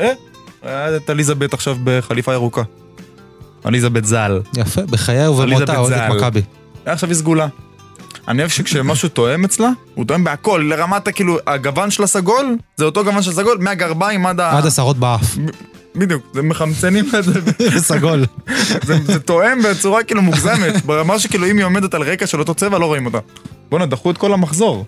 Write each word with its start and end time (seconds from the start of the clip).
אה, 0.00 0.12
היה 0.62 0.96
את 0.96 1.10
אליזבת 1.10 1.54
עכשיו 1.54 1.76
בחליפה 1.84 2.32
ירוקה. 2.32 2.62
אליזבת 3.66 4.04
ז"ל. 4.04 4.40
יפה, 4.56 4.82
בחיי 4.82 5.28
ובמותה 5.28 5.76
אוהדת 5.76 6.10
ז"ל. 6.10 6.16
מכבי. 6.16 6.42
עכשיו 6.86 7.08
היא 7.08 7.16
סגולה. 7.16 7.46
אני 8.28 8.38
אוהב 8.38 8.50
שכשמשהו 8.50 9.08
תואם 9.08 9.44
אצלה, 9.44 9.68
הוא 9.94 10.04
תואם 10.04 10.24
בהכל, 10.24 10.64
לרמת 10.68 11.08
הכאילו, 11.08 11.38
הגוון 11.46 11.90
של 11.90 12.02
הסגול, 12.02 12.56
זה 12.76 12.84
אותו 12.84 13.04
גוון 13.04 13.22
של 13.22 13.32
סגול, 13.32 13.58
מהגרביים 13.60 14.26
עד 14.26 14.40
ה... 14.40 14.58
עד 14.58 14.66
השערות 14.66 14.98
באף. 14.98 15.36
בדיוק, 15.96 16.22
זה 16.34 16.42
מחמצנים 16.42 17.10
את 17.18 17.24
זה, 17.24 17.80
סגול. 17.94 18.24
זה, 18.82 19.20
תואם 19.20 19.62
בצורה 19.62 20.02
כאילו 20.02 20.22
מוגזמת, 20.22 20.84
ברמה 20.84 21.18
שכאילו 21.18 21.46
אם 21.46 21.56
היא 21.56 21.64
עומדת 21.64 21.94
על 21.94 22.02
רקע 22.02 22.26
של 22.26 22.40
אותו 22.40 22.54
צבע 22.54 22.78
לא 22.78 22.86
רואים 22.86 23.06
אותה. 23.06 23.18
בואנה, 23.70 23.86
דחו 23.86 24.10
את 24.10 24.18
כל 24.18 24.32
המחזור. 24.32 24.84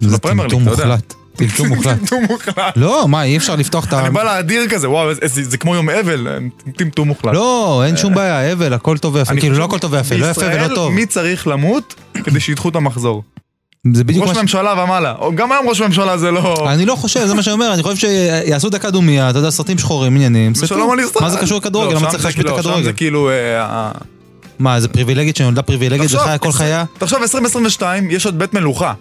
זה 0.00 0.18
טמטום. 0.18 0.62
מוחלט. 0.62 1.14
טמטום 1.36 1.68
מוחלט. 1.74 1.98
טמטום 1.98 2.24
מוחלט. 2.30 2.56
לא, 2.76 3.08
מה, 3.08 3.22
אי 3.22 3.36
אפשר 3.36 3.56
לפתוח 3.56 3.84
את 3.84 3.92
ה... 3.92 4.00
אני 4.00 4.10
בא 4.10 4.22
להדיר 4.22 4.68
כזה, 4.68 4.90
וואו, 4.90 5.08
זה 5.26 5.56
כמו 5.58 5.74
יום 5.74 5.90
אבל, 5.90 6.28
טמטום 6.76 7.08
מוחלט. 7.08 7.34
לא, 7.34 7.82
אין 7.86 7.96
שום 7.96 8.14
בעיה, 8.14 8.52
אבל, 8.52 8.72
הכל 8.72 8.98
טוב 8.98 9.14
ויפה. 9.14 9.36
כאילו, 9.36 9.58
לא 9.58 9.64
הכל 9.64 9.78
טוב 9.78 9.92
ויפה, 9.92 10.14
לא 10.16 10.26
יפה 10.26 10.40
ולא 10.54 10.74
טוב. 10.74 10.92
מי 10.92 11.06
צריך 11.06 11.46
למות 11.46 11.94
כדי 12.24 12.40
שידחו 12.40 12.68
את 12.68 12.76
המחזור? 12.76 13.22
זה 13.94 14.04
בדיוק 14.04 14.26
ראש. 14.26 14.36
ממשלה 14.36 14.82
ומעלה. 14.84 15.14
גם 15.34 15.52
היום 15.52 15.68
ראש 15.68 15.80
ממשלה 15.80 16.18
זה 16.18 16.30
לא... 16.30 16.66
אני 16.72 16.86
לא 16.86 16.94
חושב, 16.94 17.26
זה 17.26 17.34
מה 17.34 17.42
שאני 17.42 17.52
אומר, 17.54 17.74
אני 17.74 17.82
חושב 17.82 17.96
שיעשו 17.96 18.68
דקה 18.70 18.90
דומיה, 18.90 19.30
אתה 19.30 19.38
יודע, 19.38 19.50
סרטים 19.50 19.78
שחורים, 19.78 20.14
עניינים, 20.14 20.54
סרטים. 20.54 20.84
מה 21.20 21.30
זה 21.30 21.38
קשור 21.38 21.58
לכדורגל? 21.58 21.96
למה 21.96 22.10
צריך 22.10 22.22
זה 22.22 22.28
להשמיט 22.28 22.46
את 22.46 22.50
כאילו- 22.50 22.62
שם 22.62 22.68
הכדורגל? 22.68 22.84
זה 22.84 22.92
כאילו... 22.92 23.30
אה, 23.30 23.34
ה- 23.64 23.90
מה, 24.58 24.80
זה 24.80 24.88
פריבילגית 24.88 25.36
שנולדה 25.36 25.62
פריבילגית 25.62 26.14
וחיה 26.14 26.38
כל 26.38 26.52
חייה? 26.52 26.84
תחשוב, 26.98 27.22
2022 27.22 28.10
יש 28.10 28.26
עוד 28.26 28.38
בית 28.38 28.54
מלוכה. 28.54 28.92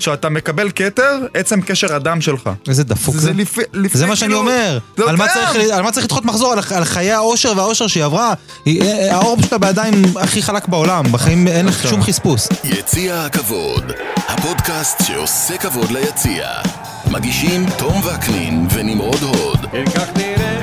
שאתה 0.00 0.28
מקבל 0.28 0.70
כתר, 0.74 1.18
עצם 1.34 1.60
קשר 1.60 1.94
הדם 1.94 2.20
שלך. 2.20 2.50
איזה 2.68 2.84
דפוק 2.84 3.14
זה. 3.14 3.20
זה 3.20 3.32
לפי... 3.32 3.60
לפני 3.72 3.98
זה 4.00 4.06
מה 4.06 4.16
שאני 4.16 4.28
כאילו- 4.28 4.40
אומר, 4.40 4.78
זה 4.96 5.04
על 5.08 5.16
מה 5.16 5.28
קיים. 5.28 5.46
צריך- 5.52 5.72
על 5.72 5.82
מה 5.82 5.92
צריך 5.92 6.06
לדחות 6.06 6.24
מחזור? 6.24 6.52
על 6.52 6.58
על 6.74 6.84
חיי 6.84 7.12
האושר 7.12 7.52
והאושר 7.56 7.86
שהיא 7.86 8.04
עברה? 8.04 8.32
היא- 8.64 8.82
אה, 8.82 9.14
האור 9.16 9.36
שלה 9.48 9.58
בידיים 9.58 10.02
הכי 10.20 10.42
חלק 10.42 10.68
בעולם, 10.68 11.12
בחיים 11.12 11.48
אין 11.48 11.66
לך 11.66 11.88
שום 11.88 12.02
חספוס. 12.02 12.48
יציע 12.64 13.20
הכבוד, 13.24 13.92
הפודקאסט 14.28 15.02
שעושה 15.06 15.58
כבוד 15.58 15.90
ליציע. 15.90 16.48
מגישים 17.10 17.66
תום 17.78 18.00
וקנין 18.04 18.66
ונמרוד 18.70 19.22
הוד. 19.22 19.66
כן 19.72 19.84
כך 19.90 20.08
נראה 20.16 20.60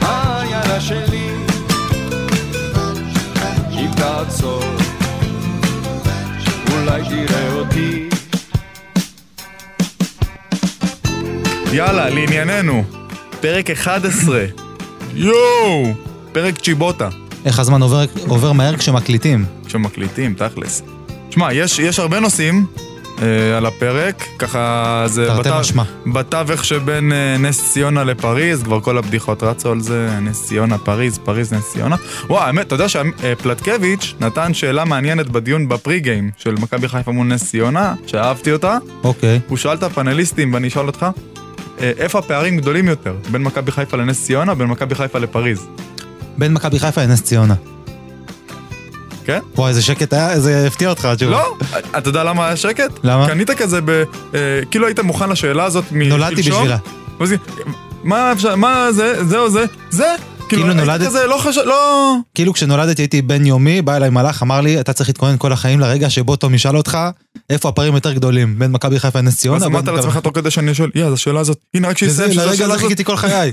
העיירה 0.00 0.80
שלי 0.80 1.28
אם 3.70 3.90
תעצור 3.96 4.62
אולי 6.84 7.02
תראה 7.26 7.52
אותי 7.52 8.08
יאללה, 11.72 12.08
לענייננו. 12.10 12.84
פרק 13.40 13.70
11. 13.70 14.44
יואו! 15.14 15.94
פרק 16.32 16.58
צ'יבוטה. 16.58 17.08
איך 17.44 17.58
הזמן 17.58 17.82
עובר- 17.82 18.04
עובר 18.28 18.52
מהר 18.52 18.76
כשמקליטים. 18.76 19.44
כשמקליטים, 19.66 20.34
תכלס. 20.34 20.82
שמע, 21.30 21.52
יש, 21.52 21.78
יש 21.78 21.98
הרבה 21.98 22.20
נושאים 22.20 22.66
אה, 23.22 23.56
על 23.56 23.66
הפרק, 23.66 24.24
ככה 24.38 25.04
זה. 25.06 25.28
בתווך 26.06 26.64
שבין 26.64 27.12
אה, 27.12 27.36
נס 27.38 27.72
ציונה 27.72 28.04
לפריז, 28.04 28.62
כבר 28.62 28.80
כל 28.80 28.98
הבדיחות 28.98 29.42
רצו 29.42 29.72
על 29.72 29.80
זה, 29.80 30.08
נס 30.22 30.46
ציונה, 30.46 30.78
פריז, 30.78 31.18
פריז, 31.18 31.52
נס 31.52 31.72
ציונה. 31.72 31.96
וואו, 32.28 32.42
האמת, 32.42 32.66
אתה 32.66 32.74
יודע 32.74 32.86
שפלטקביץ' 32.88 34.14
נתן 34.20 34.54
שאלה 34.54 34.84
מעניינת 34.84 35.28
בדיון 35.28 35.68
בפרי 35.68 36.00
גיים 36.00 36.30
של 36.36 36.54
מכבי 36.54 36.88
חיפה 36.88 37.12
מול 37.12 37.26
נס 37.26 37.50
ציונה, 37.50 37.94
שאהבתי 38.06 38.52
אותה. 38.52 38.78
אוקיי. 39.04 39.40
הוא 39.48 39.56
שאל 39.56 39.74
את 39.74 39.82
הפאנליסטים, 39.82 40.54
ואני 40.54 40.68
אשאל 40.68 40.86
אותך, 40.86 41.06
אה, 41.80 41.92
איפה 41.98 42.18
הפערים 42.18 42.56
גדולים 42.56 42.88
יותר, 42.88 43.14
בין 43.30 43.42
מכבי 43.42 43.72
חיפה 43.72 43.96
לנס 43.96 44.24
ציונה 44.24 44.52
ובין 44.52 44.66
מכבי 44.66 44.94
חיפה 44.94 45.18
לפריז? 45.18 45.66
בין 46.38 46.52
מכבי 46.52 46.78
חיפה 46.78 47.02
לנס 47.02 47.22
ציונה. 47.22 47.54
כן? 49.26 49.38
וואי, 49.54 49.68
איזה 49.68 49.82
שקט 49.82 50.12
היה, 50.12 50.32
איזה 50.32 50.66
הפתיע 50.66 50.90
אותך 50.90 51.04
התשובה. 51.04 51.30
לא, 51.32 51.56
אתה 51.98 52.08
יודע 52.08 52.24
למה 52.24 52.46
היה 52.46 52.56
שקט? 52.56 52.90
למה? 53.04 53.26
כי 53.26 53.32
ענית 53.32 53.50
כזה 53.50 53.80
ב... 53.84 53.90
אה, 53.90 54.40
כאילו 54.70 54.86
היית 54.86 55.00
מוכן 55.00 55.28
לשאלה 55.30 55.64
הזאת 55.64 55.84
משלשום. 55.92 56.08
נולדתי 56.18 56.42
בשבילה. 56.42 56.76
ואז 57.20 57.34
מה 58.04 58.32
אפשר, 58.32 58.56
מה 58.56 58.92
זה, 58.92 59.24
זה 59.24 59.38
או 59.38 59.50
זה? 59.50 59.64
זה? 59.90 60.14
כאילו 60.48 60.64
הייתי 60.66 60.80
נולדת- 60.80 61.06
כזה, 61.06 61.26
לא 61.26 61.36
חשב... 61.38 61.60
לא... 61.64 62.14
כאילו 62.34 62.52
כשנולדתי 62.52 63.02
הייתי 63.02 63.22
בן 63.22 63.46
יומי, 63.46 63.82
בא 63.82 63.96
אליי 63.96 64.10
מלאך, 64.10 64.42
אמר 64.42 64.60
לי, 64.60 64.80
אתה 64.80 64.92
צריך 64.92 65.08
להתכונן 65.08 65.36
כל 65.38 65.52
החיים 65.52 65.80
לרגע 65.80 66.10
שבו 66.10 66.36
תום 66.36 66.54
ישאל 66.54 66.76
אותך, 66.76 66.98
איפה 67.50 67.68
הפערים 67.68 67.94
יותר 67.94 68.12
גדולים, 68.12 68.58
בין 68.58 68.72
מכבי 68.72 69.00
חיפה 69.00 69.18
לנס 69.18 69.36
ציונה. 69.36 69.56
אז 69.56 69.64
אמרת 69.64 69.88
לעצמך 69.88 70.16
תוך 70.16 70.34
כדי 70.34 70.50
שאני 70.50 70.74
שואל, 70.74 70.90
יא, 70.94 71.04
אז 71.04 71.12
השאלה 71.12 71.40
הזאת, 71.40 71.58
הנה 71.74 71.88
רק 71.88 71.98
שיסיים, 71.98 72.30
לרגע 72.30 72.50
הזה 72.50 72.64
הזאת. 72.64 72.78
חיכיתי 72.80 73.04
כל 73.04 73.16
חיי. 73.16 73.52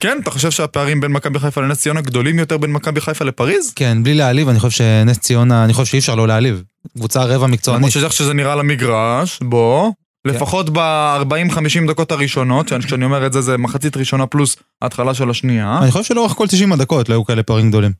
כן, 0.00 0.18
אתה 0.22 0.30
חושב 0.30 0.50
שהפערים 0.50 1.00
בין 1.00 1.12
מכבי 1.12 1.38
חיפה 1.38 1.60
לנס 1.60 1.78
ציונה 1.80 2.00
גדולים 2.00 2.38
יותר 2.38 2.56
בין 2.58 2.72
מכבי 2.72 3.00
חיפה 3.00 3.24
לפריז? 3.24 3.72
כן, 3.76 4.02
בלי 4.02 4.14
להעליב, 4.14 4.48
אני 4.48 4.60
חושב 4.60 4.76
שנס 4.78 5.18
ציונה, 5.18 5.64
אני 5.64 5.72
חושב 5.72 5.90
שאי 5.90 5.98
אפשר 5.98 6.14
לא 6.14 6.28
להעליב. 6.28 6.62
קבוצה 6.98 7.24
רבע 7.24 7.46
מקצוענית. 7.46 7.78
למרות 7.80 7.92
שאיך 7.92 8.12
שזה 8.12 8.34
נראה 8.34 8.54
למגרש, 8.56 9.38
בוא. 9.42 9.90
כן. 10.28 10.30
לפחות 10.34 10.70
ב-40-50 10.70 11.88
דקות 11.88 12.12
הראשונות, 12.12 12.68
שאני- 12.68 12.84
כשאני 12.84 13.04
אומר 13.04 13.26
את 13.26 13.32
זה, 13.32 13.40
זה 13.40 13.56
מחצית 13.56 13.96
ראשונה 13.96 14.26
פלוס 14.26 14.56
ההתחלה 14.82 15.14
של 15.14 15.30
השנייה. 15.30 15.78
אני 15.82 15.90
חושב 15.90 16.04
שלאורך 16.04 16.32
כל 16.32 16.46
90 16.46 16.72
הדקות 16.72 17.08
לא 17.08 17.14
היו 17.14 17.24
כאלה 17.24 17.42
פערים 17.42 17.68
גדולים. 17.70 17.92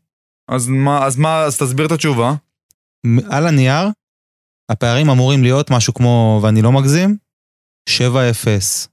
אז 0.49 0.69
מה, 0.69 1.05
אז 1.07 1.17
מה, 1.17 1.39
אז 1.43 1.59
תסביר 1.59 1.87
את 1.87 1.93
התשובה. 1.93 2.33
על 3.31 3.47
הנייר, 3.47 3.89
הפערים 4.71 5.11
אמורים 5.11 5.43
להיות 5.43 5.71
משהו 5.71 5.95
כמו, 5.95 6.41
ואני 6.43 6.63
לא 6.63 6.73
מגזים, 6.73 7.17
7-0. 7.89 8.89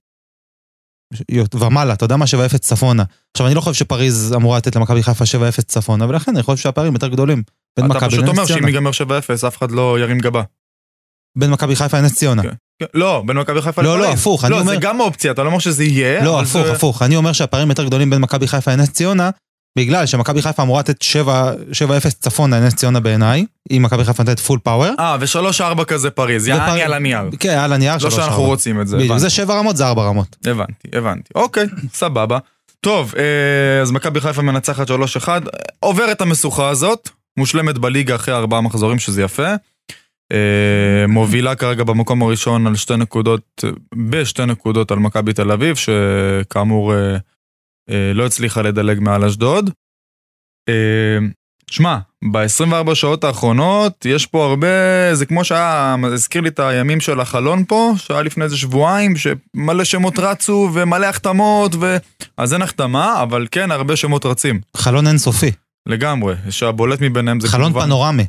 ומעלה, 1.54 1.94
אתה 1.94 2.06
יודע 2.06 2.16
מה? 2.16 2.26
7-0 2.26 2.58
צפונה. 2.58 3.04
עכשיו, 3.34 3.48
אני 3.48 3.56
לא 3.56 3.62
חושב 3.62 3.74
שפריז 3.74 4.34
אמורה 4.36 4.58
לתת 4.58 4.76
למכבי 4.76 5.04
חיפה 5.04 5.24
7-0 5.24 5.62
צפונה, 5.62 6.08
ולכן 6.10 6.32
אני 6.36 6.44
חושב 6.44 6.64
שהפערים 6.64 6.94
יותר 6.94 7.08
גדולים. 7.08 7.44
בין 7.80 7.92
אתה 7.92 8.08
פשוט 8.08 8.28
אומר 8.28 8.46
שאם. 8.46 8.68
ייגמר 8.68 8.90
7-0, 8.92 9.48
אף 9.48 9.58
אחד 9.58 9.72
לא 9.72 10.00
ירים 10.00 10.20
גבה. 10.20 10.42
בין 11.38 11.52
מכבי 11.52 11.76
חיפה 11.76 12.00
לנס 12.00 12.16
ציונה. 12.16 12.42
כן. 12.42 12.50
כן, 12.80 12.86
לא, 12.94 13.24
בין 13.26 13.38
מכבי 13.38 13.62
חיפה 13.62 13.82
לא, 13.82 13.96
לפריז. 13.98 14.10
לא, 14.10 14.14
הפוך, 14.14 14.46
אני 14.46 14.52
לא, 14.52 14.64
זה 14.64 14.76
גם 14.76 15.00
אופציה, 15.00 15.32
אתה 15.32 15.44
לא 15.44 15.48
אומר 15.48 15.60
שזה 15.60 15.84
יהיה. 15.84 16.24
לא, 16.24 16.42
הפוך, 16.42 16.68
הפוך. 16.68 17.02
אני 17.02 17.16
אומר 17.16 17.34
שהפערים 17.34 17.70
יותר 17.70 17.86
גדולים 17.86 18.10
בין 18.10 18.22
מכבי 18.22 18.48
חיפה 18.48 18.72
לנס 18.72 18.90
ציונה, 18.90 19.30
בגלל 19.78 20.06
שמכבי 20.06 20.41
חיפה 20.41 20.63
אמורה 20.63 20.80
לתת 20.80 21.02
7 21.02 21.52
7-0 21.52 21.53
צפונה 22.19 22.59
לנס 22.59 22.75
ציונה 22.75 23.00
בעיניי, 23.00 23.46
אם 23.72 23.81
מכבי 23.86 24.03
חיפה 24.06 24.24
נותנת 24.24 24.40
full 24.40 24.59
power. 24.63 24.94
אה, 25.00 25.18
ו-3-4 25.19 25.84
כזה 25.86 26.09
פריז, 26.09 26.47
יעני 26.47 26.62
ופר- 26.72 26.81
על 26.86 26.94
הנייר. 26.94 27.22
כן, 27.40 27.58
על 27.58 27.74
הנייר 27.74 27.94
לא 27.94 28.00
שלוש 28.00 28.16
שאנחנו. 28.16 28.44
רוצים 28.44 28.81
את 28.81 28.88
זה. 28.88 28.97
בדיוק. 28.97 29.18
זה 29.18 29.30
7 29.30 29.53
רמות, 29.53 29.78
זה 29.78 29.88
4 29.88 30.03
רמות. 30.03 30.36
הבנתי, 30.46 30.88
הבנתי. 30.94 31.30
אוקיי, 31.36 31.66
סבבה. 31.94 32.38
טוב, 32.81 33.13
אה, 33.18 33.81
אז 33.81 33.91
מכבי 33.91 34.22
חיפה 34.22 34.41
מנצחת 34.41 34.88
3-1, 34.90 35.28
עוברת 35.80 36.22
המשוכה 36.22 36.69
הזאת, 36.69 37.09
מושלמת 37.38 37.78
בליגה 37.78 38.16
אחרי 38.16 38.34
ארבעה 38.34 38.62
מחזורים, 38.62 39.00
שזה 39.00 39.22
יפה. 39.22 39.47
אה, 40.31 40.38
מובילה 41.07 41.56
כרגע 41.56 41.84
במקום 41.84 42.22
הראשון 42.22 42.68
על 42.68 42.75
שתי 42.75 42.96
נקודות, 42.97 43.63
בשתי 43.96 44.46
נקודות 44.46 44.92
על 44.92 45.00
מכבי 45.00 45.34
תל 45.34 45.52
אביב, 45.52 45.75
שכאמור 45.75 46.94
אה, 46.96 47.18
לא 48.13 48.25
הצליחה 48.25 48.62
לדלג 48.62 49.00
מעל 49.00 49.23
אשדוד. 49.23 49.69
אה, 50.69 51.18
שמע, 51.72 51.97
ב-24 52.31 52.96
שעות 52.96 53.23
האחרונות 53.23 54.06
יש 54.06 54.25
פה 54.25 54.46
הרבה, 54.46 54.68
זה 55.13 55.25
כמו 55.25 55.44
שהיה, 55.44 55.95
הזכיר 56.03 56.41
לי 56.41 56.50
את 56.50 56.59
הימים 56.59 57.01
של 57.01 57.19
החלון 57.19 57.63
פה, 57.68 57.94
שהיה 57.97 58.22
לפני 58.22 58.44
איזה 58.44 58.57
שבועיים, 58.57 59.13
שמלא 59.16 59.84
שמות 59.84 60.19
רצו 60.19 60.69
ומלא 60.74 61.06
החתמות, 61.06 61.75
ו... 61.81 61.97
אז 62.38 62.53
אין 62.53 62.62
החתמה, 62.62 63.24
אבל 63.24 63.47
כן, 63.51 63.72
הרבה 63.72 63.95
שמות 63.95 64.25
רצים, 64.25 64.59
חלון 64.78 65.07
אינסופי, 65.07 65.51
לגמרי, 65.85 66.35
שהבולט 66.50 67.00
מביניהם 67.01 67.40
זה 67.40 67.47
חלון 67.47 67.72
כמובן... 67.72 67.85
פנורמי. 67.85 68.25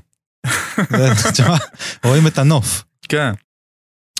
זה- 0.91 1.11
תשמע, 1.33 1.56
רואים 2.05 2.27
את 2.27 2.39
הנוף. 2.39 2.84
כן. 3.09 3.33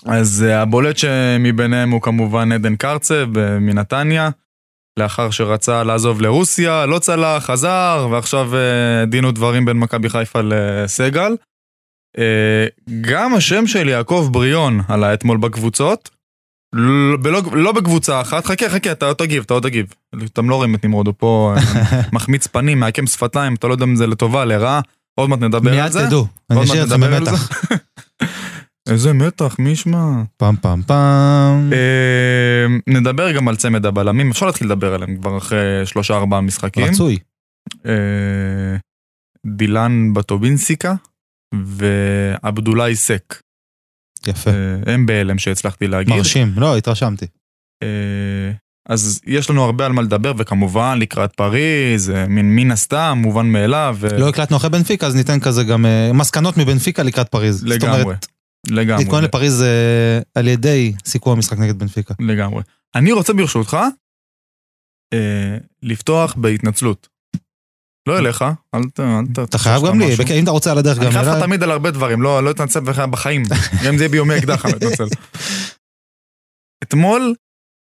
אז 0.05 0.45
אה, 0.49 0.61
הבולט 0.61 0.97
שמביניהם 0.97 1.91
הוא 1.91 2.01
כמובן 2.01 2.51
עדן 2.51 2.75
קרצב 2.75 3.37
אה, 3.37 3.59
מנתניה, 3.59 4.29
לאחר 4.97 5.31
שרצה 5.31 5.83
לעזוב 5.83 6.21
לרוסיה, 6.21 6.85
לא 6.85 6.99
צלח, 6.99 7.45
חזר, 7.45 8.07
ועכשיו 8.11 8.55
אה, 8.55 9.05
דין 9.05 9.25
ודברים 9.25 9.65
בין 9.65 9.77
מכבי 9.77 10.09
חיפה 10.09 10.39
לסגל. 10.43 11.35
אה, 12.17 12.65
גם 13.01 13.33
השם 13.33 13.67
של 13.67 13.89
יעקב 13.89 14.29
בריאון 14.31 14.81
עלה 14.87 15.13
אתמול 15.13 15.37
בקבוצות, 15.37 16.09
לא, 16.73 17.17
בלא, 17.17 17.41
לא 17.53 17.71
בקבוצה 17.71 18.21
אחת, 18.21 18.45
חכה 18.45 18.69
חכה, 18.69 18.91
אתה 18.91 19.05
עוד 19.05 19.15
תגיב, 19.15 19.43
אתה 19.45 19.53
עוד 19.53 19.63
תגיב. 19.63 19.93
אתם 20.25 20.49
לא 20.49 20.55
רואים 20.55 20.75
את 20.75 20.85
נמרוד, 20.85 21.07
הוא 21.07 21.15
פה 21.17 21.53
אה, 21.57 22.01
מחמיץ 22.13 22.47
פנים, 22.47 22.79
מעקם 22.79 23.07
שפתיים, 23.07 23.53
אתה 23.53 23.67
לא 23.67 23.73
יודע 23.73 23.85
אם 23.85 23.95
זה 23.95 24.07
לטובה, 24.07 24.45
לרעה, 24.45 24.81
עוד 25.15 25.29
מעט 25.29 25.39
נדבר 25.39 25.69
על 25.69 25.75
מיד 25.75 25.91
זה. 25.91 26.07
תדעו, 26.07 26.27
אני 26.49 26.63
אשאיר 26.63 26.83
אתכם 26.83 27.01
במתח. 27.01 27.49
זה. 28.87 28.93
איזה 28.93 29.13
מתח, 29.13 29.55
מי 29.59 29.69
ישמע? 29.69 30.23
פעם 30.37 30.55
פעם 30.61 30.81
פעם. 30.87 31.73
אה, 31.73 32.65
נדבר 32.87 33.31
גם 33.31 33.47
על 33.47 33.55
צמד 33.55 33.85
הבלמים, 33.85 34.31
אפשר 34.31 34.45
להתחיל 34.45 34.67
לדבר 34.67 34.93
עליהם 34.93 35.17
כבר 35.17 35.37
אחרי 35.37 35.85
שלושה 35.85 36.13
ארבעה 36.17 36.41
משחקים. 36.41 36.83
רצוי. 36.83 37.17
אה, 37.85 38.77
דילן 39.45 40.13
בטובינסיקה 40.13 40.95
ועבדולאי 41.55 42.95
סק. 42.95 43.41
יפה. 44.27 44.51
אה, 44.51 44.93
הם 44.93 45.05
בהלם 45.05 45.37
שהצלחתי 45.37 45.87
להגיד. 45.87 46.15
מרשים. 46.15 46.53
לא, 46.57 46.77
התרשמתי. 46.77 47.25
אה, 47.83 48.51
אז 48.89 49.21
יש 49.25 49.49
לנו 49.49 49.63
הרבה 49.63 49.85
על 49.85 49.91
מה 49.91 50.01
לדבר, 50.01 50.33
וכמובן 50.37 50.97
לקראת 51.01 51.33
פריז, 51.33 52.05
זה 52.05 52.25
מן, 52.29 52.45
מן 52.45 52.71
הסתם, 52.71 53.19
מובן 53.21 53.45
מאליו. 53.45 53.97
ו... 53.99 54.07
לא 54.19 54.29
הקלטנו 54.29 54.57
אחרי 54.57 54.69
בנפיקה, 54.69 55.07
אז 55.07 55.15
ניתן 55.15 55.39
כזה 55.39 55.63
גם 55.63 55.85
אה, 55.85 56.13
מסקנות 56.13 56.57
מבנפיקה 56.57 57.03
לקראת 57.03 57.29
פריז. 57.29 57.59
זאת 57.59 57.69
לגמרי, 57.69 58.01
אומרת, 58.01 58.27
לגמרי. 58.69 59.03
להתכונן 59.03 59.23
לפריז 59.23 59.61
אה, 59.61 60.19
על 60.35 60.47
ידי 60.47 60.93
סיכום 61.05 61.33
המשחק 61.33 61.57
נגד 61.57 61.79
בנפיקה. 61.79 62.13
לגמרי. 62.19 62.63
אני 62.95 63.11
רוצה 63.11 63.33
ברשותך 63.33 63.77
אה, 65.13 65.57
לפתוח 65.83 66.33
בהתנצלות. 66.37 67.07
לא 68.07 68.17
אליך, 68.17 68.45
אל 68.75 68.81
ת... 68.93 68.99
אתה 69.43 69.57
חייב 69.57 69.85
גם 69.87 69.99
לי, 69.99 70.15
אם 70.39 70.43
אתה 70.43 70.51
רוצה 70.51 70.71
על 70.71 70.77
הדרך 70.77 70.97
אני 70.97 71.05
גם 71.05 71.11
חייב 71.11 71.25
לך 71.25 71.31
אליי. 71.31 71.41
תמיד 71.41 71.63
על 71.63 71.71
הרבה 71.71 71.91
דברים, 71.91 72.21
לא 72.21 72.43
לא 72.43 72.51
אתנצל 72.51 72.79
בך 72.79 72.99
בחיים. 72.99 73.43
גם 73.83 73.91
אם 73.91 73.97
זה 73.97 74.03
יהיה 74.03 74.09
ביומי 74.09 74.37
אקדח, 74.37 74.65
אני 74.65 74.73
אתנצל. 74.73 75.05
אתמול 76.83 77.35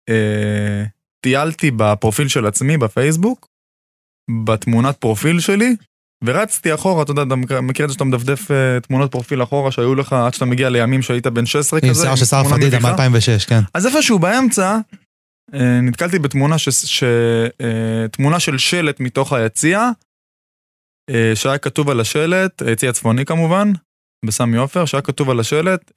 אה, 0.09 0.85
טיילתי 1.21 1.71
בפרופיל 1.71 2.29
של 2.29 2.47
עצמי 2.47 2.77
בפייסבוק, 2.77 3.49
בתמונת 4.45 4.97
פרופיל 4.97 5.41
שלי, 5.41 5.77
ורצתי 6.25 6.75
אחורה, 6.75 7.03
אתה 7.03 7.11
יודע, 7.11 7.23
אתה 7.23 7.61
מכיר- 7.61 7.85
את 7.85 7.91
זה 7.91 7.95
שאתה 7.95 8.05
מדפדף 8.05 8.51
אה, 8.51 8.81
תמונות 8.81 9.13
פרופיל 9.13 9.43
אחורה 9.43 9.73
שהיו 9.73 9.95
לך 9.95 10.13
עד 10.13 10.35
שאתה 10.35 10.45
מגיע 10.45 10.69
לימים 10.71 11.03
שהיית 11.03 11.27
בן 11.27 11.47
16 11.47 11.81
כזה, 11.81 11.89
עם 11.89 11.95
שיער 11.95 12.17
של 12.17 12.25
שר 12.25 12.45
פדידה 12.45 12.79
מביכה. 12.79 13.09
מ-2006, 13.09 13.47
כן. 13.49 13.61
אז 13.75 13.87
איפשהו 13.87 14.19
באמצע, 14.19 14.79
אה, 15.55 15.81
נתקלתי 15.81 16.19
בתמונה 16.19 16.59
ש... 16.59 16.69
ש... 16.69 17.03
אה, 17.61 18.09
תמונה 18.13 18.41
של 18.41 18.59
שלט 18.59 19.01
מתוך 19.01 19.33
היציע, 19.33 19.91
שהיה 21.35 21.59
כתוב 21.59 21.91
על 21.91 22.01
השלט, 22.01 22.63
היציע 22.63 22.91
הצפוני 22.91 23.25
כמובן, 23.25 23.73
בסמי 24.27 24.57
עופר, 24.57 24.85
שהיה 24.85 25.03
כתוב 25.03 25.31
על 25.31 25.41
השלט, 25.41 25.93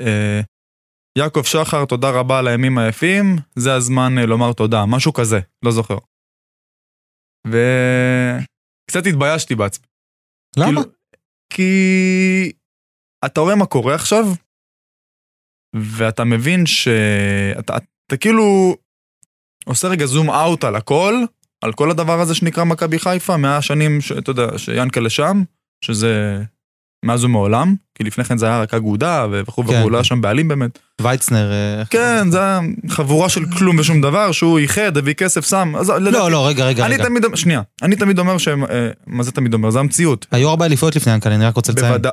יעקב 1.18 1.44
שחר, 1.44 1.86
תודה 1.86 2.10
רבה 2.10 2.39
על 2.39 2.48
הימים 2.48 2.77
היפים, 2.77 3.36
זה 3.56 3.74
הזמן 3.74 4.18
לומר 4.18 4.54
תודה, 4.54 4.86
משהו 4.86 5.13
כזה, 5.13 5.39
לא 5.65 5.72
זוכר. 5.72 5.98
וקצת 7.48 9.06
התביישתי 9.07 9.56
בעצמי. 9.56 9.86
למה? 10.57 10.81
כאילו, 10.81 10.81
כי 11.54 12.51
אתה 13.25 13.42
רואה 13.42 13.56
מה 13.56 13.66
קורה 13.66 13.96
עכשיו, 13.96 14.25
ואתה 15.75 16.24
מבין 16.24 16.66
שאתה 16.66 17.78
אתה 18.07 18.18
כאילו 18.18 18.75
עושה 19.66 19.88
רגע 19.88 20.06
זום 20.06 20.30
אאוט 20.30 20.63
על 20.63 20.75
הכל, 20.75 21.13
על 21.63 21.74
כל 21.74 21.92
הדבר 21.92 22.19
הזה 22.22 22.36
שנקרא 22.36 22.63
מכבי 22.63 23.00
חיפה, 23.00 23.38
מהשנים 23.38 24.01
שאתה 24.01 24.31
יודע, 24.31 24.57
שיאנקל'ה 24.57 25.10
שם, 25.10 25.44
שזה 25.86 26.44
מאז 27.06 27.24
ומעולם, 27.24 27.75
כי 27.96 28.04
לפני 28.04 28.24
כן 28.24 28.38
זה 28.38 28.46
היה 28.46 28.62
רק 28.62 28.74
אגודה 28.74 29.28
וכו' 29.31 29.63
כן. 29.63 29.80
וכו', 29.80 29.90
לא 29.90 29.98
היה 29.98 30.04
שם 30.04 30.22
בעלים 30.22 30.48
באמת. 30.48 30.80
וייצנר. 31.01 31.51
אה, 31.51 31.86
כן, 31.86 32.31
זה 32.31 32.40
היה 32.40 32.60
חבורה 32.90 33.30
של 33.30 33.46
כלום 33.57 33.80
ושום 33.80 34.01
דבר, 34.01 34.31
שהוא 34.31 34.60
איחד, 34.60 34.98
הביא 34.98 35.13
כסף, 35.13 35.50
שם, 35.50 35.74
אז 35.80 35.90
לדעתי- 35.90 36.12
לא, 36.12 36.31
לא, 36.31 36.48
רגע, 36.48 36.66
רגע, 36.66 36.86
אני 36.86 36.94
רגע. 36.96 37.04
תמיד, 37.04 37.24
שנייה, 37.36 37.62
אני 37.81 37.96
תמיד 37.96 38.19
אומר 38.19 38.38
שהם, 38.38 38.63
אה, 38.63 38.90
מה 39.07 39.24
זה 39.24 39.31
תמיד 39.31 39.54
אומר? 39.54 39.69
זה 39.69 39.80
המציאות. 39.80 40.25
היו 40.31 40.50
הרבה 40.50 40.66
אליפויות 40.66 40.96
לפני 40.96 41.13
ינקל, 41.13 41.31
אני 41.31 41.46
רק 41.46 41.56
רוצה 41.56 41.72
לציין. 41.72 41.88
בוודאי. 41.92 42.12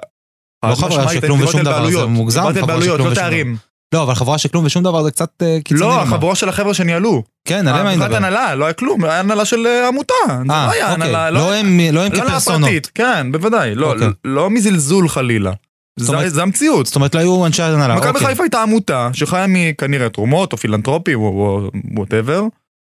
לא 0.64 0.74
חברה 0.74 1.08
של 1.08 1.20
כלום 1.20 1.40
ושום 1.42 1.62
דבר, 1.62 1.90
זה 1.90 2.06
מוגזם, 2.06 2.42
חברה 2.54 2.82
של 2.82 2.96
כלום 2.96 2.98
לא 2.98 3.12
ושום 3.12 3.14
תארים. 3.14 3.56
לא, 3.96 4.02
אבל 4.02 4.14
חברה 4.14 4.38
של 4.38 4.48
כלום 4.48 4.64
ושום 4.64 4.82
דבר 4.82 5.02
זה 5.02 5.10
קצת 5.10 5.30
אה, 5.42 5.58
קיצוני. 5.64 5.80
לא. 5.80 6.02
החבורה 6.02 6.34
של 6.34 6.48
החבר'ה 6.48 6.74
שניהלו. 6.74 7.22
כן, 7.48 7.68
עליהם 7.68 7.86
אני 7.86 7.96
מבחינת 7.96 8.10
מדבר. 8.10 8.16
הנהלה, 8.16 8.54
לא 8.54 8.64
היה 8.64 8.72
כלום, 8.72 9.04
היה 9.04 9.20
הנהלה 9.20 9.44
של 9.44 9.66
אה, 9.66 9.88
עמותה. 9.88 10.14
לא 10.44 10.52
אה, 10.52 10.70
היה 10.70 10.92
אוקיי. 10.92 11.12
לא 11.12 11.54
הם 11.54 11.80
לא 11.92 12.00
הם 12.00 12.12
לא 12.12 12.18
כפרסונות. 12.18 12.70
כן, 12.94 13.32
בוודאי. 13.32 13.74
לא, 13.74 13.92
אוקיי. 13.92 14.08
לא 14.24 14.50
מזלזול 14.50 15.08
חלילה. 15.08 15.52
זה 16.26 16.42
המציאות. 16.42 16.86
זאת 16.86 16.96
אומרת, 16.96 17.14
לא 17.14 17.20
היו 17.20 17.46
אנשי 17.46 17.62
הנהלה. 17.62 17.96
מכבי 17.96 18.08
אוקיי. 18.08 18.26
חיפה 18.26 18.42
הייתה 18.42 18.62
עמותה 18.62 19.10
שחיה 19.12 19.46
מכנראה 19.48 20.08
תרומות 20.08 20.52
או 20.52 20.58
פילנטרופי 20.58 21.14
או 21.14 21.70
whatever, 21.96 22.42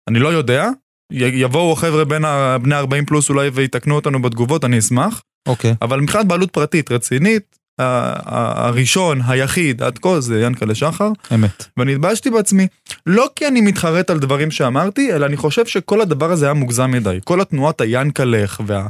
אני 0.09 0.19
לא 0.19 0.27
יודע. 0.29 0.69
יבואו 1.11 1.73
החבר'ה 1.73 2.05
בין 2.05 2.23
בני 2.61 2.75
40 2.75 3.05
פלוס 3.05 3.29
אולי 3.29 3.49
ויתקנו 3.53 3.95
אותנו 3.95 4.21
בתגובות, 4.21 4.65
אני 4.65 4.79
אשמח. 4.79 5.21
אוקיי. 5.47 5.75
אבל 5.81 5.99
מבחינת 5.99 6.25
בעלות 6.25 6.51
פרטית 6.51 6.91
רצינית, 6.91 7.60
הראשון, 7.79 9.19
היחיד, 9.27 9.83
עד 9.83 9.99
כה 9.99 10.21
זה 10.21 10.41
יענקל'ה 10.41 10.75
שחר, 10.75 11.11
אמת. 11.35 11.65
ואני 11.77 11.93
התביישתי 11.93 12.29
בעצמי. 12.29 12.67
לא 13.05 13.29
כי 13.35 13.47
אני 13.47 13.61
מתחרט 13.61 14.09
על 14.09 14.19
דברים 14.19 14.51
שאמרתי, 14.51 15.13
אלא 15.13 15.25
אני 15.25 15.37
חושב 15.37 15.65
שכל 15.65 16.01
הדבר 16.01 16.31
הזה 16.31 16.45
היה 16.45 16.53
מוגזם 16.53 16.91
מדי. 16.91 17.19
כל 17.23 17.41
התנועת 17.41 17.81
הינקלך 17.81 18.61
וה... 18.67 18.87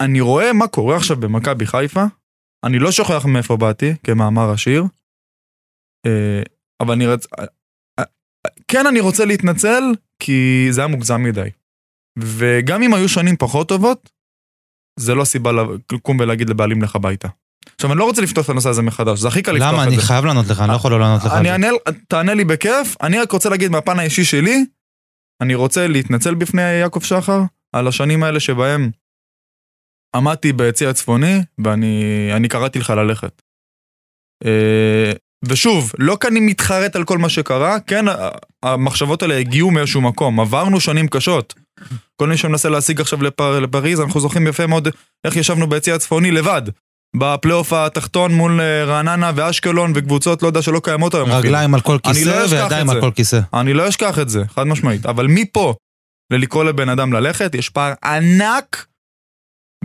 אני 0.00 0.20
רואה 0.20 0.52
מה 0.52 0.66
קורה 0.66 0.96
עכשיו 0.96 1.16
במכבי 1.16 1.66
חיפה, 1.66 2.04
אני 2.64 2.78
לא 2.78 2.92
שוכח 2.92 3.26
מאיפה 3.26 3.56
באתי, 3.56 3.94
כמאמר 4.02 4.50
השיר, 4.50 4.84
אה, 6.06 6.42
אבל 6.80 6.92
אני 6.94 7.06
רצ... 7.06 7.26
אה, 7.38 7.44
אה, 7.98 8.04
כן, 8.68 8.86
אני 8.86 9.00
רוצה 9.00 9.24
להתנצל, 9.24 9.82
כי 10.18 10.66
זה 10.70 10.80
היה 10.80 10.88
מוגזם 10.88 11.22
מדי. 11.22 11.48
וגם 12.18 12.82
אם 12.82 12.94
היו 12.94 13.08
שנים 13.08 13.36
פחות 13.36 13.68
טובות, 13.68 14.10
זה 14.96 15.14
לא 15.14 15.24
סיבה 15.24 15.50
לקום 15.92 16.20
ולהגיד 16.20 16.50
לבעלים 16.50 16.82
לך 16.82 16.96
הביתה. 16.96 17.28
עכשיו, 17.74 17.92
אני 17.92 17.98
לא 17.98 18.04
רוצה 18.04 18.22
לפתוח 18.22 18.44
את 18.44 18.50
הנושא 18.50 18.68
הזה 18.68 18.82
מחדש, 18.82 19.18
זה 19.18 19.28
הכי 19.28 19.42
קל 19.42 19.52
לפתוח 19.52 19.68
את 19.68 19.74
זה. 19.74 19.82
למה? 19.82 19.84
אני 19.84 19.98
חייב 19.98 20.24
לענות 20.24 20.46
לך, 20.46 20.60
אני 20.60 20.68
לא 20.68 20.74
יכול 20.74 20.90
לא 20.90 21.00
לענות 21.00 21.24
לך. 21.24 21.32
אני. 21.32 21.50
אענה, 21.50 21.68
תענה 22.08 22.34
לי 22.34 22.44
בכיף, 22.44 22.96
אני 23.02 23.18
רק 23.18 23.32
רוצה 23.32 23.48
להגיד 23.48 23.70
מהפן 23.70 23.98
האישי 23.98 24.24
שלי, 24.24 24.64
אני 25.40 25.54
רוצה 25.54 25.86
להתנצל 25.88 26.34
בפני 26.34 26.62
יעקב 26.62 27.00
שחר 27.00 27.40
על 27.72 27.88
השנים 27.88 28.22
האלה 28.22 28.40
שבהם 28.40 28.90
עמדתי 30.16 30.52
ביציא 30.52 30.88
הצפוני 30.88 31.42
ואני 31.64 32.28
אני 32.32 32.48
קראתי 32.48 32.78
לך 32.78 32.90
ללכת. 32.90 33.42
אה, 34.44 35.12
ושוב, 35.48 35.92
לא 35.98 36.16
כי 36.20 36.28
אני 36.28 36.40
מתחרט 36.40 36.96
על 36.96 37.04
כל 37.04 37.18
מה 37.18 37.28
שקרה, 37.28 37.80
כן, 37.80 38.04
המחשבות 38.62 39.22
האלה 39.22 39.38
הגיעו 39.38 39.70
מאיזשהו 39.70 40.00
מקום, 40.00 40.40
עברנו 40.40 40.80
שנים 40.80 41.08
קשות. 41.08 41.54
כל 42.16 42.28
מי 42.28 42.36
שמנסה 42.36 42.68
להשיג 42.68 43.00
עכשיו 43.00 43.22
לפר, 43.22 43.60
לפריז, 43.60 44.00
אנחנו 44.00 44.20
זוכרים 44.20 44.46
יפה 44.46 44.66
מאוד 44.66 44.88
איך 45.24 45.36
ישבנו 45.36 45.66
ביציא 45.66 45.94
הצפוני 45.94 46.30
לבד. 46.30 46.62
בפלייאוף 47.16 47.72
התחתון 47.72 48.34
מול 48.34 48.60
אה, 48.60 48.84
רעננה 48.84 49.30
ואשקלון 49.34 49.92
וקבוצות, 49.94 50.42
לא 50.42 50.46
יודע, 50.46 50.62
שלא 50.62 50.80
קיימות 50.84 51.14
היום. 51.14 51.32
רגליים 51.32 51.74
על 51.74 51.80
כל 51.80 51.96
אני 52.04 52.14
כיסא 52.14 52.28
לא 52.28 52.62
וידיים 52.62 52.90
על. 52.90 53.00
כל 53.00 53.10
כיסא. 53.10 53.40
אני 53.54 53.72
לא 53.72 53.88
אשכח 53.88 54.18
את 54.18 54.28
זה, 54.28 54.42
חד 54.48 54.66
משמעית. 54.66 55.06
אבל 55.06 55.26
מפה 55.26 55.74
ללקרוא 56.32 56.64
לבן 56.64 56.88
אדם 56.88 57.12
ללכת, 57.12 57.54
יש 57.54 57.68
פער 57.68 57.94
ענק, 58.04 58.86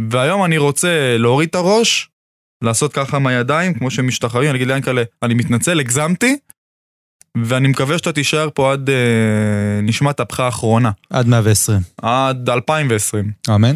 והיום 0.09 0.45
אני 0.45 0.57
רוצה 0.57 1.17
להוריד 1.17 1.49
את 1.49 1.55
הראש, 1.55 2.09
לעשות 2.63 2.93
ככה 2.93 3.17
עם 3.17 3.27
הידיים, 3.27 3.73
כמו 3.73 3.91
שמשתחררים, 3.91 4.49
אני 4.49 4.57
אגיד 4.57 4.67
ליענקלה, 4.67 5.03
אני 5.23 5.33
מתנצל, 5.33 5.79
הגזמתי, 5.79 6.37
ואני 7.37 7.67
מקווה 7.67 7.97
שאתה 7.97 8.11
תישאר 8.11 8.49
פה 8.53 8.73
עד 8.73 8.89
אה, 8.89 9.81
נשמת 9.83 10.19
אפך 10.19 10.39
האחרונה, 10.39 10.91
עד 11.09 11.27
120. 11.27 11.79
עד 12.01 12.49
2020. 12.49 13.31
אמן. 13.55 13.75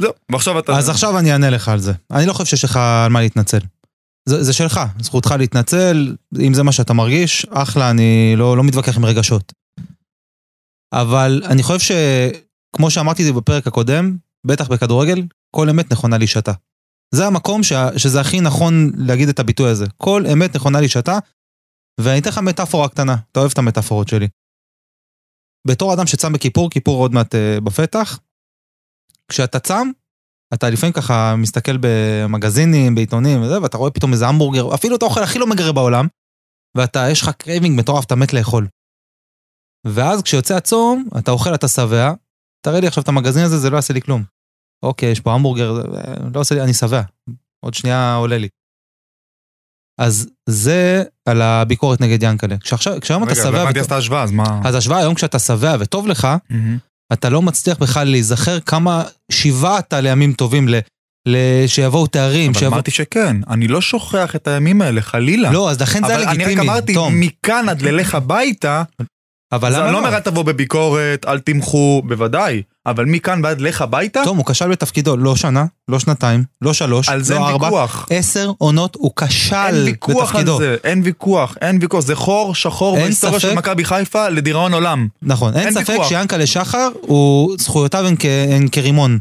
זהו, 0.00 0.12
ועכשיו 0.32 0.58
אתה... 0.58 0.72
אז 0.78 0.88
עכשיו 0.88 1.18
אני 1.18 1.32
אענה 1.32 1.50
לך 1.50 1.68
על 1.68 1.78
זה. 1.78 1.92
אני 2.10 2.26
לא 2.26 2.32
חושב 2.32 2.44
שיש 2.44 2.64
לך 2.64 2.76
על 2.76 3.10
מה 3.10 3.20
להתנצל. 3.20 3.58
זה, 4.28 4.42
זה 4.42 4.52
שלך, 4.52 4.80
זכותך 5.00 5.34
להתנצל, 5.38 6.16
אם 6.46 6.54
זה 6.54 6.62
מה 6.62 6.72
שאתה 6.72 6.92
מרגיש, 6.92 7.46
אחלה, 7.50 7.90
אני 7.90 8.34
לא, 8.36 8.56
לא 8.56 8.64
מתווכח 8.64 8.96
עם 8.96 9.04
רגשות. 9.04 9.52
אבל 10.92 11.42
אני 11.44 11.62
חושב 11.62 11.94
שכמו 12.74 12.90
שאמרתי 12.90 13.24
זה 13.24 13.32
בפרק 13.32 13.66
הקודם, 13.66 14.16
בטח 14.46 14.68
בכדורגל, 14.68 15.22
כל 15.50 15.68
אמת 15.68 15.92
נכונה 15.92 16.18
להישתה. 16.18 16.52
זה 17.14 17.26
המקום 17.26 17.62
שה, 17.62 17.98
שזה 17.98 18.20
הכי 18.20 18.40
נכון 18.40 18.92
להגיד 18.96 19.28
את 19.28 19.40
הביטוי 19.40 19.70
הזה. 19.70 19.86
כל 19.96 20.24
אמת 20.32 20.56
נכונה 20.56 20.80
להישתה, 20.80 21.18
ואני 22.00 22.20
אתן 22.20 22.28
לך 22.30 22.38
מטאפורה 22.38 22.88
קטנה, 22.88 23.16
אתה 23.32 23.40
אוהב 23.40 23.50
את 23.52 23.58
המטאפורות 23.58 24.08
שלי. 24.08 24.28
בתור 25.66 25.94
אדם 25.94 26.06
שצם 26.06 26.32
בכיפור, 26.32 26.70
כיפור 26.70 27.02
עוד 27.02 27.12
מעט 27.12 27.34
אה, 27.34 27.60
בפתח, 27.60 28.18
כשאתה 29.28 29.58
צם, 29.58 29.90
אתה 30.54 30.70
לפעמים 30.70 30.92
ככה 30.92 31.34
מסתכל 31.36 31.76
במגזינים, 31.80 32.94
בעיתונים 32.94 33.42
וזה, 33.42 33.62
ואתה 33.62 33.78
רואה 33.78 33.90
פתאום 33.90 34.12
איזה 34.12 34.26
המבורגר, 34.26 34.74
אפילו 34.74 34.96
את 34.96 35.02
האוכל 35.02 35.22
הכי 35.22 35.38
לא 35.38 35.46
מגרה 35.46 35.72
בעולם, 35.72 36.06
ואתה, 36.76 37.00
יש 37.10 37.22
לך 37.22 37.28
craving 37.28 37.80
מטורף, 37.80 38.04
אתה 38.04 38.16
מת 38.16 38.32
לאכול. 38.32 38.68
ואז 39.86 40.22
כשיוצא 40.22 40.56
הצום, 40.56 41.08
אתה 41.18 41.30
אוכל, 41.30 41.54
אתה 41.54 41.68
שבע, 41.68 42.12
תראה 42.66 42.80
לי 42.80 42.86
עכשיו 42.86 43.02
את 43.02 43.08
המגזין 43.08 43.44
הזה, 43.44 43.58
זה 43.58 43.70
לא 43.70 43.76
יעשה 43.76 43.94
לי 43.94 44.02
כלום. 44.02 44.24
אוקיי, 44.82 45.10
יש 45.10 45.20
פה 45.20 45.32
המבורגר, 45.32 45.74
זה 45.74 45.82
לא 46.34 46.40
עושה 46.40 46.54
לי, 46.54 46.62
אני 46.62 46.74
שבע. 46.74 47.02
עוד 47.64 47.74
שנייה 47.74 48.14
עולה 48.14 48.38
לי. 48.38 48.48
אז 50.00 50.28
זה 50.48 51.02
על 51.28 51.42
הביקורת 51.42 52.00
נגד 52.00 52.22
ינקלה. 52.22 52.56
כשעכשיו, 52.58 53.00
כשהיום 53.00 53.22
אתה 53.22 53.32
רגע, 53.32 53.42
לא 53.42 53.50
שבע, 53.50 53.62
הבנתי 53.62 53.80
את 53.80 53.92
ההשוואה, 53.92 54.22
אז 54.22 54.30
מה... 54.30 54.60
אז 54.64 54.74
השוואה 54.74 54.98
היום 54.98 55.14
כשאתה 55.14 55.38
שבע 55.38 55.76
וטוב 55.80 56.06
לך. 56.06 56.28
אתה 57.12 57.28
לא 57.28 57.42
מצליח 57.42 57.78
בכלל 57.78 58.08
להיזכר 58.08 58.60
כמה 58.60 59.04
שיוועת 59.32 59.92
לימים 59.92 60.32
טובים, 60.32 60.68
ל, 60.68 60.80
שיבואו 61.66 62.06
תארים, 62.06 62.50
אבל 62.50 62.58
שיבואו... 62.58 62.74
אמרתי 62.74 62.90
שכן, 62.90 63.36
אני 63.50 63.68
לא 63.68 63.80
שוכח 63.80 64.36
את 64.36 64.48
הימים 64.48 64.82
האלה, 64.82 65.02
חלילה. 65.02 65.52
לא, 65.52 65.70
אז 65.70 65.80
לכן 65.80 66.00
זה 66.06 66.14
אבל 66.14 66.22
היה 66.22 66.30
אני 66.30 66.44
רק 66.44 66.48
לגיטימי, 66.48 66.70
אמרתי. 66.70 66.94
מכאן 67.10 67.68
עד 67.68 67.82
ללך 67.82 68.14
הביתה, 68.14 68.82
אבל 69.52 69.68
אז 69.68 69.74
למה 69.74 69.84
אני 69.84 69.92
לא 69.92 70.00
לא? 70.00 70.06
אומר 70.06 70.16
אל 70.16 70.22
תבוא 70.22 70.42
בביקורת, 70.42 71.24
אל 71.28 71.38
תמחו, 71.38 72.02
בוודאי, 72.04 72.62
אבל 72.86 73.04
מכאן 73.04 73.40
ועד 73.44 73.60
לך 73.60 73.82
הביתה, 73.82 74.20
תום, 74.24 74.36
הוא 74.38 74.46
כשל 74.46 74.68
בתפקידו, 74.68 75.16
לא 75.16 75.36
שנה, 75.36 75.64
לא 75.88 75.98
שנתיים, 75.98 76.44
לא 76.62 76.72
שלוש, 76.72 77.08
על 77.08 77.22
זה 77.22 77.34
לא 77.34 77.38
אין 77.38 77.48
ארבע. 77.48 77.66
ויכוח. 77.66 78.06
עשר 78.10 78.50
עונות 78.58 78.94
הוא 78.94 79.10
אין 79.20 79.28
כשל 79.28 79.82
ויכוח 79.86 80.16
על 80.16 80.24
בתפקידו. 80.26 80.58
זה, 80.58 80.76
אין 80.84 81.00
ויכוח, 81.04 81.54
אין 81.60 81.78
ויכוח, 81.80 82.00
זה 82.04 82.14
חור 82.16 82.54
שחור 82.54 82.96
אין 82.96 83.04
בהיסטוריה 83.04 83.40
של. 83.40 83.54
מכבי 83.54 83.84
חיפה 83.84 84.28
לדיראון 84.28 84.74
עולם. 84.74 85.08
נכון, 85.22 85.54
אין 85.56 85.64
אין 85.66 85.74
ספק 85.74 85.88
ויכוח. 85.88 86.08
שיענקלה 86.08 86.46
שחר, 86.46 86.88
הוא, 87.00 87.56
זכויותיו 87.58 88.06
הן 88.06 88.14
כ- 88.18 88.24
הן 88.50 88.68
כרימון. 88.68 89.18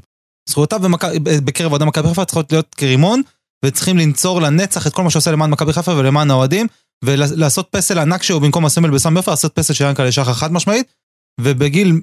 זכויותיו 0.49 0.79
במכ- 0.83 1.19
בקרב 1.23 1.71
אוהדי 1.71 1.85
מכבי 1.85 2.07
חיפה 2.07 2.25
צריכות 2.25 2.51
להיות 2.51 2.75
כרימון, 2.77 3.21
וצריכים 3.65 3.97
לנצור 3.97 4.41
לנצח 4.41 4.87
את 4.87 4.93
כל 4.93 5.03
מה 5.03 5.09
שעושה 5.09 5.31
למען 5.31 5.49
מכבי 5.49 5.73
חיפה 5.73 5.91
ולמען 5.95 6.31
האוהדים, 6.31 6.67
ולעשות 7.05 7.67
פסל 7.71 7.99
ענק 7.99 8.23
שהוא 8.23 8.41
במקום 8.41 8.65
הסמל 8.65 8.89
בסמי 8.89 9.17
עופר, 9.17 9.31
לעשות 9.31 9.55
פסל 9.55 9.73
של 9.73 9.83
יענקלה 9.83 10.11
שחר 10.11 10.33
חד 10.33 10.53
משמעית, 10.53 10.93
ובגיל 11.41 12.01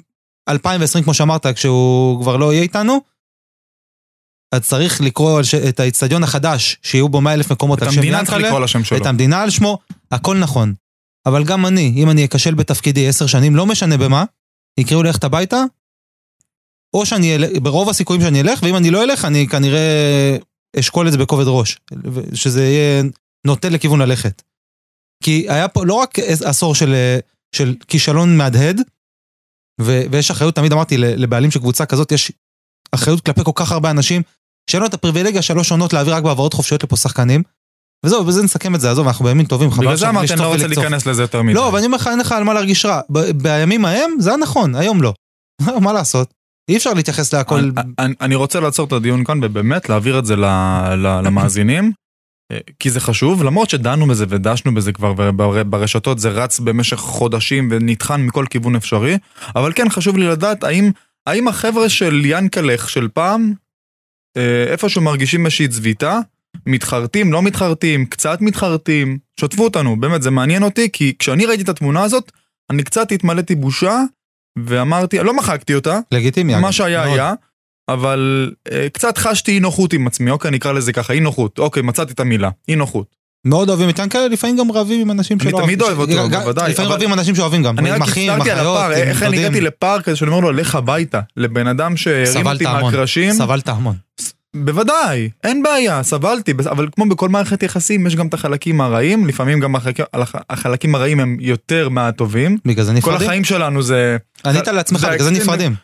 2020, 0.49 1.05
כמו 1.05 1.15
שאמרת, 1.15 1.47
כשהוא 1.47 2.23
כבר 2.23 2.37
לא 2.37 2.53
יהיה 2.53 2.63
איתנו, 2.63 3.01
אז 4.55 4.61
צריך 4.61 5.01
לקרוא 5.01 5.43
את 5.69 5.81
האיצטדיון 5.81 6.23
החדש, 6.23 6.77
שיהיו 6.83 7.09
בו 7.09 7.21
100 7.21 7.35
אלף 7.35 7.53
מקומות 7.53 7.79
את 7.79 7.83
על 7.83 7.91
שם 7.91 7.99
המדינה 7.99 8.25
צריך. 8.25 8.45
לקרוא 8.47 8.61
לשם 8.61 8.85
שלו. 8.85 8.99
את 8.99 9.07
המדינה 9.07 9.43
על 9.43 9.51
שמו, 9.51 9.79
הכל 10.11 10.37
נכון. 10.39 10.75
אבל 11.27 11.45
גם 11.45 11.67
אני, 11.67 11.95
אם 11.97 12.11
אני 12.11 12.25
אכשל 12.25 12.55
בתפקידי 12.55 13.09
עשר 13.09 13.27
שנים, 13.27 13.57
לא 13.57 13.67
משנה 13.67 13.97
במה, 13.97 14.25
יקראו 14.81 15.03
ללכת 15.03 15.25
הביתה, 15.25 15.65
או 16.95 17.07
שאני 17.07 17.37
אלך, 17.37 17.51
ברוב 17.63 17.89
הסיכויים 17.89 18.23
שאני 18.23 18.41
אלך, 18.41 18.63
ואם 18.63 18.77
אני 18.77 18.91
לא 18.91 19.05
אלך, 19.05 19.25
אני 19.25 19.49
כנראה 19.49 20.37
אשקול 20.79 21.07
את 21.07 21.13
זה 21.13 21.19
בכובד 21.19 21.45
ראש, 21.47 21.79
שזה 22.35 22.65
יהיה 22.65 23.03
נוטה 23.47 23.69
לכיוון 23.69 24.03
ללכת. 24.03 24.43
כי 25.25 25.47
היה 25.49 25.69
פה 25.69 25.85
לא 25.87 25.95
רק 25.95 26.19
עשור 26.45 26.75
של, 26.75 26.95
של 27.55 27.75
כישלון 27.89 28.37
מהדהד, 28.37 28.81
ו- 29.81 30.03
ויש 30.11 30.31
אחריות, 30.31 30.55
תמיד 30.55 30.73
אמרתי, 30.73 30.99
לבעלים 30.99 31.51
של 31.51 31.59
קבוצה 31.61 31.87
כזאת, 31.87 32.13
יש 32.13 32.33
אחריות 32.93 33.21
כלפי 33.21 33.41
כל 33.45 33.53
כך 33.55 33.73
הרבה 33.73 33.91
אנשים, 33.91 34.23
שאין 34.71 34.81
לו 34.83 34.89
את 34.89 34.95
הפריבילגיה 34.95 35.43
שלוש 35.43 35.71
עונות 35.73 35.93
להעביר 35.93 36.15
רק 36.15 36.23
בהעברות 36.23 36.53
חופשיות 36.55 36.83
לפה 36.85 36.97
שחקנים. 36.97 37.43
וזהו, 38.07 38.25
בזה 38.25 38.43
נסכם 38.43 38.75
את 38.75 38.81
זה, 38.81 38.91
עזוב, 38.91 39.07
אנחנו 39.07 39.25
בימים 39.25 39.47
טובים, 39.47 39.71
חבל 39.71 39.85
בגלל 39.85 39.97
זה 39.97 40.09
אמרתי, 40.09 40.33
אני 40.33 40.41
לא 40.41 40.47
רוצה 40.47 40.65
ולקצוף. 40.65 40.85
להיכנס 40.85 41.07
לזה 41.07 41.23
יותר 41.23 41.43
מדי. 41.43 41.55
לא, 41.55 41.69
אבל 41.69 41.79
אני 41.79 41.87
אומר 41.87 41.97
לך, 41.97 42.07
אין 42.07 42.19
לך 42.19 42.33
על 42.33 42.45
מה 42.45 42.55
להרגיש 42.55 42.85
רע. 42.85 43.01
בימים 43.43 43.85
ההם 43.85 44.11
זה 44.19 44.31
היה 44.31 44.37
נכון, 44.37 44.75
היום 44.75 45.03
לא. 45.03 45.15
מה 45.83 45.93
לעשות? 45.93 46.35
אי 46.71 46.77
אפשר 46.77 46.95
להתייחס 46.95 47.35
להכל... 47.35 47.71
אני- 48.21 48.35
רוצה 48.35 48.61
לעצור 48.61 48.87
את 48.87 48.93
הדיון 48.93 49.25
כאן 49.25 49.41
ובאמת 49.45 49.89
להעביר 49.89 50.19
את 50.19 50.27
זה 50.27 50.37
למאזינים. 51.25 51.93
כי 52.79 52.91
זה 52.91 53.01
חשוב, 53.01 53.43
למרות 53.43 53.71
שדנו 53.71 54.07
בזה 54.07 54.25
ודשנו 54.29 54.75
בזה 54.75 54.93
כבר 54.93 55.31
ברשתות, 55.67 56.19
זה 56.19 56.29
רץ 56.29 56.61
במשך 56.61 56.97
חודשים 56.97 57.69
ונטחן 57.71 58.21
מכל 58.21 58.45
כיוון 58.51 58.77
אפשרי, 58.77 59.19
אבל 59.57 59.73
כן 59.73 59.89
חשוב 59.89 60.17
לי 60.17 60.27
לדעת 60.27 60.65
האם, 60.65 60.91
האם 61.27 61.49
החבר'ה 61.49 61.89
של 61.89 62.23
ינקלך 62.25 62.91
של 62.91 63.09
פעם, 63.15 63.53
אה, 64.37 64.65
איפשהו 64.69 65.03
מרגישים 65.03 65.47
איזושהי 65.47 65.69
צביטה, 65.69 66.21
מתחרטים, 66.67 67.33
לא 67.33 67.43
מתחרטים, 67.43 68.07
קצת 68.07 68.41
מתחרטים, 68.41 69.19
שתפו 69.41 69.65
אותנו, 69.65 70.01
באמת 70.01 70.23
זה 70.23 70.31
מעניין 70.31 70.63
אותי, 70.63 70.89
כי 70.93 71.15
כשאני 71.19 71.47
ראיתי 71.47 71.63
את 71.63 71.69
התמונה 71.69 72.03
הזאת, 72.03 72.33
אני 72.71 72.83
קצת 72.83 73.13
התמלאתי 73.13 73.55
בושה, 73.55 74.03
ואמרתי, 74.65 75.19
לא 75.19 75.35
מחקתי 75.35 75.75
אותה, 75.75 75.99
לגיטימי. 76.13 76.55
אגב. 76.55 76.63
מה 76.63 76.73
שהיה 76.73 77.05
מאוד. 77.05 77.19
היה, 77.19 77.35
אבל 77.89 78.51
אה, 78.73 78.87
קצת 78.93 79.19
חשתי 79.19 79.53
אי 79.53 79.61
נוחות 79.61 79.93
עם 79.93 80.07
עצמי, 80.07 80.31
אוקיי, 80.31 80.51
נקרא 80.51 80.73
לזה 80.73 80.93
ככה, 80.93 81.13
אי 81.13 81.21
נוחות, 81.21 81.59
אוקיי, 81.59 81.83
מצאתי 81.83 82.13
את 82.13 82.21
המילה, 82.21 82.51
אי 82.69 82.77
נוחות. 82.77 83.19
מאוד 83.47 83.69
אוהבים 83.69 83.89
את 83.89 83.99
ינקלה, 83.99 84.29
לפעמים 84.29 84.57
גם 84.57 84.73
רבים 84.73 85.01
עם 85.01 85.11
אנשים 85.11 85.39
אני 85.41 85.51
שלא 85.51 85.61
תמיד 85.63 85.83
אוהבים. 85.83 85.99
אוהב 86.19 86.31
אותו, 86.33 86.41
בוודאי, 86.45 86.71
לפעמים 86.71 86.93
רבים 86.93 87.13
עם 87.13 87.19
אנשים 87.19 87.35
שאוהבים 87.35 87.63
גם. 87.63 87.79
אני 87.79 87.91
רק 87.91 88.03
הצטערתי 88.03 88.51
על 88.51 88.59
הפער, 88.59 88.93
איך 88.93 89.23
אני. 89.23 89.39
הגעתי 89.39 89.61
לפער 89.61 90.01
כזה 90.01 90.17
שאני 90.17 90.31
אומר 90.31 90.41
לו, 90.41 90.53
לך 90.53 90.75
הביתה, 90.75 91.21
לבן 91.37 91.67
אדם 91.67 91.97
שהרים 91.97 92.47
אותי. 92.47 92.65
מהקרשים, 92.65 93.33
סבלת 93.33 93.69
המון. 93.69 93.97
בוודאי, 94.57 95.31
אין 95.45 95.63
בעיה, 95.63 96.03
סבלתי, 96.03 96.53
אבל 96.71 96.89
כמו 96.95 97.09
בכל 97.09 97.29
מערכת 97.29 97.63
יחסים, 97.63 98.07
יש 98.07 98.17
גם 98.17 98.27
את 98.27 98.35
החלקים 98.35 98.81
הרעים, 98.81 99.27
לפעמים 99.27 99.61
גם 99.61 99.77
החלקים- 99.77 100.05
החלקים 100.51 100.95
הרעים 100.95 101.21
הם 101.21 101.37
יותר 101.41 101.89
מהטובים. 101.89 102.59
בגלל 102.65 102.85
זה 102.85 102.93
כל 102.93 102.99
נפרדים. 102.99 103.27
החיים 103.27 103.45
שלנו 103.45 103.83
זה... 103.83 104.17
ענית 104.47 104.69
לעצמך, 104.69 105.05
בגלל 105.05 105.19
זה. 105.19 105.31
נפרדים. 105.31 105.75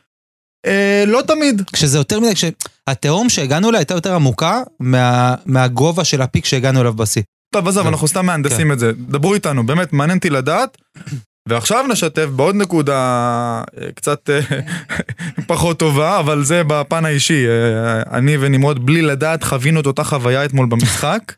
אה, 0.66 1.04
לא 1.06 1.22
תמיד. 1.26 1.62
כשזה 1.72 1.98
יותר 1.98 2.20
מדי, 2.20 2.32
כשהתהום 2.34 3.28
שהגענו 3.28 3.68
אליה 3.68 3.80
הייתה 3.80 3.94
יותר 3.94 4.14
עמוקה 4.14 4.60
מה- 4.80 5.34
מהגובה 5.46 6.04
של 6.04 6.22
הפיק 6.22 6.44
שהגענו 6.44 6.80
אליו 6.80 6.94
בשיא. 6.94 7.22
טוב, 7.54 7.68
עזוב, 7.68 7.82
טוב. 7.84 7.92
אנחנו 7.92 8.08
סתם 8.08 8.26
מהנדסים 8.26 8.72
את 8.72 8.78
זה. 8.78 8.92
דברו 8.92 9.34
איתנו, 9.34 9.66
באמת, 9.66 9.92
מעניין 9.92 10.18
אותי 10.18 10.30
לדעת. 10.30 10.78
ועכשיו 11.48 11.86
נשתף 11.88 12.26
בעוד 12.36 12.54
נקודה 12.54 12.98
אה, 13.80 13.92
קצת 13.94 14.30
אה, 14.30 14.40
פחות 15.46 15.78
טובה, 15.78 16.18
אבל 16.18 16.44
זה 16.44 16.62
בפן 16.66 17.04
האישי. 17.04 17.46
אה, 17.48 18.02
אני 18.18 18.36
ונמרוד, 18.40 18.86
בלי 18.86 19.02
לדעת, 19.02 19.44
חווינו 19.44 19.80
את 19.80 19.86
אותה 19.86 20.04
חוויה 20.04 20.44
אתמול 20.44 20.66
במשחק. 20.66 21.32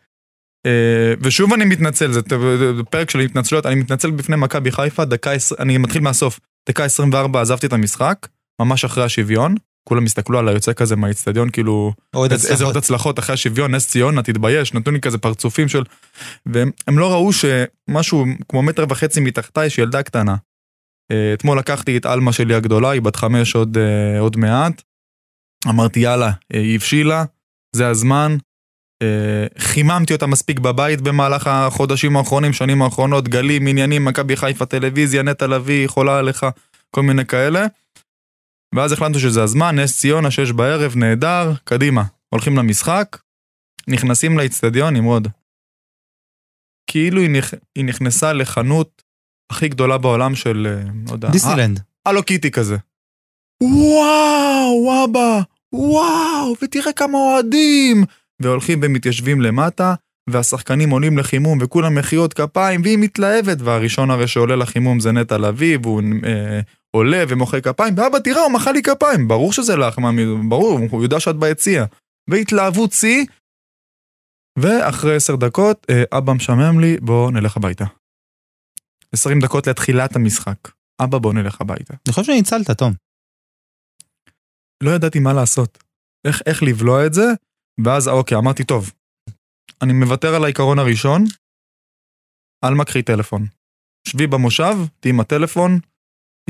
ושוב 1.20 1.52
אני 1.52 1.64
מתנצל, 1.64 2.12
זה 2.12 2.20
פרק 2.90 3.10
של 3.10 3.20
התנצלויות, 3.20 3.66
אני 3.66 3.74
מתנצל 3.74 4.10
בפני 4.10 4.36
מכבי 4.36 4.72
חיפה, 4.72 5.04
דקה, 5.04 5.30
אני 5.58 5.78
מתחיל 5.78 6.02
מהסוף. 6.02 6.40
דקה 6.68 6.84
24 6.84 7.40
עזבתי 7.40 7.66
את 7.66 7.72
המשחק, 7.72 8.26
ממש 8.60 8.84
אחרי 8.84 9.04
השוויון. 9.04 9.54
כולם 9.88 10.04
הסתכלו 10.04 10.38
על 10.38 10.48
היוצא 10.48 10.72
כזה 10.72 10.96
מהאיצטדיון, 10.96 11.50
כאילו... 11.50 11.92
אוהד 12.14 12.32
איזה 12.32 12.52
איזה 12.52 12.64
עוד 12.64 12.76
הצלחות. 12.76 13.18
אחרי 13.18 13.34
השוויון, 13.34 13.74
נס 13.74 13.88
ציונה, 13.88 14.22
תתבייש, 14.22 14.74
נתנו 14.74 14.92
לי 14.92 15.00
כזה 15.00 15.18
פרצופים 15.18 15.68
של... 15.68 15.84
והם 16.46 16.70
הם 16.86 16.98
לא 16.98 17.12
ראו 17.12 17.30
שמשהו 17.32 18.24
כמו 18.48 18.62
מטר 18.62 18.84
וחצי 18.88 19.20
מתחתיי, 19.20 19.66
יש 19.66 19.78
ילדה 19.78 20.02
קטנה. 20.02 20.36
אה, 21.10 21.32
אתמול 21.32 21.58
לקחתי 21.58 21.96
את 21.96 22.06
עלמה 22.06 22.32
שלי 22.32 22.54
הגדולה, 22.54 22.90
היא 22.90 23.02
בת 23.02 23.16
חמש 23.16 23.54
עוד, 23.54 23.78
אה, 23.78 24.20
עוד 24.20 24.36
מעט. 24.36 24.82
אמרתי 25.68 26.00
יאללה, 26.00 26.30
אה, 26.54 26.60
היא 26.60 26.74
הבשילה, 26.74 27.24
זה 27.76 27.88
הזמן. 27.88 28.36
חיממתי 29.58 30.12
אותה 30.12 30.26
מספיק 30.26 30.58
בבית 30.58 31.00
במהלך 31.00 31.46
החודשים 31.46 32.16
האחרונים, 32.16 32.52
שנים 32.52 32.82
האחרונות, 32.82 33.28
גלים, 33.28 33.66
עניינים, 33.66 34.04
מכבי 34.04 34.36
חיפה, 34.36 34.66
טלוויזיה, 34.66 35.22
נטע 35.22 35.46
לביא, 35.46 35.88
חולה 35.88 36.18
עליך, 36.18 36.46
כל 36.90 37.02
מיני 37.02 37.26
כאלה. 37.26 37.66
ואז 38.76 38.92
החלטנו 38.92 39.18
שזה 39.18 39.42
הזמן, 39.42 39.78
נס 39.78 39.98
ציונה, 39.98 40.30
שש 40.30 40.50
בערב, 40.50 40.96
נהדר, 40.96 41.52
קדימה. 41.64 42.02
הולכים 42.28 42.56
למשחק, 42.56 43.18
נכנסים 43.88 44.38
לאיצטדיון, 44.38 44.94
נמרוד. 44.94 45.28
כאילו 46.90 47.20
היא, 47.20 47.30
נכ... 47.30 47.54
היא 47.74 47.84
נכנסה 47.84 48.32
לחנות 48.32 49.02
הכי 49.52 49.68
גדולה 49.68 49.98
בעולם 49.98 50.34
של, 50.34 50.66
אה, 50.70 50.90
לא 51.08 51.12
יודע, 51.12 51.30
דיסנילנד. 51.30 51.80
הלו 52.06 52.22
קיטי 52.22 52.50
כזה. 52.50 52.76
וואו, 53.62 55.04
אבא, 55.04 55.40
וואו, 55.72 56.54
ותראה 56.62 56.92
כמה 56.92 57.18
אוהדים. 57.18 58.04
והולכים 58.42 58.80
ומתיישבים 58.82 59.40
למטה, 59.40 59.94
והשחקנים 60.30 60.90
עולים 60.90 61.18
לחימום, 61.18 61.58
וכולם 61.62 61.94
מחיאות 61.94 62.34
כפיים, 62.34 62.82
והיא 62.82 62.98
מתלהבת, 62.98 63.56
והראשון 63.60 64.10
הרי 64.10 64.28
שעולה 64.28 64.56
לחימום 64.56 65.00
זה 65.00 65.12
נטע 65.12 65.38
לביא, 65.38 65.78
והוא 65.82 66.02
אה, 66.26 66.60
עולה 66.96 67.24
ומוחא 67.28 67.60
כפיים, 67.60 67.94
ואבא 67.98 68.18
תראה, 68.18 68.42
הוא 68.42 68.52
מחא 68.52 68.70
לי 68.70 68.82
כפיים, 68.82 69.28
ברור 69.28 69.52
שזה 69.52 69.76
לך, 69.76 69.98
מה, 69.98 70.10
ברור, 70.48 70.80
הוא 70.90 71.02
יודע 71.02 71.20
שאת 71.20 71.36
ביציע. 71.36 71.84
והתלהבות 72.30 72.92
שיא, 72.92 73.26
ואחרי 74.58 75.16
עשר 75.16 75.36
דקות, 75.36 75.86
אה, 75.90 76.18
אבא 76.18 76.32
משעמם 76.32 76.80
לי, 76.80 76.96
בוא 77.00 77.30
נלך 77.30 77.56
הביתה. 77.56 77.84
עשרים 79.12 79.40
דקות 79.40 79.66
לתחילת 79.66 80.16
המשחק. 80.16 80.58
אבא 81.02 81.18
בוא 81.18 81.34
נלך 81.34 81.60
הביתה. 81.60 81.94
אני 82.06 82.12
חושב 82.12 82.32
שניצלת, 82.32 82.70
תום. 82.70 82.92
לא 84.82 84.90
ידעתי 84.90 85.18
מה 85.18 85.32
לעשות. 85.32 85.78
איך, 86.26 86.42
איך 86.46 86.62
לבלוע 86.62 87.06
את 87.06 87.14
זה, 87.14 87.26
ואז 87.84 88.08
אוקיי, 88.08 88.38
אמרתי, 88.38 88.64
טוב, 88.64 88.92
אני 89.82 89.92
מוותר 89.92 90.34
על 90.34 90.44
העיקרון 90.44 90.78
הראשון, 90.78 91.24
עלמה 92.64 92.84
קחי 92.84 93.02
טלפון. 93.02 93.46
שבי 94.08 94.26
במושב, 94.26 94.74
תהיי 95.00 95.12
עם 95.12 95.20
הטלפון, 95.20 95.78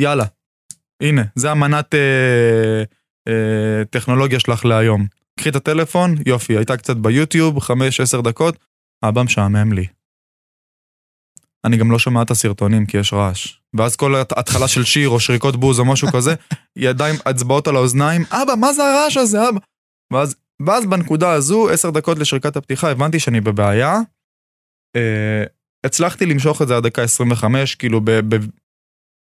יאללה. 0.01 0.25
הנה, 1.03 1.23
זה 1.35 1.51
המנת 1.51 1.95
אה, 1.95 2.83
אה, 3.29 3.85
טכנולוגיה 3.91 4.41
שלך 4.41 4.65
להיום. 4.65 5.07
קחי 5.41 5.49
את 5.49 5.57
הטלפון, 5.57 6.15
יופי, 6.27 6.57
הייתה 6.57 6.77
קצת 6.77 6.97
ביוטיוב, 6.97 7.59
5-10 7.59 8.23
דקות, 8.23 8.57
אבא 9.05 9.23
משעמם 9.23 9.73
לי. 9.73 9.87
אני 11.65 11.77
גם 11.77 11.91
לא 11.91 11.99
שומע 11.99 12.23
את 12.23 12.31
הסרטונים 12.31 12.87
כי 12.87 12.99
יש 12.99 13.13
רעש. 13.13 13.57
ואז 13.75 13.97
כל 13.97 14.15
התחלה 14.17 14.69
של 14.69 14.85
שיר 14.85 15.09
או 15.09 15.21
שריקות 15.21 15.57
בוז 15.57 15.79
או 15.81 15.85
משהו 15.85 16.09
כזה, 16.13 16.35
ידיים, 16.77 17.15
אצבעות 17.31 17.69
על 17.69 17.77
האוזניים, 17.77 18.23
אבא, 18.31 18.55
מה 18.61 18.73
זה 18.73 18.83
הרעש 18.85 19.17
הזה, 19.17 19.49
אבא? 19.49 19.59
ואז, 20.13 20.37
ואז 20.67 20.87
בנקודה 20.87 21.33
הזו, 21.33 21.71
עשר 21.71 21.91
דקות 21.91 22.19
לשריקת 22.19 22.57
הפתיחה, 22.57 22.91
הבנתי 22.91 23.21
שאני 23.21 23.41
בבעיה. 23.41 23.99
אה, 24.97 25.45
הצלחתי 25.87 26.27
למשוך 26.27 26.63
את 26.63 26.69
זה 26.69 26.77
עד 26.77 26.87
דקה 26.87 27.03
25, 27.03 27.75
כאילו 27.75 28.01
ב, 28.01 28.11
ב, 28.11 28.37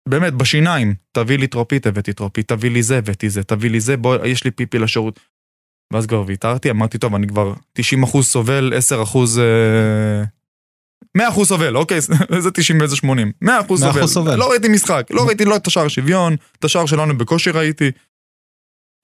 באמת, 0.09 0.35
בשיניים. 0.35 0.94
תביא 1.12 1.38
לי 1.38 1.47
טרופית, 1.47 1.87
הבאתי 1.87 2.12
טרופית, 2.12 2.49
תביא 2.49 2.71
לי 2.71 2.82
זה, 2.82 2.99
הבאתי 2.99 3.30
זה, 3.30 3.42
תביא 3.42 3.71
לי 3.71 3.80
זה, 3.80 3.97
בוא, 3.97 4.16
יש 4.25 4.44
לי 4.44 4.50
פיפי 4.50 4.78
לשירות. 4.78 5.21
ואז 5.92 6.06
כבר 6.06 6.25
ויתרתי, 6.26 6.71
אמרתי, 6.71 6.99
טוב, 6.99 7.14
אני 7.14 7.26
כבר 7.26 7.54
90% 7.78 8.23
סובל, 8.23 8.73
10% 9.12 9.16
אה, 9.38 10.25
100% 11.18 11.44
סובל, 11.44 11.76
אוקיי, 11.76 12.00
זה 12.44 12.50
90 12.54 12.80
ואיזה 12.80 12.97
80. 12.97 13.32
100% 13.44 13.47
100% 13.47 13.76
סובל. 13.76 14.06
סובל. 14.06 14.37
לא 14.37 14.50
ראיתי 14.50 14.68
משחק, 14.68 15.06
לא 15.11 15.26
ראיתי 15.26 15.44
לא 15.44 15.56
את 15.56 15.66
השער 15.66 15.88
שוויון, 15.88 16.37
את 16.59 16.64
השער 16.64 16.87
שלנו 16.87 17.18
בקושי 17.18 17.50
ראיתי. 17.50 17.90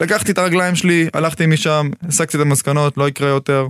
לקחתי 0.02 0.32
את 0.32 0.38
הרגליים 0.38 0.76
שלי, 0.76 1.08
הלכתי 1.14 1.46
משם, 1.46 1.90
הסקתי 2.02 2.36
את 2.36 2.42
המסקנות, 2.42 2.96
לא 2.96 3.08
יקרה 3.08 3.28
יותר. 3.28 3.68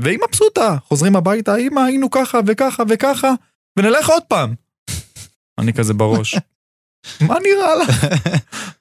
והיא 0.00 0.18
מבסוטה, 0.28 0.76
חוזרים 0.84 1.16
הביתה, 1.16 1.56
אמא, 1.56 1.80
היינו 1.80 2.10
ככה 2.10 2.40
וככה 2.46 2.82
וככה, 2.88 3.32
ונלך 3.78 4.08
עוד 4.08 4.22
פעם. 4.28 4.54
אני 5.60 5.72
כזה 5.72 5.94
בראש. 5.94 6.36
מה 7.20 7.36
נראה 7.42 7.74
לך? 7.74 8.06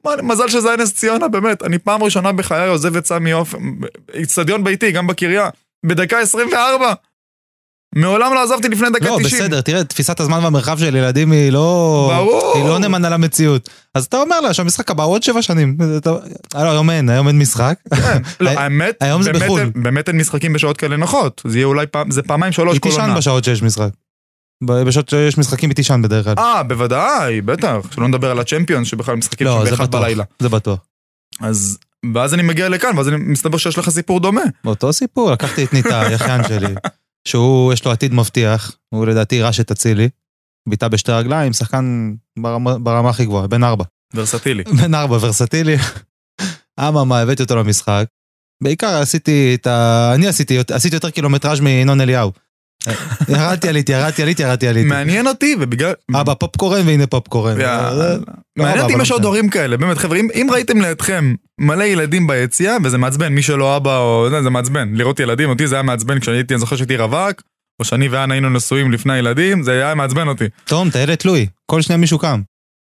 מזל 0.30 0.48
שזה 0.48 0.68
היה 0.68 0.78
נס 0.78 0.94
ציונה, 0.94 1.28
באמת. 1.28 1.64
אני 1.64 1.78
פעם 1.78 2.04
ראשונה 2.04 2.32
בחיי 2.32 2.68
עוזב 2.68 2.96
את 2.96 3.06
סמי 3.06 3.32
עופר, 3.32 3.58
איצטדיון 4.14 4.64
ביתי, 4.64 4.92
גם 4.92 5.08
בקריה, 5.08 5.50
בדקה 5.86 6.20
24. 6.20 6.94
מעולם 7.96 8.34
לא 8.34 8.44
עזבתי 8.44 8.70
לפני 8.70 8.90
דקה 8.90 9.06
לא, 9.06 9.18
90. 9.24 9.44
בסדר, 9.44 9.62
תראה, 9.62 9.84
תפיסת 9.84 10.20
הזמן 10.20 10.40
והמרחב 10.44 10.80
של 10.80 10.96
ילדים 10.96 11.32
היא 11.32 11.52
לא... 11.52 12.12
ברור. 12.16 12.54
היא 12.56 12.66
לא 12.66 12.80
נאמנה 12.80 13.10
למציאות. 13.10 13.70
אז 13.96 14.06
אתה 14.06 14.18
אומר 14.18 14.42
לה 14.42 14.54
שהמשחק 14.54 14.92
הבא 14.92 15.04
עוד 15.04 15.24
שבע 15.24 15.42
שנים. 15.42 15.78
אה, 16.56 16.64
לא, 16.64 16.72
היום 16.72 16.90
אין, 16.90 17.10
היום 17.10 17.28
אין 17.28 17.40
משחק. 17.40 17.76
כן, 17.96 18.22
לא, 18.40 18.50
האמת, 18.50 18.96
היום 19.02 19.24
זה 19.24 19.32
באמת 19.32 19.46
בחו"ל. 19.46 19.72
באמת 19.76 20.08
אין 20.08 20.18
משחקים 20.18 20.54
בשעות 20.54 20.78
כאלה 20.78 20.98
נוחות. 20.98 21.42
זה 21.48 21.58
יהיה 21.58 21.66
אולי 21.66 21.88
פעם, 21.88 22.12
זה 22.12 22.22
פעמיים 22.22 22.54
שלוש 22.54 22.74
היא 22.74 22.82
כל 22.82 22.90
תישן 22.90 23.02
עונה. 23.02 23.16
בשעות 23.16 23.44
שיש 23.44 23.64
משחק. 23.64 23.90
בשעות 24.64 25.10
שיש 25.10 25.38
משחקים 25.38 25.74
תישן 25.74 26.02
בדרך 26.02 26.26
כלל. 26.26 26.34
אה, 26.38 26.64
בוודאי, 26.64 27.42
בטח. 27.42 27.76
שלא 27.92 28.08
נדבר 28.08 28.32
על 28.32 28.40
הצ'מפיונס, 28.40 28.88
שבכלל 28.88 29.16
משחקים 29.16 29.48
לא, 29.48 29.58
שם 29.60 29.66
זה 29.66 29.72
באחד 29.72 29.88
בטוח. 29.88 30.02
בלילה. 30.02 30.24
זה 30.40 30.50
בטוח. 30.50 30.80
אז, 31.40 31.78
ואז 32.14 32.34
אני 32.34 32.44
מגיע 32.44 32.70
לכאן, 32.70 32.98
ואז 32.98 33.08
אני 33.08 33.18
מסתבר 33.18 33.58
שיש 33.58 33.78
לך 33.78 33.90
סיפור 33.90 34.20
דומה. 34.20 34.42
באותו 34.64 34.94
סיפור, 34.94 35.32
לקחתי 35.32 35.64
את 35.64 35.74
ניטה, 35.74 36.02
האחיין 36.02 36.42
שלי, 36.48 36.76
שהוא, 37.28 37.74
יש 37.74 37.86
לו 37.86 37.92
עתיד 37.92 38.14
מבטיח, 38.14 38.76
הוא 38.90 39.06
לדעתי 39.06 39.42
רש 39.42 39.60
את 39.60 39.72
אצילי, 39.72 40.10
בעיטה 40.70 40.90
בשתי 40.90 41.12
רגליים, 41.12 41.54
שחקן 41.54 42.14
ברמה, 42.40 42.80
ברמה 42.80 43.10
הכי 43.10 43.26
גבוהה, 43.26 43.48
בן 43.48 43.64
ארבע. 43.64 43.84
ורסטילי. 44.14 44.64
בן 44.84 44.96
ארבע, 44.96 45.18
ורסטילי. 45.22 45.76
אממה, 46.88 47.20
הבאתי 47.20 47.44
אותו 47.44 47.56
למשחק. 47.56 48.06
בעיקר 48.64 48.88
עשיתי 48.88 49.56
את 49.56 49.68
ה... 49.68 50.12
אני 50.16 50.28
עשיתי, 50.28 50.58
עשיתי 50.72 50.96
יותר 50.96 51.10
קילומטראז' 51.10 51.60
מינון 51.60 52.02
אליהו. 52.02 52.32
ירדתי, 53.30 53.70
עליתי, 53.70 53.92
ירדתי, 53.92 54.22
עליתי, 54.24 54.44
ירדתי, 54.44 54.68
עליתי. 54.68 54.88
מעניין 54.88 55.28
אותי, 55.28 55.56
ובגלל... 55.60 55.94
אבא 56.16 56.34
פופקורן 56.34 56.88
והנה 56.88 57.08
פופקורן. 57.08 57.56
זה- 57.56 58.18
מעניין 58.58 58.80
אותי 58.82 58.94
אם 58.94 59.02
יש 59.02 59.12
עוד. 59.12 59.26
הורים 59.26 59.50
כאלה, 59.50 59.78
באמת 59.78 59.98
חבר'ה, 59.98 60.18
אם, 60.18 60.48
ראיתם 60.52 60.82
לידכם 60.82 61.36
מלא 61.62 61.84
ילדים 61.84 62.28
ביציע, 62.28 62.78
וזה 62.84 62.98
מעצבן, 62.98 63.34
מי 63.34 63.42
שלא 63.42 63.78
אבא 63.78 63.98
או 63.98 64.28
זה, 64.44 64.50
מעצבן, 64.50 64.90
לראות 64.96 65.20
ילדים, 65.20 65.50
אותי 65.50 65.68
זה 65.68 65.76
היה 65.76 65.84
מעצבן 65.84 66.20
כשהייתי, 66.20 66.54
אני 66.54 66.60
זוכר 66.60 66.76
שהייתי 66.76 66.98
רווק, 66.98 67.42
או 67.80 67.86
שאני 67.86 68.08
ואנה 68.08 68.34
היינו 68.34 68.50
נשואים 68.50 68.92
לפני 68.92 69.14
הילדים, 69.14 69.64
זה 69.64 69.72
היה 69.72 69.96
מעצבן 69.96 70.28
אותי. 70.28 70.46
תום, 70.66 70.88
אתה 70.88 71.00
ילד 71.00 71.16
תלוי, 71.16 71.48
כל 71.66 71.82
שנייה 71.82 71.98
מישהו 71.98 72.20
קם. 72.20 72.42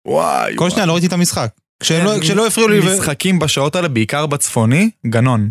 וואי, 0.08 0.52
כל 0.56 0.70
שנייה 0.70 0.86
לא 0.86 0.92
ראיתי 0.92 1.06
את 1.06 1.12
המשחק. 1.12 1.50
כן, 1.82 2.04
לא- 2.04 2.20
כשלא 2.20 2.46
הפריעו 2.46 2.68
לי... 2.68 2.80
משחקים 2.94 3.38
בשעות 3.38 3.76
האלה, 3.76 3.88
בעיקר 3.88 4.26
בצפוני, 4.26 4.90
גנון. 5.06 5.50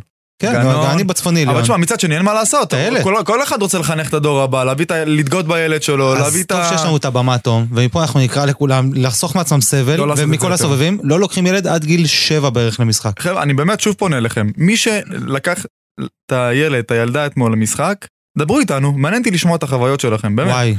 כן, 0.52 0.54
גנון. 0.54 0.86
אני 0.86 1.04
בצפוני. 1.04 1.44
אבל 1.44 1.52
ליאון. 1.52 1.64
תשמע, 1.64 1.78
מצד 1.78 2.00
שני 2.00 2.16
אין 2.16 2.26
מה 2.26 2.34
לעשות. 2.34 2.74
כל, 3.04 3.16
כל 3.26 3.44
אחד 3.44 3.62
רוצה 3.62 3.80
לחנך 3.80 4.10
את 4.10 4.14
הדור 4.14 4.42
הבא, 4.42 4.64
להביא 4.64 4.86
את 4.86 4.92
ה... 4.92 5.06
לדגות 5.06 5.48
בילד 5.48 5.84
שלו, 5.84 6.14
להביא 6.14 6.26
אז 6.26 6.36
את 6.36 6.48
טוב 6.48 6.58
ה... 6.58 6.70
שיש 6.70 6.82
לנו 6.82 6.98
את 6.98 7.06
הבמה, 7.06 7.38
תום, 7.38 7.66
ומפה 7.72 8.02
אנחנו 8.02 8.20
נקרא 8.20 8.46
לכולם 8.46 8.94
לחסוך 8.94 9.36
מעצמם 9.36 9.62
סבל, 9.62 9.96
לא 9.96 10.14
ומכל. 10.18 10.54
הסובבים, 10.54 11.00
לא 11.04 11.20
לוקחים 11.20 11.48
ילד 11.48 11.68
עד 11.68 11.86
גיל 11.86 12.08
שבע 12.08 12.50
בערך 12.50 12.80
למשחק. 12.80 13.20
חבר'ה, 13.20 13.44
אני 13.44 13.54
באמת 13.54 13.80
שוב 13.80 13.96
פונה 13.96 14.18
אליכם. 14.18 14.48
מי 14.58 14.78
שלקח 14.78 15.66
את 16.00 16.32
הילד, 16.32 16.80
את 16.80 16.92
הילדה 16.92 17.26
אתמול 17.26 17.52
למשחק, 17.52 18.06
דברו 18.38 18.60
איתנו, 18.60 18.92
מעניין 18.92 19.22
אותי 19.22 19.32
לשמוע 19.32 19.56
את 19.56 19.64
החוויות 19.64 20.00
שלכם, 20.00 20.36
באמת. 20.36 20.52
וואי, 20.52 20.76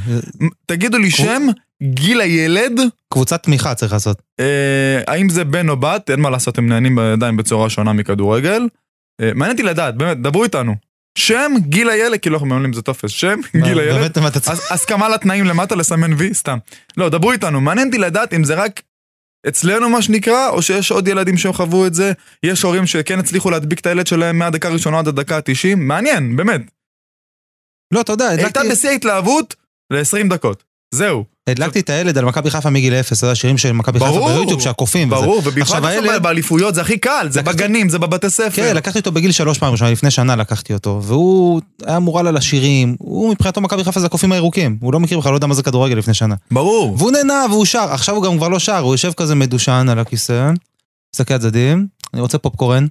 תגידו 0.65 0.97
לי 0.97 1.11
שם, 1.11 1.47
גיל 1.83 2.21
הילד, 2.21 2.79
קבוצת 3.13 3.43
תמיכה 3.43 3.73
צריך 3.73 3.93
לעשות. 3.93 4.21
אה, 4.39 5.01
האם 5.07 5.29
זה 5.29 5.43
בן 5.43 5.69
או 5.69 5.77
בת, 5.77 6.09
אין 6.09 6.19
מה 6.19 6.29
לעשות, 6.29 6.57
הם 6.57 6.67
נהנים 6.67 6.99
עדיין 6.99 7.37
בצורה 7.37 7.69
שונה 7.69 7.93
מכדורגל. 7.93 8.67
אה, 9.21 9.31
מעניין 9.35 9.57
אותי 9.57 9.63
לדעת, 9.63 9.95
באמת, 9.95 10.21
דברו 10.21 10.43
איתנו. 10.43 10.75
שם, 11.17 11.51
גיל 11.59 11.89
הילד, 11.89 12.19
כאילו 12.19 12.35
אנחנו 12.35 12.47
ממלאים 12.47 12.73
זה 12.73 12.81
טופס, 12.81 13.09
שם, 13.11 13.39
גיל 13.63 13.79
הילד. 13.79 14.17
הסכמה 14.69 15.09
לתנאים 15.09 15.45
למטה, 15.45 15.75
לסמן 15.75 16.13
וי, 16.13 16.33
סתם. 16.33 16.57
לא, 16.97 17.09
דברו 17.09 17.31
איתנו, 17.31 17.61
מעניין 17.61 17.87
אותי 17.87 17.97
לדעת 17.97 18.33
אם 18.33 18.43
זה 18.43 18.55
רק 18.55 18.81
אצלנו 19.47 19.89
מה 19.89 20.01
שנקרא, 20.01 20.49
או 20.49 20.61
שיש 20.61 20.91
עוד 20.91 21.07
ילדים 21.07 21.37
שחוו 21.37 21.87
את 21.87 21.93
זה, 21.93 22.11
יש 22.43 22.61
הורים 22.61 22.87
שכן 22.87 23.19
הצליחו 23.19 23.49
להדביק 23.49 23.79
את 23.79 23.85
הילד 23.85 24.07
שלהם 24.07 24.39
מהדקה 24.39 24.67
הראשונה 24.67 24.99
עד 24.99 25.07
הדקה 25.07 25.37
ה-90, 25.37 25.75
מעניין, 25.75 26.35
באמת. 26.35 26.61
לא, 27.93 28.01
אתה 28.01 28.11
יודע, 28.11 28.27
הייתה 28.27 28.61
בשיא 28.71 28.89
ההתלהבות 28.89 29.55
ל-20 29.91 30.29
דקות. 30.29 30.63
זהו, 30.93 31.25
הדלקתי 31.49 31.79
את 31.79 31.89
הילד 31.89 32.17
על 32.17 32.25
מכבי 32.25 32.49
חיפה 32.49 32.69
מגיל 32.69 32.93
אפס, 32.93 33.17
אתה 33.17 33.25
יודע, 33.25 33.35
שירים 33.35 33.57
של 33.57 33.71
מכבי 33.71 33.99
חיפה. 33.99 34.11
ביוטיוב 34.33 34.61
שהקופים. 34.61 35.09
ברור, 35.09 35.41
הילד- 36.09 36.23
באליפויות 36.23 36.75
זה 36.75 36.81
הכי 36.81 36.97
קל, 36.97 37.27
זה 37.29 37.41
בגנים, 37.41 37.89
זה 37.89 37.99
בבתי 37.99 38.29
ספר. 38.29 38.49
כן, 38.49 38.75
לקחתי 38.75 38.99
אותו 38.99 39.11
בגיל 39.11 39.31
שלוש 39.31 39.57
פעם 39.57 39.71
ראשונה, 39.71 39.91
לפני 39.91 40.11
שנה 40.11 40.35
לקחתי 40.35 40.73
אותו, 40.73 40.99
והוא 41.03 41.61
היה 41.85 41.99
מורל 41.99 42.27
על 42.27 42.37
השירים, 42.37 42.95
הוא 42.99 43.31
מבחינתו 43.31 43.61
מכבי 43.61 43.83
חיפה 43.83 43.99
זה 43.99 44.05
הקופים 44.05 44.31
הירוקים, 44.31 44.77
הוא 44.81 44.93
לא 44.93 44.99
מכיר 44.99 45.19
בכלל, 45.19 45.31
לא 45.31 45.37
יודע 45.37 45.47
מה 45.47 45.53
זה 45.53 45.63
כדורגל 45.63 45.95
לפני 45.95 46.13
שנה. 46.13 46.35
ברור. 46.51 46.95
והוא 46.97 47.11
נהנה 47.11 47.45
והוא 47.49 47.65
שר, 47.65 47.87
עכשיו 47.91 48.15
הוא 48.15 48.23
גם 48.23 48.37
כבר 48.37 48.47
לא 48.47 48.59
שר, 48.59 48.77
הוא 48.79 48.93
יושב 48.93 49.11
כזה 49.17 49.35
מדושן 49.35 49.87
על 49.91 49.99
הכיסא, 49.99 50.51
מסתכל 51.15 51.33
על 51.33 51.39
הצדדים, 51.39 51.87
אני 52.13 52.21
רוצה 52.21 52.37
פופקורן, 52.37 52.87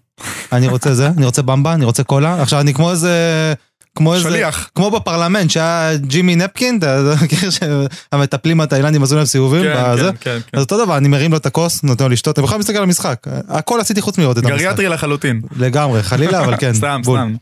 אני 0.53 0.69
רוצה 0.69 0.95
זה, 0.95 1.07
אני 1.07 1.27
רוצה 1.27 1.43
במבה, 1.43 1.73
אני 1.75 1.85
רוצה 1.85 2.03
קולה, 2.03 2.43
עכשיו 2.43 2.61
אני 2.61 2.75
כמו 2.75 2.91
איזה... 2.91 3.55
כמו 3.99 4.15
איזה... 4.15 4.29
שליח. 4.29 4.71
כמו 4.75 4.91
בפרלמנט 4.91 5.51
שהיה 5.51 5.97
ג'ימי 5.97 6.37
נפקין, 6.37 6.79
אתה 6.79 7.15
מכיר 7.25 7.51
שהמטפלים 7.51 8.61
התאילנדים 8.61 9.03
עשו 9.03 9.17
להם 9.17 9.25
סיבובים? 9.25 9.63
כן? 9.63 9.97
כן, 9.97 10.17
כן, 10.21 10.39
כן. 10.47 10.59
אז 10.59 10.63
אותו 10.65 10.85
דבר, 10.85 10.97
אני 10.97 11.09
מרים 11.09 11.31
לו 11.31 11.37
את 11.37 11.47
הכוס, 11.47 11.83
נותן 11.83 12.05
לו 12.05 12.11
לשתות, 12.11 12.39
אני 12.39 12.47
בכלל 12.47 12.59
מסתכל 12.59 12.77
על 12.77 12.83
המשחק. 12.83 13.27
הכל 13.49 13.81
עשיתי 13.81 14.01
חוץ 14.01 14.19
מלראות 14.19 14.39
את 14.39 14.45
המשחק. 14.45 14.59
גריאטרי 14.59 14.89
לחלוטין. 14.89 15.43
לגמרי, 15.57 16.03
חלילה, 16.03 16.45
אבל 16.45 16.57
כן. 16.57 16.75
סתם. 16.81 17.01
סתם. 17.05 17.35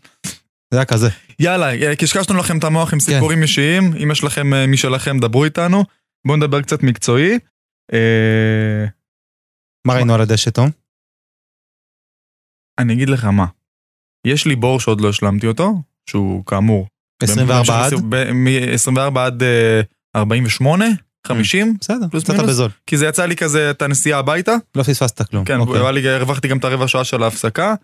זה 0.72 0.78
היה 0.78 0.84
כזה. 0.84 1.08
יאללה, 1.38 1.74
אה, 1.74 1.96
קשקשנו 1.96 2.36
לכם 2.36 2.58
את 2.58 2.64
המוח 2.64 2.92
עם 2.92 2.98
כן. 2.98 3.04
סיפורים 3.04 3.42
אישיים, 3.42 3.92
אם 4.02 4.10
יש 4.10 4.24
לכם 4.24 4.54
אה, 4.54 4.66
משלכם, 4.66 5.18
דברו 5.18 5.44
איתנו. 5.44 5.84
בואו 6.26 6.36
נדבר 6.36 6.62
קצת 6.62 6.82
מקצועי. 6.82 7.38
אה, 7.92 8.86
מה 9.86 9.94
ראינו 9.94 10.14
על 10.14 10.20
הדשא, 10.20 10.50
תום? 10.50 10.70
אני 12.78 12.92
אגיד 12.92 13.08
לך 13.08 13.24
מה. 13.24 13.46
יש 14.26 14.46
לי 14.46 14.56
בור 14.56 14.80
שעוד 14.80 15.00
לא 15.00 15.08
השלמתי 15.08 15.46
אותו, 15.46 15.74
שהוא 16.10 16.44
כאמור. 16.46 16.86
24 17.22 17.86
עד? 17.86 17.92
מ-24 18.32 19.18
עד 19.20 19.42
אה, 19.42 19.80
48, 20.16 20.84
50, 21.26 21.76
בסדר, 21.80 22.08
פלוס 22.10 22.30
מינוס. 22.30 22.48
בזול. 22.48 22.70
כי 22.86 22.96
זה 22.96 23.06
יצא 23.06 23.24
לי 23.26 23.36
כזה 23.36 23.70
את 23.70 23.82
הנסיעה 23.82 24.18
הביתה. 24.18 24.52
לא 24.74 24.82
פספסת 24.82 25.30
כלום. 25.30 25.44
כן, 25.44 25.60
אוקיי. 25.60 25.92
לי- 25.92 26.08
הרווחתי 26.08 26.48
גם 26.48 26.58
את 26.58 26.64
הרבע 26.64 26.88
שעה 26.88 27.04
של 27.04 27.22
ההפסקה. 27.22 27.74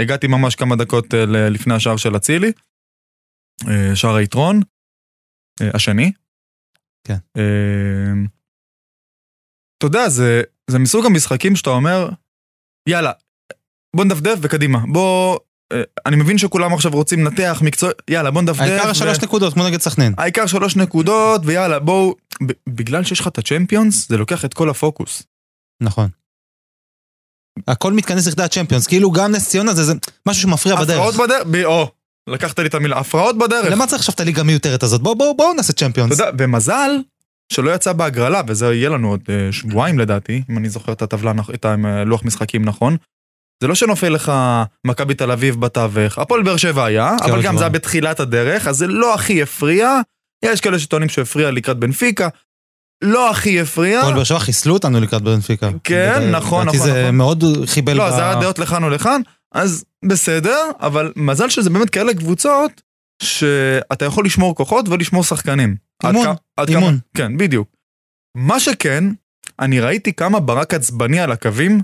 הגעתי 0.00 0.26
ממש 0.26 0.54
כמה 0.54 0.76
דקות 0.76 1.14
אה, 1.14 1.24
לפני 1.26 1.74
השער 1.74 1.96
של 1.96 2.16
אצילי. 2.16 2.52
אה, 3.68 3.96
שער 3.96 4.14
היתרון. 4.14 4.60
אה, 5.62 5.70
השני. 5.74 6.12
כן. 7.06 7.16
אה, 7.36 8.12
אתה 9.78 9.86
יודע, 9.86 10.08
זה, 10.08 10.42
זה 10.70 10.78
מסוג 10.78 11.06
המשחקים 11.06 11.56
שאתה 11.56 11.70
אומר, 11.70 12.08
יאללה, 12.88 13.12
בוא 13.96 14.04
נדפדף 14.04 14.38
וקדימה. 14.42 14.78
בוא... 14.92 15.38
אה, 15.72 15.82
אני 16.06 16.16
מבין 16.16 16.38
שכולם 16.38 16.74
עכשיו 16.74 16.92
רוצים 16.92 17.24
לנתח 17.24 17.58
מקצוע, 17.62 17.90
יאללה 18.10 18.30
בוא 18.30 18.42
נדפדף. 18.42 18.60
העיקר 18.60 18.90
ו- 18.90 18.94
שלוש 18.94 19.20
נקודות, 19.20 19.54
כמו 19.54 19.66
נגד 19.66 19.80
סכנין. 19.80 20.14
העיקר 20.18 20.46
שלוש 20.46 20.76
נקודות, 20.76 21.40
ויאללה, 21.44 21.78
בואו... 21.78 22.14
ב- 22.46 22.52
בגלל 22.68 23.04
שיש 23.04 23.20
לך 23.20 23.26
את 23.26 23.38
הצ'מפיונס, 23.38 24.08
זה 24.08 24.16
לוקח 24.16 24.44
את 24.44 24.54
כל 24.54 24.70
הפוקוס. 24.70 25.22
נכון. 25.82 26.08
הכל 27.68 27.92
מתכנס 27.92 28.26
לכדי 28.26 28.42
הצ'מפיונס, 28.42 28.86
כאילו 28.86 29.10
גם 29.10 29.32
נס 29.32 29.48
ציונה 29.48 29.74
זה 29.74 29.84
זה 29.84 29.92
משהו 30.28 30.42
שמפריע 30.42 30.76
בדרך. 30.76 30.90
הפרעות 30.90 31.14
בדרך, 31.14 31.46
ב- 31.50 31.64
או, 31.64 31.90
לקחת 32.28 32.58
לי 32.58 32.66
את 32.68 32.74
המילה, 32.74 32.98
הפרעות 32.98 33.38
בדרך. 33.38 33.66
למה 33.72 33.86
צריך 33.86 34.00
עכשיו 34.00 34.14
את 34.14 34.20
הליגה 34.20 34.40
המיותרת 34.40 34.82
הזאת? 34.82 35.00
בואו 35.02 35.14
בואו 35.18 35.36
בואו 35.36 35.52
נעשה 35.54 35.72
אתה 35.72 35.84
צ'מפיונס. 35.84 36.18
יודע, 36.18 36.30
ומזל 36.38 36.90
שלא 37.52 37.74
יצא 37.74 37.92
בהגרלה, 37.92 38.40
וזה 38.46 38.74
יהיה 38.74 38.88
לנו 38.88 39.10
עוד 39.10 39.20
אה, 39.28 39.52
שבועיים 39.52 39.98
לדעתי, 39.98 40.42
אם 40.50 40.58
אני 40.58 40.68
זוכר 40.68 40.92
את 40.92 41.02
הטבלה, 41.02 41.32
את 41.54 41.64
הלוח 41.64 42.24
משחקים 42.24 42.64
נכון. 42.64 42.96
זה 43.62 43.68
לא 43.68 43.74
שנופל 43.74 44.08
לך 44.08 44.32
מכבי 44.86 45.14
תל 45.14 45.30
אביב 45.30 45.60
בתווך, 45.60 46.18
הפועל 46.18 46.42
באר 46.42 46.56
שבע 46.56 46.84
היה, 46.84 47.16
כן, 47.24 47.30
אבל 47.30 47.42
גם 47.42 47.56
זה 47.56 47.64
היה. 47.64 47.68
בתחילת 47.68 48.20
הדרך, 48.20 48.68
אז 48.68 48.76
זה 48.76 48.86
לא 48.86 49.14
הכי 49.14 49.42
הפריע. 49.42 50.00
יש 50.44 50.60
כאלה 50.60 50.78
שטוענים 50.78 51.08
שהפריע 51.08 51.50
לקראת 51.50 51.78
בנפיקה, 51.78 52.28
לא 53.02 53.30
הכי 53.30 53.60
הפריע. 53.60 53.98
הפועל 53.98 54.14
באר 54.14 54.24
שבע 54.24 54.38
חיסלו 54.38 54.74
אותנו 54.74 55.00
לקראת 55.00 55.22
בנפיקה. 55.22 55.70
כן, 55.84 56.12
לדעתי 56.16 56.30
נכון, 56.30 56.72
זה 56.72 56.78
נכון, 56.78 56.90
נכון. 56.90 57.14
מאוד 57.14 57.44
חיבל 57.66 57.96
לא, 57.96 58.10
זה 58.10 58.22
היה 58.22 58.40
דעות 58.40 58.58
לכאן 58.58 58.84
ולכאן, 58.84 59.20
אז 59.54 59.84
בסדר, 60.04 60.70
אבל 60.80 61.12
מזל 61.16 61.48
שזה 61.48 61.70
באמת 61.70 61.90
כאלה 61.90 62.14
קבוצות, 62.14 62.82
שאתה 63.22 64.04
יכול 64.04 64.26
לשמור 64.26 64.54
כוחות 64.54 64.88
ולשמור 64.88 65.24
שחקנים. 65.24 65.76
אימון, 66.04 66.26
אימון. 66.68 66.98
כן, 67.16 67.36
בדיוק. 67.36 67.68
מה 68.36 68.60
שכן, 68.60 69.04
אני 69.60 69.80
ראיתי 69.80 70.12
כמה 70.12 70.40
ברק 70.40 70.74
עצבני 70.74 71.20
על 71.20 71.32
הקווים 71.32 71.80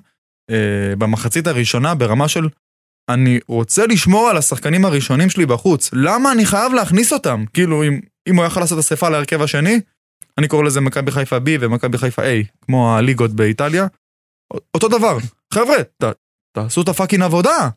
אה, 0.51 0.97
במחצית 0.99 1.47
הראשונה 1.47 1.95
ברמה 1.95 2.29
של 2.29 2.49
אני 3.11 3.41
רוצה 3.49 3.87
לשמור 3.87 4.29
על 4.29 4.37
השחקנים 4.37 4.85
הראשונים 4.85 5.31
שלי 5.31 5.47
בחוץ, 5.47 5.91
למה 5.93 6.33
אני 6.33 6.47
חייב 6.47 6.73
להכניס 6.73 7.13
אותם? 7.13 7.45
כאילו, 7.55 7.85
אם, 7.85 8.01
אם 8.29 8.37
הוא 8.37 8.45
יכול 8.45 8.63
לעשות 8.63 8.79
אספה 8.79 9.09
להרכב 9.09 9.43
השני, 9.43 9.81
אני 10.39 10.49
קורא 10.49 10.63
לזה 10.63 10.81
מכבי 10.81 11.11
חיפה 11.11 11.37
B 11.37 11.49
ומכבי 11.61 11.99
חיפה 11.99 12.23
A, 12.23 12.47
כמו 12.63 12.97
הליגות 12.97 13.31
באיטליה. 13.31 13.87
אותו 14.75 14.89
דבר. 14.89 15.19
חבר'ה, 15.55 15.83
ת, 16.03 16.05
תעשו 16.57 16.83
את 16.83 16.89
הפאקינג 16.89 17.23
עבודה. 17.23 17.69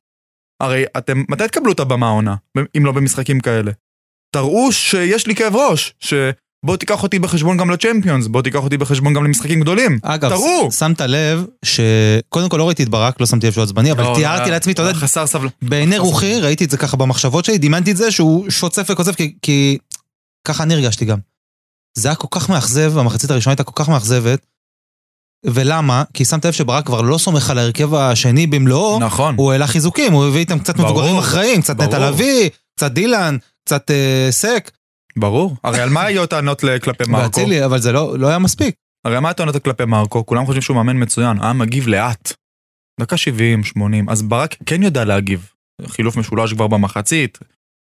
הרי 0.62 0.84
אתם, 0.98 1.24
מתי 1.30 1.48
תקבלו 1.48 1.72
את 1.72 1.80
הבמה 1.80 2.08
העונה, 2.08 2.36
אם 2.78 2.86
לא 2.86 2.92
במשחקים 2.92 3.40
כאלה? 3.40 3.72
תראו 4.36 4.72
שיש 4.72 5.28
לי 5.28 5.36
כאב 5.36 5.56
ראש, 5.56 5.94
שבוא 6.64 6.78
תיקח 6.78 7.04
אותי 7.04 7.20
בחשבון 7.20 7.58
גם 7.58 7.70
לצ'מפיונס, 7.70 8.28
בוא 8.28 8.42
תיקח 8.42 8.60
אותי 8.60 8.78
בחשבון 8.78 9.14
גם 9.14 9.24
למשחקים 9.24 9.62
גדולים. 9.62 10.00
אגב, 10.02 10.30
תראו. 10.30 10.72
שמת 10.72 11.02
לב 11.02 11.46
שקודם 11.66 12.50
כל 12.50 12.58
לא 12.58 12.68
ראיתי 12.68 12.84
את 12.84 12.90
ברק, 12.90 13.20
לא 13.20 13.26
שמתי 13.26 13.48
לב 13.48 13.54
שהוא 13.54 13.64
עצבני, 13.64 13.92
אבל 13.92 14.04
לא, 14.04 14.14
תיארתי 14.16 14.46
לא, 14.46 14.52
לעצמי, 14.52 14.74
אתה 14.74 14.82
יודע, 14.82 14.94
חסר 14.94 15.28
סבלנות. 15.28 15.54
בעיני 15.62 15.98
רוחי, 15.98 16.40
ראיתי 16.40 16.66
את 16.66 16.70
זה 16.70 16.78
ככה 16.78 16.98
במחשבות 16.98 17.46
שלי, 17.46 17.58
דימנתי 17.58 17.92
את 17.92 17.98
זה 17.98 18.12
שהוא 18.12 18.50
שוצף 18.50 18.88
וקוצף, 18.90 19.16
כי, 19.16 19.36
כי 19.42 19.78
ככה 20.48 20.64
אני 20.64 20.74
הרגשתי 20.74 21.06
גם. 21.06 21.18
זה 21.98 22.08
היה 22.08 22.16
כל 22.16 22.28
כך 22.32 22.50
מאכזב, 22.50 22.98
המחצית 22.98 23.32
הראשונה 23.32 23.52
הייתה 23.52 23.64
כל 23.64 23.84
כך 23.84 23.90
מאכזבת. 23.90 24.46
ולמה? 25.46 26.04
כי 26.14 26.26
שמת 26.26 26.46
לב 26.46 26.52
שברק 26.52 26.86
כבר 26.86 27.02
לא 27.02 27.18
סומך 27.18 27.50
על 27.50 27.58
ההרכב 27.58 27.96
השני 27.96 28.48
במלואו, 28.48 29.00
נכון. 29.00 29.36
הוא 29.38 29.52
העלה 29.52 29.68
חיזוקים, 29.68 30.14
הוא 30.14 30.26
הביא 30.26 30.40
איתם 30.40 30.60
קצת 30.60 30.78
ברור. 30.78 30.92
מבוגרים 30.92 31.18
אחראיים, 31.18 31.62
קצת. 31.62 31.82
נטע 31.82 32.10
לביא, 32.10 32.50
קצת 32.76 32.92
דילן, 32.92 33.38
קצת 33.66 33.92
אה, 33.92 34.28
סק, 34.32 34.72
ברור. 35.18 35.56
הרי 35.64 35.80
על 35.80 35.90
מה 35.90 36.04
היו 36.04 36.24
הטענות 36.24 36.62
כלפי 36.84 37.04
מרקו? 37.10 37.24
ואצילי, 37.24 37.66
אבל 37.66 37.80
זה 37.80 37.92
לא, 37.92 38.20
לא 38.20 38.28
היה 38.28 38.40
מספיק. 38.40 38.76
הרי 39.06 39.20
מה 39.20 39.30
הטענות 39.30 39.58
כלפי 39.58 39.86
מרקו? 39.86 40.26
כולם 40.26 40.46
חושבים 40.46 40.62
שהוא 40.62 40.76
מאמן 40.76 41.04
מצוין, 41.04 41.38
היה 41.42 41.54
מגיב 41.54 41.88
לאט. 41.88 42.34
דקה 43.00 43.18
70, 43.18 43.64
80, 43.64 44.10
אז 44.10 44.22
ברק 44.22 44.56
כן 44.66 44.84
יודע 44.84 45.06
להגיב. 45.06 45.50
חילוף 45.88 46.18
משולש 46.18 46.54
כבר 46.54 46.68
במחצית. 46.68 47.38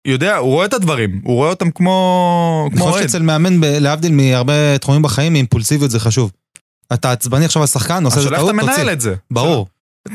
יודע, 0.08 0.38
הוא 0.38 0.52
רואה 0.52 0.66
את 0.66 0.74
הדברים, 0.74 1.22
הוא 1.24 1.36
רואה 1.36 1.50
אותם 1.50 1.72
כמו... 1.72 2.68
אני 2.68 2.78
כמו 2.78 2.86
חושב. 2.86 3.02
שאצל 3.02 3.22
מאמן, 3.22 3.62
להבדיל 3.64 4.12
מהרבה 4.12 4.78
תחומים 4.78 5.02
בחיים, 5.02 5.36
אימפולסיביות 5.36 5.92
זה 5.92 6.00
חשוב. 6.00 6.32
אתה 6.94 7.12
עצבני 7.12 7.46
עכשיו 7.46 7.62
על 7.62 7.68
שחקן, 7.68 8.06
עושה 8.06 8.18
איזה 8.18 8.28
השאלה 8.28 8.38
איך 8.38 8.46
טעות, 8.46 8.56
אתה 8.56 8.64
מנהל 8.64 8.80
תוציא. 8.80 8.94
את 8.94 9.02
זה. 9.02 9.16
ברור. 9.32 9.68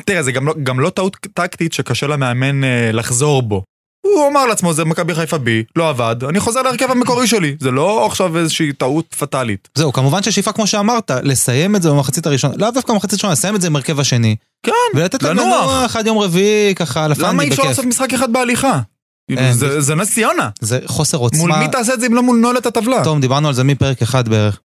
תראה, 0.06 0.22
זה 0.22 0.32
גם 0.32 0.46
לא, 0.46 0.54
גם 0.62 0.80
לא 0.80 0.90
טעות 0.90 1.16
טקטית 1.34 1.72
שקשה 1.72 2.06
למאמן 2.06 2.64
אה, 2.64 2.92
לחזור 2.92 3.42
בו. 3.42 3.64
הוא 4.04 4.28
אמר 4.28 4.46
לעצמו, 4.46 4.72
זה 4.74 4.84
מכבי 4.84 5.14
חיפה 5.14 5.38
בי, 5.38 5.64
לא 5.76 5.88
עבד, 5.88 6.16
אני 6.28 6.40
חוזר 6.40 6.62
להרכב 6.62 6.90
המקורי 6.90 7.26
שלי. 7.26 7.56
זה 7.60 7.70
לא 7.70 8.06
עכשיו 8.06 8.38
איזושהי 8.38 8.72
טעות 8.72 9.14
פטאלית. 9.18 9.68
זהו, 9.74 9.92
כמובן 9.92 10.22
ששאיפה, 10.22 10.52
כמו 10.52 10.66
שאמרת, 10.66 11.10
לסיים 11.22 11.76
את 11.76 11.82
זה 11.82 11.90
במחצית 11.90 12.26
הראשונה, 12.26 12.54
לאו 12.56 12.70
דווקא 12.70 12.92
במחצית 12.92 13.12
הראשונה, 13.12 13.32
לסיים 13.32 13.56
את 13.56 13.60
זה 13.60 13.66
עם 13.66 13.76
הרכב 13.76 14.00
השני. 14.00 14.36
כן, 14.66 14.72
ולתת 14.94 15.22
לנוח. 15.22 15.96
עד 15.96 16.06
יום 16.06 16.18
רביעי, 16.18 16.74
ככה, 16.74 17.04
על 17.04 17.12
למה 17.18 17.28
הפאנדי 17.28 17.44
אי 17.44 17.48
אפשר 17.48 17.62
בכיף. 17.62 17.68
לעשות 17.70 17.84
משחק 17.84 18.14
אחד 18.14 18.32
בהליכה? 18.32 18.80
זה- 19.52 19.94
נס 19.94 20.14
ציונה. 20.14 20.48
זה 20.60 20.78
חוסר 20.86 21.18
מול 21.18 21.24
עוצמה. 21.26 21.58
מי 21.58 21.68
תעשה 21.68 21.94
את 21.94 22.00
זה 22.00 22.06
אם 22.06 22.14
לא 22.14 22.22
מול 22.22 22.38
נועלת 22.38 22.66
הטבלה? 22.66 23.04
טוב, 23.04 23.20
דיברנו 23.20 23.48
על 23.48 23.54
זה 23.54 23.64
מפרק 23.64 24.02
אחד 24.02 24.28
בערך. 24.28 24.60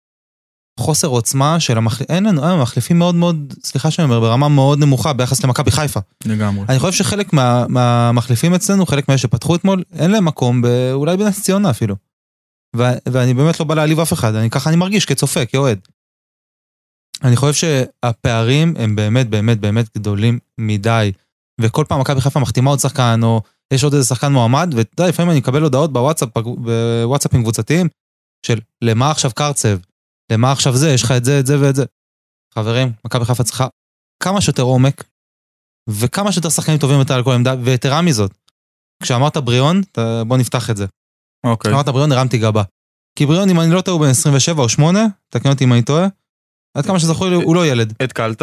חוסר 0.80 1.08
עוצמה 1.08 1.60
של 1.60 1.78
המחליפים, 1.78 2.16
אין 2.16 2.24
לנו, 2.26 2.50
אין, 2.50 2.60
מחליפים 2.60 2.98
מאוד 2.98 3.14
מאוד, 3.14 3.54
סליחה 3.64 3.90
שאני 3.90 4.04
אומר, 4.04 4.20
ברמה 4.20 4.48
מאוד 4.48 4.78
נמוכה 4.78 5.12
ביחס 5.12 5.44
למכבי 5.44 5.70
חיפה. 5.70 6.00
לגמרי. 6.24 6.64
אני 6.68 6.78
חושב 6.78 6.92
שחלק 6.92 7.32
מה, 7.32 7.66
מהמחליפים 7.68 8.54
אצלנו, 8.54 8.86
חלק 8.86 9.08
מאלה 9.08 9.18
שפתחו 9.18 9.54
אתמול, 9.54 9.82
אין 9.92 10.10
להם 10.10 10.24
מקום, 10.24 10.62
אולי 10.92 11.16
בנס 11.16 11.42
ציונה 11.42 11.70
אפילו. 11.70 11.96
ו, 12.76 12.82
ואני 13.08 13.34
באמת 13.34 13.60
לא 13.60 13.66
בא 13.66 13.74
להעליב 13.74 14.00
אף 14.00 14.12
אחד, 14.12 14.34
אני 14.34 14.50
ככה 14.50 14.70
אני 14.70 14.76
מרגיש 14.76 15.04
כצופה, 15.04 15.46
כאוהד. 15.46 15.78
אני 17.24 17.36
חושב 17.36 17.54
שהפערים 17.54 18.74
הם 18.78 18.96
באמת 18.96 19.28
באמת 19.30 19.60
באמת 19.60 19.86
גדולים 19.98 20.38
מדי, 20.58 21.12
וכל 21.60 21.84
פעם 21.88 22.00
מכבי 22.00 22.20
חיפה 22.20 22.40
מחתימה 22.40 22.70
עוד 22.70 22.78
שחקן, 22.78 23.20
או 23.22 23.40
יש 23.72 23.84
עוד 23.84 23.94
איזה 23.94 24.06
שחקן 24.06 24.32
מועמד, 24.32 24.74
ואתה 24.76 24.90
יודע, 25.02 25.08
לפעמים 25.08 25.30
אני 25.30 25.38
מקבל 25.38 25.62
הודעות 25.62 25.92
בוואטסאפ, 25.92 26.28
בוואטסאפים 26.38 27.42
קבוצתיים, 27.42 27.88
של 28.46 28.60
למה 28.82 29.10
עכשיו 29.10 29.30
קרצב, 29.34 29.78
למה 30.32 30.52
עכשיו 30.52 30.76
זה, 30.76 30.90
יש 30.90 31.02
לך 31.02 31.10
את 31.16 31.24
זה, 31.24 31.40
את 31.40 31.46
זה 31.46 31.60
ואת 31.60 31.76
זה. 31.76 31.84
חברים, 32.54 32.92
מכבי 33.04 33.24
חיפה 33.24 33.44
צריכה 33.44 33.66
כמה 34.22 34.40
שיותר 34.40 34.62
עומק, 34.62 35.04
וכמה 35.90 36.32
שיותר 36.32 36.48
שחקנים 36.48 36.78
טובים 36.78 36.98
יותר 36.98 37.14
על 37.14 37.24
כל 37.24 37.32
עמדה, 37.32 37.54
ויתרה 37.64 38.02
מזאת, 38.02 38.30
כשאמרת 39.02 39.36
בריאון, 39.36 39.80
בוא 40.26 40.36
נפתח 40.36 40.70
את 40.70 40.76
זה. 40.76 40.86
אוקיי. 41.46 41.70
כשאמרת 41.70 41.88
בריאון 41.88 42.12
הרמתי 42.12 42.38
גבה. 42.38 42.62
כי 43.18 43.26
בריאון, 43.26 43.48
אם 43.50 43.60
אני 43.60 43.70
לא 43.70 43.80
טועה, 43.80 43.96
הוא 43.96 44.04
בן 44.04 44.10
27 44.10 44.62
או 44.62 44.68
8, 44.68 45.00
תקן 45.32 45.48
אותי 45.48 45.64
אם 45.64 45.72
אני 45.72 45.82
טועה, 45.82 46.06
עד 46.76 46.86
כמה 46.86 47.00
שזכור 47.00 47.26
לי, 47.28 47.34
הוא 47.34 47.54
לא 47.54 47.66
ילד. 47.66 47.94
התקלת? 48.02 48.42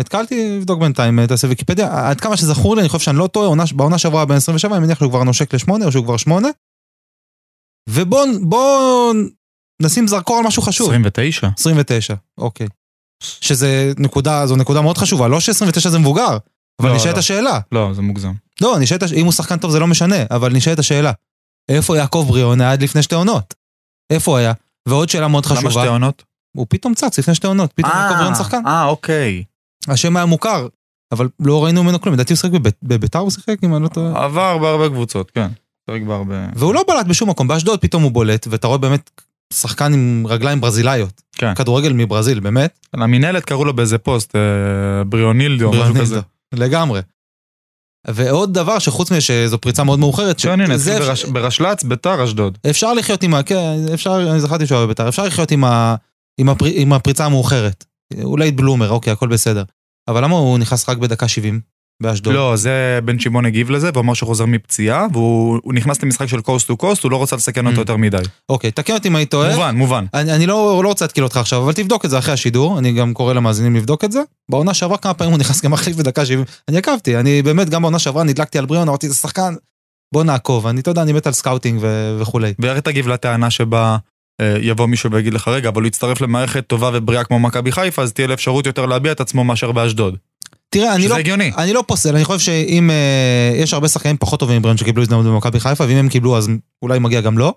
התקלתי, 0.00 0.56
לבדוק 0.58 0.80
בינתיים, 0.80 1.26
תעשה 1.26 1.48
ויקיפדיה, 1.48 2.10
עד 2.10 2.20
כמה 2.20 2.36
שזכור 2.36 2.74
לי, 2.76 2.80
אני 2.80 2.88
חושב 2.88 3.04
שאני 3.04 3.18
לא 3.18 3.26
טועה, 3.26 3.46
עונה- 3.48 3.64
בעונה 3.76 3.98
שעברה 3.98 4.24
בן 4.24 4.34
27, 4.34 4.76
אני 4.76 4.84
מניח 4.84 4.98
שהוא 4.98 5.10
כבר 5.10 5.22
נושק 5.24 5.54
ל-8 5.54 5.84
או 5.86 5.92
שהוא 5.92 6.04
כבר 6.04 6.16
8. 6.16 6.48
ובואו 7.88 8.24
בוא 8.42 9.12
נשים 9.82 10.08
זרקור 10.08 10.38
על 10.38 10.44
משהו 10.46 10.62
חשוב. 10.62 10.86
29. 10.90 11.48
29, 11.58 12.14
אוקיי. 12.38 12.66
שזה 13.22 13.92
נקודה, 13.98 14.46
זו 14.46 14.56
נקודה 14.56 14.80
מאוד 14.80 14.98
חשובה, 14.98 15.28
לא 15.28 15.40
ש-29 15.40 15.88
זה 15.88 15.98
מבוגר, 15.98 16.36
אבל 16.80 16.88
לא, 16.88 16.96
נשאלת 16.96 17.14
לא. 17.14 17.18
השאלה. 17.18 17.60
לא, 17.72 17.90
זה 17.94 18.02
מוגזם. 18.02 18.32
לא, 18.60 18.76
נשאלת, 18.78 19.02
אם 19.12 19.24
הוא 19.24 19.32
שחקן 19.32 19.58
טוב 19.58 19.70
זה 19.70 19.78
לא 19.78 19.86
משנה, 19.86 20.16
אבל 20.30 20.52
נשאלת 20.52 20.78
השאלה. 20.78 21.12
איפה 21.68 21.96
יעקב 21.96 22.24
בריאון 22.28 22.60
היה 22.60 22.72
עד 22.72 22.82
לפני 22.82 23.02
שתי 23.02 23.14
עונות? 23.14 23.54
איפה 24.10 24.38
היה? 24.38 24.52
ועוד 24.88 25.08
שאלה 25.08 25.28
מאוד 25.28 25.46
למה 25.46 25.56
שתי 25.60 25.68
חשובה, 25.68 25.88
עונות? 25.88 26.22
הוא 26.56 26.66
פתאום 26.68 26.94
צץ 26.94 27.18
לפני 27.18 27.34
שתי 27.34 27.46
עונות, 27.46 27.72
פתאום 27.72 27.92
יעקב 27.96 28.14
בריאון 28.14 28.34
שחקן. 28.34 28.66
אה, 28.66 28.84
אוקיי. 28.84 29.44
השם 29.88 30.16
היה 30.16 30.26
מוכר, 30.26 30.66
אבל 31.12 31.28
לא 31.40 31.64
ראינו 31.64 31.84
ממנו 31.84 32.00
כלום, 32.00 32.14
לדעתי 32.14 32.32
הוא 32.32 32.36
שיחק 32.36 32.50
בבית- 32.52 32.76
בביתר 32.82 33.18
הוא 33.18 33.30
שיחק, 33.30 33.56
אם 33.64 33.74
אני 33.76 33.82
לא 33.82 33.88
טועה. 33.88 34.24
עבר 34.24 34.58
בהרבה 34.58 34.88
קבוצות, 34.88 35.30
כן. 35.30 35.48
שיחק 35.90 36.02
בהרבה... 36.06 36.46
והוא 36.56 36.74
לא 36.74 36.84
בלט 36.88 37.06
בשום 37.06 37.30
מקום, 37.30 37.48
באשדוד 37.48 37.80
פתאום 37.80 38.02
הוא 38.02 38.10
בולט, 38.12 38.46
ואתה 38.50 38.66
רואה 38.66 38.78
באמת 38.78 39.10
שחקן 39.60 39.92
עם 39.92 40.26
רגליים 40.28 40.60
ברזילאיות. 40.60 41.22
כן. 41.32 41.54
כדורגל 41.54 41.92
מברזיל, 41.92 42.40
באמת. 42.40 42.78
למינהלת 42.94 43.44
קראו 43.44 43.64
לו 43.64 43.72
באיזה 43.76 43.98
פוסט, 43.98 44.36
אה, 44.36 44.40
בריונילדו, 45.04 45.70
משהו 45.72 45.94
כזה. 45.94 46.20
לגמרי. 46.54 47.00
ועוד 48.06 48.54
דבר 48.54 48.78
שחוץ 48.78 49.12
שזו 49.18 49.58
פריצה 49.58 49.84
מאוד 49.84 49.98
מאוחרת, 49.98 50.40
כן, 50.40 50.60
הנה, 50.60 50.74
אצלי 50.74 50.98
ברש- 50.98 51.24
ברשל"צ, 51.32 51.84
ביתר, 51.84 52.24
אשדוד. 52.24 52.58
אפשר 52.70 52.92
לחיות 52.94 53.22
עם 53.22 53.34
ה... 53.34 53.42
כן, 53.42 53.56
אפשר, 53.94 54.30
אני 54.30 54.40
זכרתי 54.40 54.66
שהוא 54.66 54.78
היה 54.78 54.86
בבית"ר, 54.86 55.08
אפשר 55.08 55.24
לחיות 55.24 55.50
עם, 55.50 55.64
ה, 55.64 55.94
עם, 56.38 56.48
הפר, 56.48 56.66
עם 56.72 56.92
הפריצה 56.92 57.24
המאוחרת. 57.26 57.84
אולי 58.22 58.50
בלומר, 58.52 58.90
אוקיי, 58.90 59.12
הכל 59.12 59.28
בסדר. 59.28 59.62
אבל 60.08 60.24
למה 60.24 60.36
הוא 60.36 60.58
נכנס 60.58 60.88
רק 60.88 60.96
בדקה 60.98 61.28
70 61.28 61.60
באשדוד? 62.02 62.34
לא, 62.34 62.56
זה 62.56 62.98
בן 63.04 63.18
שמעון 63.18 63.46
הגיב 63.46 63.70
לזה, 63.70 63.90
ואמר 63.94 64.14
שהוא 64.14 64.26
חוזר 64.26 64.46
מפציעה, 64.46 65.06
והוא 65.12 65.58
הוא 65.62 65.74
נכנס 65.74 66.02
למשחק 66.02 66.26
של 66.26 66.40
קוסט 66.40 66.66
טו 66.66 66.76
קוסט, 66.76 67.02
הוא 67.04 67.10
לא 67.10 67.22
רצה 67.22 67.36
לסכן 67.36 67.66
אותו 67.66 67.76
Mm. 67.76 67.80
יותר 67.80 67.96
מדי. 67.96 68.18
אוקיי, 68.48 68.70
תקן 68.70 68.94
אותי 68.94 69.08
אם 69.08 69.16
אני 69.16 69.26
טועה. 69.26 69.50
מובן, 69.52 69.76
מובן. 69.76 70.04
אני, 70.14 70.32
אני 70.32 70.46
לא, 70.46 70.80
לא 70.84 70.88
רוצה 70.88 71.04
להתקיל 71.04 71.24
אותך 71.24 71.36
עכשיו, 71.36 71.62
אבל 71.62 71.72
תבדוק 71.72 72.04
את 72.04 72.10
זה 72.10 72.18
אחרי 72.18 72.34
השידור, 72.34 72.78
אני 72.78 72.92
גם 72.92 73.12
קורא 73.14 73.32
למאזינים 73.32 73.76
לבדוק 73.76 74.04
את 74.04 74.12
זה. 74.12 74.20
בעונה 74.50 74.74
שעברה 74.74 74.98
כמה 74.98 75.14
פעמים 75.14 75.32
הוא 75.32 75.40
נכנס 75.40 75.60
כמחליף 75.60 75.96
בדקה 75.96 76.26
70, 76.26 76.44
אני 76.68 76.78
עקבתי, 76.78 77.16
אני 77.16 77.42
באמת 77.42 77.68
גם 77.70 77.82
בעונה 77.82 77.98
שעברה 77.98 78.24
נדלקתי 78.24 78.58
על 78.58 78.66
בריאון, 78.66 78.88
אמרתי 78.88 79.08
זה 79.08 79.14
שחקן, 79.14 79.54
בוא 80.14 80.24
נעקוב, 80.24 80.66
אני 80.66 80.80
אתה 80.80 80.90
יודע, 80.90 81.02
אני 81.02 81.12
מת 81.12 81.26
על 81.26 81.32
scouting 81.32 81.78
ו- 81.82 82.16
וכולי. 82.20 82.54
ואיך 82.58 82.78
תגיב 82.78 83.08
לטענה 83.08 83.50
שבה 83.50 83.96
אה, 84.40 84.56
יבוא 84.60 84.86
מישהו 84.86 85.10
ויגיד 85.12 85.34
לך, 85.34 85.48
רגע, 85.48 85.68
אבל 85.68 85.82
הוא 85.82 85.86
יצטרף 85.86 86.20
למערכת 86.20 86.66
טובה 86.66 86.90
ובריאה 86.94 87.24
כמו 87.24 87.38
מכבי 87.38 87.72
חיפה, 87.72 88.02
אז 88.02 88.12
תהיה 88.12 88.26
לו 88.28 88.34
אפשרות 88.34 88.66
יותר 88.66 88.86
להביע 88.86 89.12
את 89.12 89.20
עצמו 89.20 89.44
מאשר 89.44 89.72
באשדוד. 89.72 90.16
תראה, 90.74 90.94
אני 90.94 91.08
לא, 91.08 91.18
הגיוני. 91.18 91.52
אני 91.56 91.72
לא 91.72 91.84
פוסל, 91.86 92.14
אני 92.14 92.24
חושב 92.24 92.38
שאם 92.38 92.90
אה, 92.90 93.52
יש 93.56 93.74
הרבה 93.74 93.88
שחקנים 93.88 94.16
פחות 94.16 94.40
טובים 94.40 94.58
מבריאון 94.58 94.76
שקיבלו 94.76 95.02
הזדמנות 95.02 95.26
במכבי 95.26 95.60
חיפה, 95.60 95.84
ואם 95.84 95.96
הם 95.96 96.08
קיבלו 96.08 96.36
אז 96.36 96.48
אולי 96.82 96.98
מגיע 96.98 97.20
גם 97.20 97.38
לו. 97.38 97.54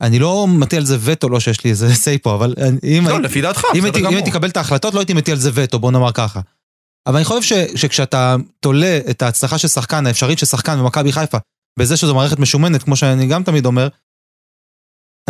אני 0.00 0.18
לא 0.18 0.46
מטיל 0.48 0.78
על 0.78 0.84
זה 0.84 0.96
וטו, 1.00 1.28
לא 1.28 1.40
שיש 1.40 1.64
לי 1.64 1.70
איזה 1.70 1.88
say 2.04 2.18
פה, 2.22 2.34
אבל 2.34 2.54
אם, 2.84 3.04
לא, 3.08 3.20
לפי 3.20 3.40
דעתך, 3.40 3.62
אם, 3.74 3.84
הייתי, 3.84 4.00
אם. 4.00 4.06
הייתי 4.06 4.30
קבל 4.30 4.48
את 4.48 4.56
ההחלטות, 4.56 4.94
לא 4.94 5.00
הייתי 5.00 5.14
מטיל 5.14 5.34
על 5.34 5.40
זה 5.40 5.50
וטו, 5.54 5.78
בוא 5.78 5.92
נאמר 5.92 6.12
ככה. 6.12 6.40
אבל 7.06 7.16
אני 7.16 7.24
חושב 7.24 7.42
ש, 7.42 7.52
שכשאתה 7.80 8.36
תולה 8.60 9.00
את 9.10 9.22
ההצלחה 9.22 9.58
של 9.58 9.68
שחקן, 9.68 10.06
האפשרית 10.06 10.38
של 10.38 10.46
שחקן 10.46 10.78
במכבי 10.78 11.12
חיפה, 11.12 11.38
בזה 11.78 11.96
שזו 11.96 12.14
מערכת 12.14 12.38
משומנת, 12.38 12.82
כמו 12.82 12.96
שאני 12.96 13.26
גם 13.26 13.42
תמיד 13.42 13.66
אומר, 13.66 13.88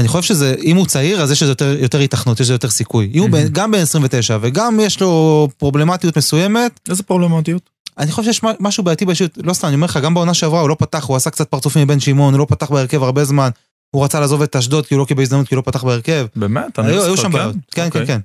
אני 0.00 0.08
חושב 0.08 0.28
שזה, 0.28 0.54
אם 0.64 0.76
הוא 0.76 0.86
צעיר, 0.86 1.22
אז 1.22 1.30
יש 1.30 1.42
לזה 1.42 1.52
יותר, 1.52 1.76
יותר 1.78 1.98
התכנות, 1.98 2.40
יש 2.40 2.46
לזה 2.46 2.54
יותר 2.54 2.70
סיכוי. 2.70 3.10
אם 3.14 3.20
הוא. 3.20 3.30
בן- 3.30 3.48
גם 3.52 3.70
בן 3.70 3.78
29 3.78 4.38
וגם 4.40 4.80
יש 4.80 5.00
לו 5.00 5.48
פרובלמטיות 5.58 6.16
מסוימת, 6.18 6.80
איזה 6.88 7.02
פרובלמטיות? 7.02 7.70
אני 7.98 8.10
חושב 8.12 8.32
שיש 8.32 8.40
משהו 8.60 8.84
בעייתי 8.84 9.04
באישיות, 9.06 9.30
לא 9.36 9.52
סתם, 9.52 9.66
אני 9.66 9.74
אומר 9.74 9.84
לך, 9.84 9.96
גם 9.96 10.14
בעונה 10.14 10.34
שעברה 10.34 10.60
הוא 10.60 10.68
לא 10.68 10.76
פתח, 10.78 11.04
הוא 11.04 11.16
עשה 11.16 11.30
קצת 11.30 11.48
פרצופים 11.50 11.82
מבן 11.82 12.00
שמעון, 12.00 12.34
הוא 12.34 12.38
לא 12.40 12.46
פתח 12.48 12.70
בהרכב 12.70 13.02
הרבה 13.02 13.24
זמן, 13.24 13.50
הוא 13.90 14.04
רצה 14.04 14.20
לעזוב 14.20 14.42
את 14.42 14.56
אשדוד 14.56 14.86
כי 14.86 14.94
הוא 14.94 15.00
לא 15.00 15.04
קיבל 15.04 15.22
הזדמנות, 15.22 15.48
כי 15.48 15.54
הוא 15.54 15.62
לא 15.66 15.72
פתח 15.72 15.84
בהרכב. 15.84 16.26
באמת? 16.36 16.78
אני 16.78 16.88
היו 16.88 16.96
לא 16.96 17.04
היו 17.04 17.16
שם 17.16 17.32
בעיות, 17.32 17.54
כן, 17.70 17.82
כן, 17.90 18.00
אוקיי. 18.00 18.06
כן. 18.06 18.20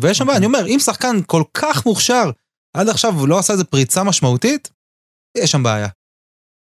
ויש 0.00 0.18
שם 0.18 0.26
בעיה, 0.26 0.36
אני 0.36 0.46
אומר, 0.46 0.66
אם 0.66 0.78
שחקן 0.84 1.16
כל 1.26 1.42
כך 1.54 1.86
מוכשר, 1.86 2.30
עד 2.76 2.88
עכשיו 2.88 3.14
הוא 3.18 3.28
לא 3.28 3.38
עשה 3.38 3.52
איזה 3.52 3.64
פריצה 3.64 4.02
משמעותית, 4.04 4.70
יש 5.38 5.50
שם 5.50 5.62
בעיה. 5.62 5.88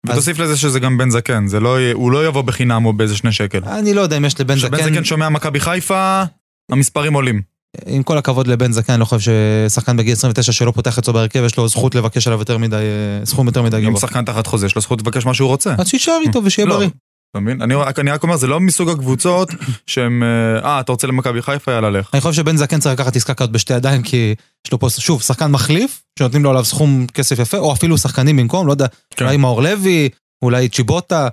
ותוסיף 0.05 0.39
לזה 0.39 0.57
שזה 0.57 0.79
גם 0.79 0.97
בן 0.97 1.09
זקן, 1.09 1.47
זה 1.47 1.59
לא 1.59 1.77
הוא 1.93 2.11
לא 2.11 2.27
יבוא 2.27 2.41
בחינם 2.41 2.85
או 2.85 2.93
באיזה 2.93 3.17
שני 3.17 3.31
שקל. 3.31 3.59
אני 3.65 3.93
לא 3.93 4.01
יודע 4.01 4.17
אם 4.17 4.25
יש 4.25 4.41
לבן 4.41 4.55
כשבן 4.55 4.77
זקן, 4.77 4.93
זקן 4.93 5.03
שומע 5.03 5.29
מכבי 5.29 5.59
חיפה, 5.59 6.23
המספרים 6.71 7.13
עולים. 7.13 7.41
עם 7.85 8.03
כל 8.03 8.17
הכבוד 8.17 8.47
לבן 8.47 8.71
זקן, 8.71 8.93
אני 8.93 8.99
לא 8.99 9.05
חושב 9.05 9.31
ששחקן 9.67 9.97
בגיל 9.97 10.13
29 10.13 10.51
שלא 10.51 10.71
פותח 10.71 10.99
אצלו 10.99 11.13
בהרכב, 11.13 11.43
יש 11.45 11.57
לו 11.57 11.67
זכות 11.67 11.95
לבקש 11.95 12.27
עליו 12.27 12.39
יותר 12.39 12.57
מדי, 12.57 12.75
אה, 12.75 13.25
סכום 13.25 13.47
יותר 13.47 13.61
מדי 13.61 13.77
אם 13.77 13.83
גבוה. 13.83 13.99
שחקן 13.99 14.25
תחת 14.25 14.47
חוזה, 14.47 14.65
יש 14.65 14.75
לו 14.75 14.81
זכות 14.81 15.01
לבקש 15.01 15.25
מה 15.25 15.33
שהוא 15.33 15.47
רוצה. 15.47 15.75
אז 15.77 15.87
שיישאר 15.87 16.19
איתו 16.21 16.43
ושיהיה 16.43 16.65
לא. 16.65 16.75
בריא. 16.75 16.89
אתה 17.31 17.39
מבין? 17.39 17.61
אני 17.61 17.75
רק 17.75 17.99
אני 17.99 18.11
רק 18.11 18.23
אומר, 18.23 18.37
זה 18.37 18.47
לא 18.47 18.59
מסוג 18.59 18.89
הקבוצות 18.89 19.49
שהם, 19.87 20.23
אה, 20.23 20.65
אה, 20.65 20.79
אתה 20.79 20.91
רוצה 20.91 21.07
למכבי 21.07 21.41
חיפה, 21.41 21.71
יאללה, 21.71 21.89
לך. 21.89 22.09
אני 22.13 22.21
חושב 22.21 22.41
שבן 22.41 22.57
זקן 22.57 22.79
צריך 22.79 22.99
לקחת 22.99 23.15
עסקה 23.15 23.33
כזאת 23.33 23.51
בשתי 23.51 23.73
ידיים, 23.73 24.03
כי 24.03 24.35
יש 24.67 24.71
לו 24.71 24.79
פה, 24.79 24.89
שוב, 24.89 25.21
שחקן 25.21 25.51
מחליף, 25.51 26.03
שנותנים 26.19 26.43
לו 26.43 26.49
עליו 26.49 26.65
סכום 26.65 27.07
כסף 27.13 27.39
יפה, 27.39 27.57
או 27.57 27.73
אפילו 27.73 27.97
שחקנים 27.97 28.37
במקום, 28.37 28.67
לא 28.67 28.71
יודע, 28.71 28.87
כן. 29.09 29.25
אולי 29.25 29.37
מאור 29.37 29.61
לוי, 29.61 30.09
אולי 30.43 30.69
צ'יבוטה, 30.69 31.27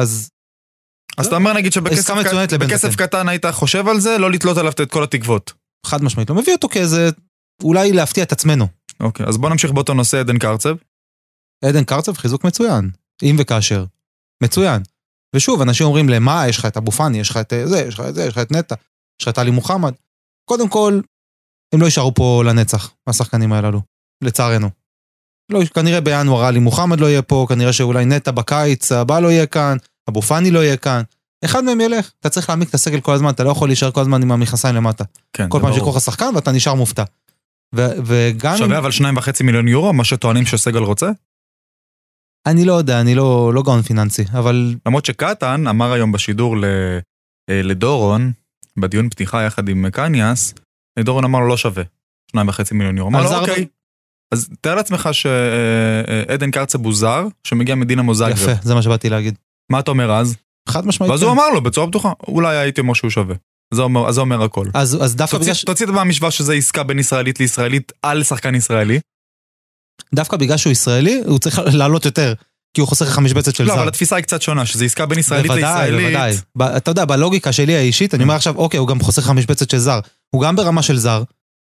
אז 0.00 0.30
אז 1.18 1.26
אתה 1.26 1.36
אומר 1.36 1.52
נגיד 1.52 1.72
שבכסף. 1.72 2.96
קטן 2.96 3.28
היית 3.28 3.46
חושב 3.46 3.88
על 3.88 4.00
זה, 4.00 4.18
לא 4.18 4.30
לתלות 4.30 4.58
עליו 4.58 4.72
את 4.72 4.90
כל 4.90 5.02
התקוות. 5.02 5.52
חד 5.86 6.04
משמעית, 6.04 6.30
לא 6.30 6.36
מביא 6.36 6.52
אותו 6.52 6.68
כאיזה, 6.68 7.10
אולי 7.62 7.92
להפתיע 7.92 8.24
את 8.24 8.32
עצמנו. 8.32 8.68
אוקיי, 9.00 9.26
אז 9.26 9.38
בוא 9.38 9.50
נמשיך 9.50 9.70
באותו 9.70 9.94
נושא, 9.94 10.20
עדן 10.20 10.38
קרצב. 10.38 10.76
עדן 11.64 11.84
קרצב 11.84 12.16
חיזוק 12.16 12.44
מצוין, 12.44 12.90
אם 13.22 13.36
וכאשר. 13.38 13.84
מצוין. 14.42 14.82
ושוב, 15.36 15.60
אנשים 15.60 15.86
אומרים 15.86 16.08
למה, 16.08 16.48
יש 16.48 16.58
לך 16.58 16.66
את 16.66 16.76
אבו 16.76 16.90
פאני, 16.90 17.18
יש 17.18 17.30
לך 17.30 17.36
את 17.36 17.52
אה, 17.52 17.66
זה, 17.66 17.84
יש 17.88 17.94
לך 17.94 18.00
את 18.08 18.14
זה, 18.14 18.24
יש 18.24 18.32
לך 18.32 18.38
את 18.38 18.52
נטע, 18.52 18.74
יש 19.20 19.28
לך 19.28 19.32
את 19.32 19.38
עלי 19.38 19.50
מוחמד. 19.50 19.92
קודם 20.48 20.68
כל, 20.68 21.00
הם 21.74 21.80
לא 21.80 21.84
יישארו 21.84 22.14
פה 22.14 22.42
לנצח, 22.46 22.94
השחקנים 23.06 23.52
הללו, 23.52 23.80
לצערנו. 24.24 24.70
לא, 25.52 25.64
כנראה 25.64 26.00
בינואר 26.00 26.44
עלי 26.44 26.58
מוחמד 26.58 27.00
לא 27.00 27.06
יהיה 27.06 27.22
פה, 27.22 27.46
כנראה 27.48 27.72
שאולי 27.72 28.04
נטע 28.04 28.30
בקיץ 28.30 28.92
הבא 28.92 29.20
לא 29.20 29.28
יהיה 29.28 29.46
כאן, 29.46 29.76
אבו 30.10 30.22
פאני 30.22 30.50
לא 30.50 30.58
יהיה 30.58 30.76
כאן. 30.76 31.02
אחד 31.44 31.64
מהם 31.64 31.80
ילך, 31.80 32.10
אתה 32.20 32.28
צריך 32.28 32.48
להעמיק 32.48 32.68
את 32.68 32.74
הסגל 32.74 33.00
כל 33.00 33.12
הזמן, 33.12 33.30
אתה 33.30 33.44
לא 33.44 33.50
יכול 33.50 33.68
להישאר 33.68 33.90
כל 33.90 34.00
הזמן 34.00 34.22
עם 34.22 34.32
המכנסיים 34.32 34.74
למטה. 34.74 35.04
כן, 35.32 35.48
כל 35.48 35.58
פעם 35.62 35.72
לך 35.88 36.00
שחקן 36.00 36.34
ואתה 36.34 36.52
נשאר 36.52 36.74
מופתע. 36.74 37.04
ו- 37.74 37.90
וגם 38.06 38.52
אם... 38.52 38.58
שווה 38.58 38.78
אבל 38.78 38.90
שניים 38.90 39.16
וחצי 39.16 39.44
מיליון 39.44 39.68
יורו, 39.68 39.92
מה 39.92 40.04
שטוענים 40.04 40.46
שסגל 40.46 40.78
רוצה? 40.78 41.10
אני 42.46 42.64
לא 42.64 42.72
יודע, 42.72 43.00
אני 43.00 43.14
לא, 43.14 43.50
לא 43.54 43.62
גאון 43.62 43.82
פיננסי, 43.82 44.24
אבל 44.32 44.74
למרות 44.86 45.04
שקטן 45.04 45.66
אמר 45.66 45.92
היום 45.92 46.12
בשידור 46.12 46.56
ל, 46.56 46.64
אה, 47.50 47.62
לדורון, 47.62 48.32
בדיון 48.78 49.08
פתיחה 49.08 49.42
יחד 49.42 49.68
עם 49.68 49.90
קניאס, 49.90 50.54
דורון 50.98 51.24
אמר 51.24 51.38
לו 51.40 51.48
לא 51.48 51.56
שווה, 51.56 51.82
שניים 52.32 52.48
וחצי 52.48 52.74
מיליון 52.74 52.96
יורו. 52.98 53.10
אמר 53.10 53.22
לו 53.22 53.38
אוקיי. 53.38 53.66
אז 54.34 54.48
תאר 54.60 54.74
לעצמך 54.74 55.08
שעדן 55.12 56.50
קרצב 56.50 56.84
הוא 56.84 56.94
זר, 56.94 57.26
שמגיע 57.44 57.74
מדינמו 57.74 58.14
זאגרב. 58.14 58.38
יפה, 58.38 58.52
זה 58.62 58.74
מה 58.74 58.82
שבאתי 58.82 59.08
להגיד. 59.08 59.34
מה 59.72 59.78
אתה 59.80 59.90
אומר 59.90 60.12
אז? 60.12 60.36
חד 60.68 60.86
משמעית. 60.86 61.10
ואז 61.10 61.20
כן. 61.20 61.26
הוא 61.26 61.32
אמר 61.34 61.50
לו 61.50 61.60
בצורה 61.60 61.86
בטוחה, 61.86 62.12
אולי 62.28 62.56
הייתי 62.56 62.80
אומר 62.80 62.94
שהוא 62.94 63.10
שווה. 63.10 63.34
זה 63.74 63.82
אומר, 63.82 64.08
אז 64.08 64.14
זה 64.14 64.20
אומר 64.20 64.42
הכל. 64.42 64.66
אז, 64.74 64.98
אז 65.04 65.16
דווקא, 65.16 65.36
תוציא 65.36 65.44
בגלל, 65.46 65.54
ש- 65.54 65.64
תוציא 65.64 65.86
את 65.86 65.90
זה 65.90 65.96
מהמשוואה 65.96 66.30
שזה 66.30 66.52
עסקה 66.54 66.82
בין 66.82 66.98
ישראלית 66.98 67.40
לישראלית 67.40 67.92
על 68.02 68.22
שחקן 68.22 68.54
ישראלי. 68.54 69.00
דווקא 70.14 70.36
בגלל 70.36 70.56
שהוא 70.56 70.70
ישראלי, 70.70 71.20
הוא 71.26 71.38
צריך 71.38 71.60
לעלות 71.72 72.04
יותר, 72.04 72.34
כי 72.74 72.80
הוא 72.80 72.88
חוסך 72.88 73.06
לך 73.06 73.18
משבצת 73.18 73.54
של 73.54 73.64
לא, 73.64 73.74
זר. 73.74 73.80
אבל 73.80 73.88
התפיסה 73.88 74.16
היא 74.16 74.22
קצת 74.22 74.42
שונה, 74.42 74.66
שזה 74.66 74.84
עסקה 74.84 75.06
בין 75.06 75.18
ישראלית 75.18 75.46
בוודאי, 75.50 75.90
לישראלית. 75.90 76.06
בוודאי. 76.06 76.36
ב- 76.58 76.62
אתה 76.62 76.90
יודע, 76.90 77.04
בלוגיקה 77.04 77.52
שלי 77.52 77.76
האישית, 77.76 78.14
אני 78.14 78.22
אומר 78.22 78.34
עכשיו, 78.34 78.56
אוקיי, 78.56 78.78
הוא 78.78 78.88
גם 78.88 79.00
חוסך 79.00 79.22
לך 79.22 79.30
משבצת 79.30 79.70
של 79.70 79.78
זר. 79.78 80.00
הוא 80.34 80.42
גם 80.42 80.56
ברמה 80.56 80.82
של 80.82 80.96
זר, 80.96 81.22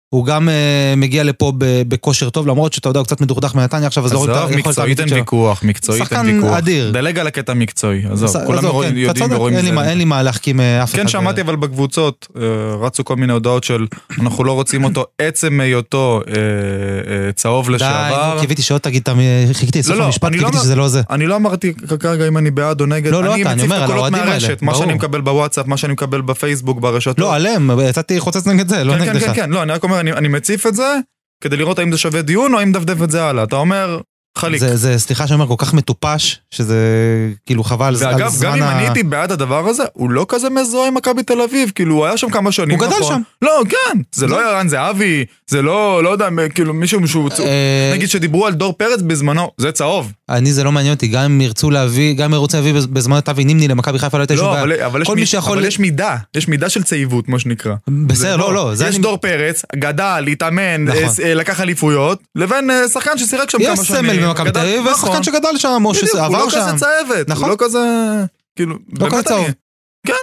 הוא 0.10 0.26
גם 0.26 0.50
אה, 0.50 0.94
מגיע 0.98 1.24
לפה 1.24 1.52
בכושר 1.60 2.30
טוב, 2.30 2.48
למרות 2.48 2.74
שאתה 2.74 2.90
יודע, 2.90 3.00
הוא 3.00 3.06
קצת 3.06 3.22
מדוכדך 3.22 3.56
מנתניה 3.56 3.88
עכשיו, 3.88 4.06
אז 4.06 4.14
לא 4.14 4.18
רואים 4.18 4.32
את 4.32 4.38
עזוב, 4.38 4.50
היכולת 4.52 4.68
מקצועית 4.68 4.80
אין 4.80 4.88
האמיתית 4.90 5.08
שלו. 5.10 5.18
ויכוח, 5.18 5.64
מקצועית 5.64 6.02
אין 6.02 6.08
שחקן 6.10 6.26
ויכוח. 6.36 6.58
אדיר. 6.58 6.92
דלג 6.92 7.20
על 7.20 7.28
הקטע 7.28 7.52
המקצועי, 7.52 8.02
עזוב, 8.12 8.30
עזוב, 8.30 8.46
כולם 8.46 8.62
כן, 8.62 8.98
יודעים 8.98 9.32
ורואים 9.32 9.58
אין 9.58 9.68
את 9.68 9.74
זה. 9.74 9.90
אין 9.90 9.98
לי 9.98 10.06
מה 10.06 10.24
להחכים 10.24 10.60
אה, 10.60 10.84
אף 10.84 10.90
אחד. 10.94 11.02
כן, 11.02 11.08
שמעתי 11.08 11.42
אבל 11.42 11.56
בקבוצות, 11.56 12.28
רצו 12.82 13.06
כל 13.06 13.16
מיני 13.16 13.34
הודעות 13.34 13.64
של 13.64 13.88
אנחנו 14.22 14.44
לא 14.44 14.52
רוצים 14.52 14.84
אותו, 14.84 15.06
עצם 15.20 15.60
היותו 15.60 16.22
צהוב 17.36 17.68
די, 17.68 17.74
לשעבר. 17.74 18.34
נו, 18.36 18.42
קיוויתי 18.42 18.62
שעוד 18.62 18.82
תגיד, 18.82 19.10
חיכיתי 19.54 19.80
לסוף 19.80 19.96
לא, 19.98 20.04
המשפט, 20.06 20.24
לא 20.24 20.30
קיוויתי 20.30 20.52
אומר- 20.52 20.64
שזה 20.64 20.76
לא 20.76 20.88
זה. 20.88 21.02
אני 21.10 21.28
לא 21.28 21.36
אמרתי 21.36 21.74
כרגע 22.00 22.28
אם 22.28 22.38
אני 22.38 22.52
בעד 22.52 22.82
או 22.82 22.86
נגד, 22.86 23.12
לא, 23.12 23.24
לא 23.24 23.34
אני 23.36 23.44
מציף 23.44 23.72
את 23.72 23.82
הקולות 23.82 24.12
מהרשת, 24.12 24.62
מה. 24.62 24.76
שאני 24.76 24.94
מקבל 24.94 25.22
בוואטסאפ, 25.22 25.68
מה 25.68 25.78
שאני 25.78 25.94
מקבל 25.94 26.22
בפייסבוק, 26.22 26.80
ברשתות. 26.80 27.20
לא, 27.20 27.36
עליהם, 27.36 27.70
יצאתי 27.90 28.20
חוצץ 28.20 28.48
נגד 28.48 28.70
זה, 28.70 28.84
לא 28.84 28.94
כן, 28.94 29.06
כן, 29.06 29.14
נגדך. 29.14 29.26
כן, 29.26 29.34
כן, 29.34 29.50
לא, 29.50 29.64
אני 29.64 29.72
רק 29.72 29.84
אומר, 29.84 29.99
אני 30.00 30.12
אני 30.12 30.28
מציף 30.28 30.68
את 30.68 30.76
זה, 30.76 30.96
כדי 31.44 31.58
לראות 31.58 31.80
האם 31.80 31.92
זה 31.92 31.98
שווה 31.98 32.22
דיון 32.22 32.54
או 32.54 32.60
האם 32.60 32.72
דפדף 32.72 33.04
את 33.04 33.12
זה 33.12 33.24
הלאה. 33.24 33.44
אתה 33.44 33.56
אומר, 33.56 34.00
חליק. 34.38 34.60
זה, 34.60 34.76
זה, 34.76 35.00
סליחה 35.00 35.28
שאני 35.28 35.42
אומר, 35.42 35.48
כל 35.48 35.66
כך 35.66 35.74
מטופש, 35.74 36.40
שזה 36.52 36.78
כאילו 37.46 37.64
חבל 37.64 37.86
על 37.86 37.96
ואגב, 38.00 38.20
גם 38.20 38.30
זמן 38.30 38.58
אם 38.58 38.64
ה... 38.64 38.72
אני 38.72 38.82
הייתי 38.82 39.04
בעד 39.04 39.32
הדבר 39.32 39.68
הזה, 39.68 39.84
הוא 39.94 40.10
לא 40.10 40.26
כזה 40.30 40.50
מזוהה 40.50 40.88
עם 40.88 40.94
מכבי 40.94 41.24
תל 41.24 41.42
אביב, 41.42 41.72
כאילו, 41.76 41.96
הוא 41.96 42.06
היה 42.06 42.18
שם 42.18 42.30
כמה 42.30 42.52
שנים, 42.52 42.80
הוא 42.80 42.88
גדל 42.88 42.96
נכון? 43.00 43.14
שם. 43.14 43.22
לא, 43.42 43.64
כן, 43.70 44.00
זה 44.12 44.28
לא 44.28 44.50
ערן 44.50 44.68
זהבי, 44.68 45.26
זה 45.48 45.62
לא, 45.62 46.04
לא 46.04 46.10
יודע, 46.10 46.30
כאילו, 46.54 46.74
מישהו 46.74 47.08
שהוא... 47.08 47.30
אה, 47.40 47.92
נגיד 47.94 48.10
שדיברו 48.10 48.46
על 48.46 48.54
דור 48.54 48.74
פרץ 48.74 49.02
בזמנו, 49.02 49.52
זה 49.58 49.72
צהוב. 49.72 50.12
אני 50.30 50.54
זה 50.54 50.64
לא 50.64 50.72
מעניין 50.72 50.94
אותי, 50.94 51.08
גם 51.08 51.22
אם 51.24 51.42
ירצו 51.42 51.70
להביא, 51.72 52.14
גם 52.14 52.34
אם 52.34 52.42
ירצו 52.42 52.58
להביא 52.58 52.74
בז- 52.74 52.86
בזמן 52.88 53.20
אבי 53.30 53.44
נימני 53.46 53.68
למכבי 53.68 54.00
חיפה 54.00 54.18
לא 54.18 54.22
הייתה 54.22 54.36
שום 54.36 54.46
לא, 54.46 54.52
בעיה. 54.52 54.64
אבל, 54.86 55.04
אבל, 55.04 55.20
יש 55.20 55.32
שיכול- 55.32 55.58
אבל 55.58 55.68
יש 55.68 55.80
מידה, 55.80 56.16
יש 56.36 56.48
מידה 56.48 56.70
של 56.70 56.84
צעיבות, 56.84 57.30
מה 57.30 57.40
שנקרא. 57.40 57.76
בסדר, 58.08 58.38
לא, 58.38 58.54
לא, 58.54 58.76
זה 58.76 58.88
יש 58.88 58.96
אני... 58.96 59.04
דור 59.04 59.18
פרץ, 59.18 59.62
גדל, 59.76 60.26
התאמן, 60.32 60.84
נכון. 60.86 61.04
אה, 61.04 61.26
אה, 61.30 61.34
לקח 61.34 61.62
אליפויות, 61.62 62.20
לבין 62.36 62.70
אה, 62.72 62.88
שחקן 62.90 63.18
ששיחק 63.18 63.50
שם 63.50 63.58
כמה 63.58 63.74
יש 63.74 63.88
שנים. 63.88 64.12
סמל 64.14 64.26
במכבי 64.28 64.52
תל 64.52 64.60
אביב, 64.60 64.88
נכון. 64.90 65.10
ושחקן 65.10 65.24
שגדל 65.24 65.58
שם, 65.58 65.82
או 65.86 65.92
בדיוק, 65.92 66.10
הוא 66.10 66.20
שעבר 66.22 66.38
לא 66.46 66.50
שם. 66.50 66.58
כזה 66.68 66.78
צהבת, 66.78 67.30
נכון. 67.30 67.44
הוא 67.44 67.52
לא 67.52 67.66
כזה... 67.66 67.80
כאילו, 68.56 68.74
לא 68.94 69.00
באמת 69.00 69.14
כזה 69.14 69.24
צהוב. 69.24 69.46
אני- 69.46 69.54
כן. 70.08 70.14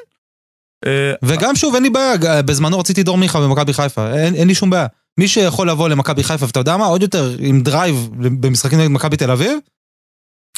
אה, 0.87 1.13
וגם 1.25 1.57
שוב, 1.57 1.75
אין 1.75 1.83
לי 1.83 1.91
בעיה, 1.91 2.13
בזמנו 2.43 2.79
רציתי 2.79 3.03
דור 3.03 3.19
מיכה 3.19 3.41
במכבי 3.41 3.73
חיפה, 3.73 4.13
אין 4.15 4.49
לי 4.49 4.55
שום 4.55 4.71
בעיה. 4.71 4.87
מי 5.19 5.29
שיכול 5.29 5.71
לבוא 5.71 5.89
למכבי 5.89 6.23
חיפה, 6.25 6.47
ואתה 6.47 6.61
יודע 6.61 6.77
מה, 6.77 6.87
עוד 6.87 7.03
יותר, 7.03 7.35
עם 7.39 7.61
drive 7.61 8.09
במשחקים 8.19 8.79
נגד 8.81 8.91
מכבי 8.91 9.17
תל 9.17 9.31
אביב, 9.31 9.59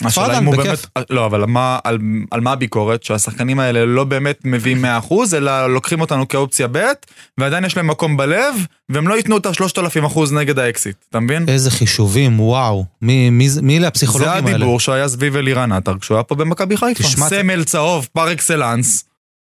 השאלה 0.04 0.38
אם 0.38 0.44
הוא 0.44 0.56
בכיף. 0.56 0.86
באמת, 0.96 1.10
לא, 1.10 1.26
אבל 1.26 1.44
מה, 1.44 1.78
על, 1.84 1.98
על 2.30 2.40
מה 2.40 2.52
הביקורת? 2.52 3.02
שהשחקנים 3.02 3.60
האלה 3.60 3.84
לא 3.84 4.04
באמת 4.04 4.38
מביאים 4.44 4.84
100%, 4.84 4.88
אלא 5.36 5.66
לוקחים 5.74 6.00
אותנו 6.00 6.28
כאופציה 6.28 6.66
ב', 6.72 6.78
ועדיין 7.38 7.64
יש 7.64 7.76
להם 7.76 7.86
מקום 7.86 8.16
בלב, 8.16 8.54
והם 8.88 9.08
לא 9.08 9.14
ייתנו 9.14 9.36
את 9.36 9.46
ה-3,000% 9.46 10.18
נגד 10.32 10.58
האקסית, 10.58 10.96
אתה 11.10 11.20
מבין? 11.20 11.44
איזה 11.48 11.70
חישובים, 11.70 12.40
וואו. 12.40 12.84
מי, 13.02 13.30
מי, 13.30 13.48
זה- 13.48 13.62
מי 13.62 13.74
אלה 13.74 13.82
זה 13.82 13.88
הפסיכולוגים 13.88 14.30
האלה? 14.46 14.56
הדיבור 14.56 14.80
שהיה 14.80 15.08
סביב 15.08 15.36
אלירן 15.36 15.72
עטר 15.72 15.94
כשהוא 16.00 16.16
היה 16.16 16.22
פה 16.24 16.34
במכבי 16.34 16.76
חיפה. 16.76 17.04
סמל 17.04 17.64
צהוב, 17.64 18.08
פר 18.12 18.32
אקסלנס. 18.32 19.04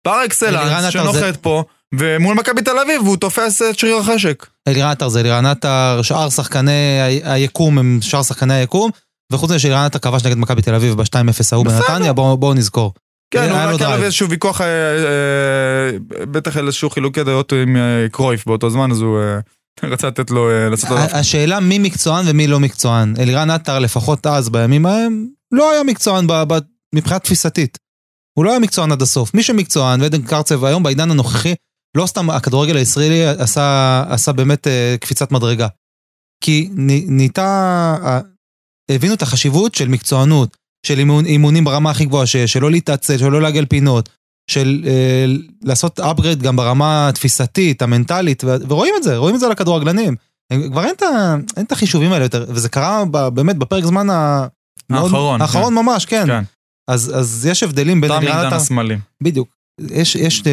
פר 0.04 0.26
אקסלנס 0.26 0.94
שנוחת 0.94 1.20
זה- 1.20 1.34
פה, 1.42 1.64
ומול 1.96 2.36
מכבי 2.36 2.62
תל 2.62 2.80
אביב 2.86 3.02
הוא 3.02 3.18
תופס 3.18 3.62
את 3.62 3.80
שריר 3.80 3.98
החשק. 3.98 4.46
אלירן 4.68 4.90
עטר 4.90 5.10
זה 5.10 5.20
אלירן 5.20 5.46
עטר, 5.46 6.00
שאר 6.04 6.30
שחקני 6.30 7.00
היקום 7.24 7.78
הם 7.78 8.00
שאר 8.02 8.24
שחקני 8.24 8.54
היקום, 8.54 8.92
וחוץ 9.32 9.50
מזה 9.50 9.60
שאלירן 9.60 9.86
עטר 9.86 10.00
כבש 10.00 10.26
נגד 10.26 10.38
מכבי 10.38 10.62
תל 10.62 10.76
אביב 10.76 10.94
ב-2-0 10.94 11.16
ההוא. 11.52 11.66
בנתניה, 11.66 12.14
בואו 12.14 12.38
בואו 12.38 12.54
נזכור. 12.54 12.94
כן, 13.34 13.50
הוא 13.50 13.58
רק. 13.58 13.82
לו 13.82 14.04
איזשהו 14.04 14.30
ויכוח, 14.30 14.62
אה, 14.62 14.68
אה, 14.68 15.98
בטח 16.26 16.58
איזשהו 16.58 16.90
חילוקי 16.90 17.24
דעות 17.24 17.54
עם 17.54 17.78
אה, 17.78 18.10
קרויף 18.12 18.46
באותו 18.46 18.70
זמן, 18.70 18.92
אז 18.92 19.02
הוא 19.02 19.20
אה, 19.20 19.40
רצה 19.92 20.08
לתת 20.08 20.32
לו, 20.32 20.50
אה, 20.50 20.70
לעשות 20.70 20.90
לו... 20.90 20.98
השאלה 20.98 21.60
מי 21.60 21.80
מקצוען 21.80 22.26
ומי 22.28 22.48
לא 22.48 22.60
מקצוען. 22.60 23.14
אלירן 23.20 23.50
עטר, 23.50 23.80
לפחות 23.80 24.28
אז, 24.28 24.50
בימים 24.50 24.86
ההם, 24.86 25.28
לא 25.52 25.72
היה 25.72 25.84
מקצוען 25.84 26.28
ב- 26.28 26.44
ב- 26.48 26.60
מבחינה 26.96 27.20
תפיסתית. 27.20 27.78
הוא 28.38 28.46
לא 28.46 28.50
היה 28.50 28.60
מקצוען 28.60 28.92
עד 28.92 29.02
הסוף. 29.02 29.34
מי 29.34 29.44
שמקצוען, 29.44 30.02
ועדן 30.02 30.22
קרצב 30.22 30.66
היום, 30.66 30.84
בעידן 30.84 31.12
הנוכחי, 31.12 31.54
לא 31.98 32.06
סתם 32.06 32.30
הכדורגל 32.30 32.78
הישראלי 32.78 33.26
עשה, 33.28 34.04
עשה 34.10 34.32
באמת 34.32 34.68
אה, 34.68 34.96
קפיצת 35.00 35.32
מדרגה. 35.32 35.68
כי 36.44 36.70
נהייתה, 37.08 37.98
הבינו 38.96 39.14
את 39.14 39.22
החשיבות 39.22 39.76
של 39.76 39.88
מקצוענות, 39.88 40.58
של 40.86 41.00
אימון, 41.00 41.26
אימונים 41.26 41.64
ברמה 41.64 41.92
הכי 41.92 42.06
גבוהה, 42.06 42.26
ש- 42.26 42.38
שלא 42.38 42.72
להתעצל, 42.72 43.18
שלא 43.18 43.42
לעגל 43.42 43.66
פינות, 43.66 44.10
של 44.52 44.84
אה, 44.88 45.26
לעשות 45.64 46.00
upgrade 46.00 46.42
גם 46.42 46.56
ברמה 46.56 47.08
התפיסתית, 47.08 47.82
המנטלית, 47.82 48.44
ו- 48.44 48.56
ורואים 48.68 48.94
את 48.98 49.04
זה, 49.04 49.18
רואים 49.18 49.36
את 49.36 49.40
זה 49.40 49.46
על 49.46 49.52
הכדורגלנים. 49.52 50.16
כבר 50.72 50.84
אין 50.84 50.94
את, 50.96 51.02
ה, 51.02 51.36
אין 51.58 51.66
את 51.66 51.72
החישובים 51.72 52.12
האלה 52.14 52.26
יותר, 52.26 52.46
וזה 52.50 52.70
קרה 52.70 53.04
ב, 53.12 53.28
באמת 53.28 53.58
בפרק 53.58 53.84
זמן 53.86 54.10
ה... 54.10 54.48
מאוד- 54.90 55.04
האחרון, 55.04 55.42
האחרון 55.42 55.74
ממש, 55.74 56.06
כן. 56.06 56.24
כן. 56.28 56.44
אז, 56.88 57.12
אז 57.16 57.46
יש 57.52 57.64
הבדלים 57.64 58.02
בין 58.02 58.10
תם 58.12 58.16
עידן 58.28 58.54
השמאלי. 58.56 58.98
בדיוק. 59.24 59.48
יש, 59.92 60.16
יש 60.16 60.44
אה, 60.48 60.52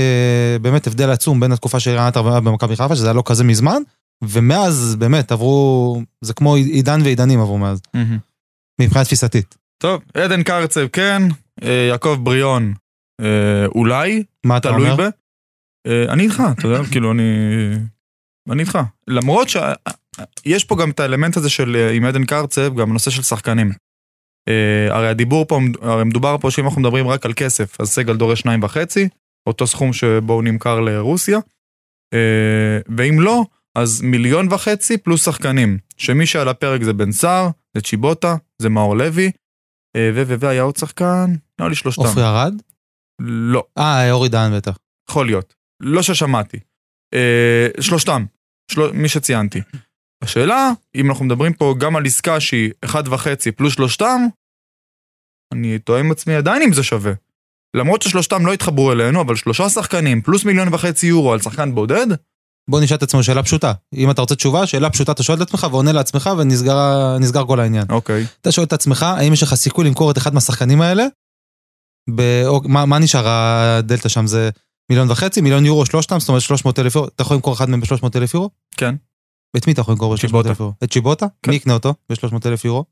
באמת 0.63 0.87
הבדל 0.87 1.11
עצום 1.11 1.41
בין 1.41 1.53
התקופה 1.53 1.81
של 1.81 1.99
עטר 1.99 2.29
היה 2.31 2.41
במכבי 2.41 2.77
חיפה, 2.77 2.97
שזה 2.97 3.07
היה 3.07 3.13
לא 3.13 3.23
כזה 3.27 3.45
מזמן, 3.45 3.83
ומאז 4.25 4.97
באמת 4.99 5.33
עברו, 5.33 6.03
זה 6.21 6.33
כמו 6.35 6.55
עידן 6.55 7.01
ועידנים 7.05 7.41
עברו 7.41 7.59
מאז, 7.59 7.81
מבחינה 8.81 9.05
תפיסתית. 9.05 9.55
טוב, 9.79 10.03
עדן 10.15 10.43
קרצב 10.43 10.87
כן, 10.93 11.23
אה, 11.63 11.87
יעקב 11.89 12.19
בריאון 12.23 12.75
אה, 13.21 13.67
אולי, 13.67 14.25
מה 14.47 14.57
אתה 14.57 14.69
תלוי 14.69 14.91
אומר? 14.91 15.09
ב... 15.09 15.11
אה, 15.87 16.13
אני 16.13 16.23
איתך, 16.23 16.43
אתה 16.59 16.69
יודע, 16.69 16.85
כאילו 16.91 17.13
אני... 17.13 17.23
אני 18.51 18.63
איתך. 18.63 18.79
למרות 19.09 19.49
שיש 19.49 20.65
פה 20.65 20.77
גם 20.77 20.91
את 20.91 21.01
האלמנט 21.01 21.37
הזה 21.37 21.51
של 21.51 21.91
עם 21.95 22.05
עדן 22.05 22.25
קרצב, 22.25 22.77
גם 22.77 22.93
נושא 22.93 23.11
של 23.11 23.23
שחקנים. 23.23 23.73
אה, 24.49 24.97
הרי 24.97 25.09
הדיבור 25.09 25.45
פה, 25.45 25.61
הרי 25.81 26.05
מדובר 26.05 26.37
פה 26.41 26.51
שאם 26.51 26.65
אנחנו 26.65 26.81
מדברים 26.81 27.09
רק 27.09 27.27
על 27.27 27.33
כסף, 27.37 27.81
אז 27.81 27.89
סגל 27.89 28.17
דורש 28.17 28.41
שניים 28.41 28.63
וחצי, 28.63 29.09
אותו 29.47 29.67
סכום 29.67 29.93
שבו 29.93 30.33
הוא 30.33 30.43
נמכר 30.43 30.81
לרוסיה. 30.81 31.39
אה, 32.15 32.79
ואם 32.97 33.21
לא, 33.21 33.45
אז 33.75 34.03
מיליון 34.03 34.53
וחצי 34.53 34.99
פלוס 34.99 35.25
שחקנים, 35.25 35.79
שמי 35.97 36.27
שעל 36.27 36.49
הפרק 36.49 36.83
זה 36.83 36.93
בן 36.93 37.13
סער, 37.13 37.49
זה 37.75 37.81
צ'יבוטה, 37.81 38.37
זה 38.63 38.69
מאור 38.69 38.97
לוי, 38.97 39.31
אה. 39.97 40.11
והיה 40.15 40.63
עוד 40.63 40.77
שחקן? 40.77 41.35
נראה 41.59 41.69
לי 41.69 41.75
שלושתם. 41.75 42.03
עופרי 42.03 42.23
ארד? 42.23 42.55
לא, 43.21 43.65
אה, 43.79 44.11
אורי 44.13 44.29
דהן 44.29 44.57
בטח. 44.57 44.79
יכול 45.11 45.27
להיות. 45.27 45.55
לא 45.81 46.03
ששמעתי. 46.03 46.59
אה, 47.15 47.69
שלושתם, 47.81 48.25
של... 48.71 48.93
מי 48.93 49.09
שציינתי. 49.09 49.61
השאלה, 50.25 50.71
אם 50.95 51.11
אנחנו 51.11 51.25
מדברים 51.25 51.53
פה 51.53 51.75
גם 51.81 51.97
על 51.97 52.07
עסקה 52.07 52.41
שהיא 52.41 52.73
1.5 52.85 53.53
פלוס 53.57 53.75
שלושתם, 53.75 54.21
אני 55.55 55.79
תוהה 55.79 56.01
עם 56.01 56.11
עצמי 56.11 56.35
עדיין 56.35 56.63
אם 56.63 56.73
זה 56.73 56.83
שווה. 56.83 57.13
למרות 57.77 58.03
ששלושתם 58.03 58.47
לא 58.47 58.53
התחברו 58.53 58.93
אלינו, 58.93 59.21
אבל 59.21 59.37
שלושה 59.37 59.69
שחקנים 59.69 60.23
פלוס 60.23 60.45
מיליון 60.45 60.75
וחצי 60.75 61.07
יורו 61.07 61.33
על 61.33 61.41
שחקן 61.41 61.75
בודד, 61.75 62.07
בוא 62.69 62.81
נשאל 62.81 62.97
את 62.97 63.03
עצמנו 63.03 63.23
שאלה 63.23 63.43
פשוטה. 63.43 63.73
אם 63.95 64.11
אתה 64.11 64.21
רוצה 64.21 64.35
תשובה, 64.35 64.67
שאלה 64.67 64.91
פשוטה 64.91 65.13
אתה 65.13 65.23
שואל 65.23 65.37
את 65.37 65.43
עצמך 65.43 65.67
ועונה 65.71 65.93
לעצמך 65.93 66.31
ונסגר 66.39 67.47
כל 67.47 67.61
העניין. 67.61 67.85
אוקיי. 67.91 68.27
אתה 68.41 68.53
שואל 68.53 68.67
את 68.67 68.73
עצמך, 68.73 69.03
האם 69.03 69.33
יש 69.33 69.43
לך 69.43 69.55
סיכוי 69.55 69.85
למכור 69.85 70.11
את 70.11 70.19
אחד 70.19 70.35
מהשחקנים 70.35 70.81
האלה? 70.81 71.07
ב... 72.17 72.43
או, 72.47 72.61
מה, 72.65 72.87
מה 72.87 72.99
נשאר 72.99 73.29
הדלתא 73.29 74.09
שם? 74.09 74.27
זה 74.27 74.51
מיליון 74.91 75.11
וחצי, 75.11 75.41
מיליון 75.41 75.67
יורו, 75.67 75.87
שלושתם, 75.87 76.21
זאת 76.21 76.29
אומרת 76.29 76.43
300 76.43 76.79
אלף 76.79 76.95
יורו. 76.95 77.09
אתה 77.09 77.23
יכול 77.23 77.37
למכור 77.37 77.55
אחד 77.55 77.71
מהם 77.71 77.81
ב-300 77.81 78.09
אלף 78.17 78.35
יורו? 78.35 78.51
כן. 78.77 78.95
את 79.57 79.67
מי 79.67 79.73
אתה 79.73 79.81
יכול 79.81 79.93
למכור 79.93 80.15
ב-300 80.15 80.21
צ'יבוטה. 80.21 80.49
אלף 80.49 80.61
יורו? 80.61 80.73
את 80.85 80.93
צ'יבוטה? 80.93 81.27
כן. 81.43 81.51
מי 81.51 81.57
יקנה 81.57 81.75
אותו 81.75 81.95
ב-300 82.11 82.37
אלף 82.47 82.65
יורו? 82.65 82.85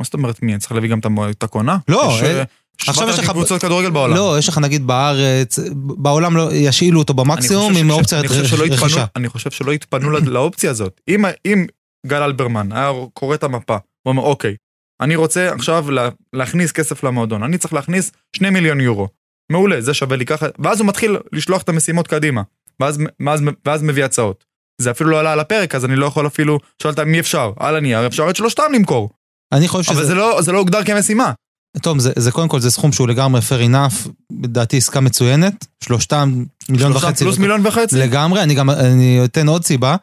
מה 0.00 0.04
זאת 0.04 0.14
אומרת 0.14 0.42
מי? 0.42 0.52
אני 0.52 0.60
צריך 0.60 0.72
להביא 0.72 0.90
גם 0.90 0.98
את 1.30 1.42
הקונה? 1.42 1.78
לא, 1.88 2.08
יש, 2.12 2.22
אה, 2.22 2.38
אה, 2.38 2.44
עכשיו 2.80 2.94
יש 2.94 2.98
7,000 3.00 3.24
לך- 3.24 3.30
קבוצות 3.30 3.62
כדורגל 3.62 3.90
בעולם. 3.90 4.14
לא, 4.16 4.36
יש 4.38 4.48
לך 4.48 4.58
נגיד 4.58 4.86
בארץ, 4.86 5.58
בעולם 5.76 6.36
לא, 6.36 6.48
ישאילו 6.52 6.98
אותו 6.98 7.14
במקסימום 7.14 7.76
עם 7.76 7.90
אופציית 7.90 8.24
רכישה. 8.70 9.04
אני 9.16 9.28
חושב 9.28 9.50
שלא 9.50 9.72
התפנו 9.72 10.10
לאופציה 10.10 10.70
הזאת. 10.70 11.00
אם- 11.08 11.24
אם 11.46 11.66
גל 12.06 12.22
אלברמן 12.22 12.72
היה 12.72 12.92
קורא 13.14 13.34
את 13.34 13.44
המפה, 13.44 13.74
הוא 14.02 14.10
אומר, 14.10 14.22
אוקיי, 14.22 14.54
אני 15.00 15.16
רוצה 15.16 15.52
עכשיו 15.54 15.90
לה- 15.90 16.08
להכניס 16.32 16.72
כסף 16.72 17.04
למועדון, 17.04 17.42
אני 17.42 17.58
צריך 17.58 17.74
להכניס 17.74 18.12
שני 18.36 18.50
מיליון 18.50 18.80
יורו. 18.80 19.08
מעולה, 19.52 19.80
זה 19.80 19.94
שווה 19.94 20.16
לי 20.16 20.26
ככה, 20.26 20.46
ואז 20.58 20.80
הוא 20.80 20.88
מתחיל 20.88 21.16
לשלוח 21.32 21.62
את 21.62 21.68
המשימות 21.68 22.08
קדימה, 22.08 22.42
ואז, 22.80 22.98
ואז, 23.26 23.42
ואז 23.66 23.82
מביא 23.82 24.04
הצעות. 24.04 24.44
זה 24.80 24.90
אפילו 24.90 25.10
לא 25.10 25.20
עלה 25.20 25.32
על 25.32 25.40
הפרק, 25.40 25.74
אז 25.74 25.84
אני 25.84 25.96
לא 25.96 26.06
יכול 26.06 26.26
אפילו, 26.26 26.58
שאלת 26.82 26.98
מי 26.98 27.20
אפשר, 27.20 27.52
על 27.58 27.76
הנייר, 27.76 28.06
אפשר 28.06 28.30
את 28.30 28.36
שלושתם 28.36 28.62
למכור. 28.74 29.10
אני 29.52 29.68
חושב 29.68 29.92
אבל 29.92 30.00
שזה, 30.00 30.08
זה 30.08 30.14
לא, 30.14 30.42
זה 30.42 30.52
לא 30.52 30.58
הוגדר 30.58 30.84
כמשימה. 30.84 31.32
טוב, 31.82 31.98
זה, 31.98 32.12
זה 32.16 32.32
קודם 32.32 32.48
כל 32.48 32.60
זה 32.60 32.70
סכום 32.70 32.92
שהוא 32.92 33.08
לגמרי 33.08 33.40
fair 33.40 33.70
enough, 33.70 34.08
לדעתי 34.42 34.76
עסקה 34.76 35.00
מצוינת, 35.00 35.66
שלושתם 35.84 36.44
מיליון 36.68 36.92
שלושתם 36.92 37.08
וחצי. 37.08 37.24
פלוס 37.24 37.38
מיליון 37.38 37.66
וחצי. 37.66 37.96
לגמרי, 37.96 38.42
אני 38.42 38.54
גם, 38.54 38.70
אני 38.70 39.20
אתן 39.24 39.48
עוד 39.48 39.64
סיבה, 39.64 39.96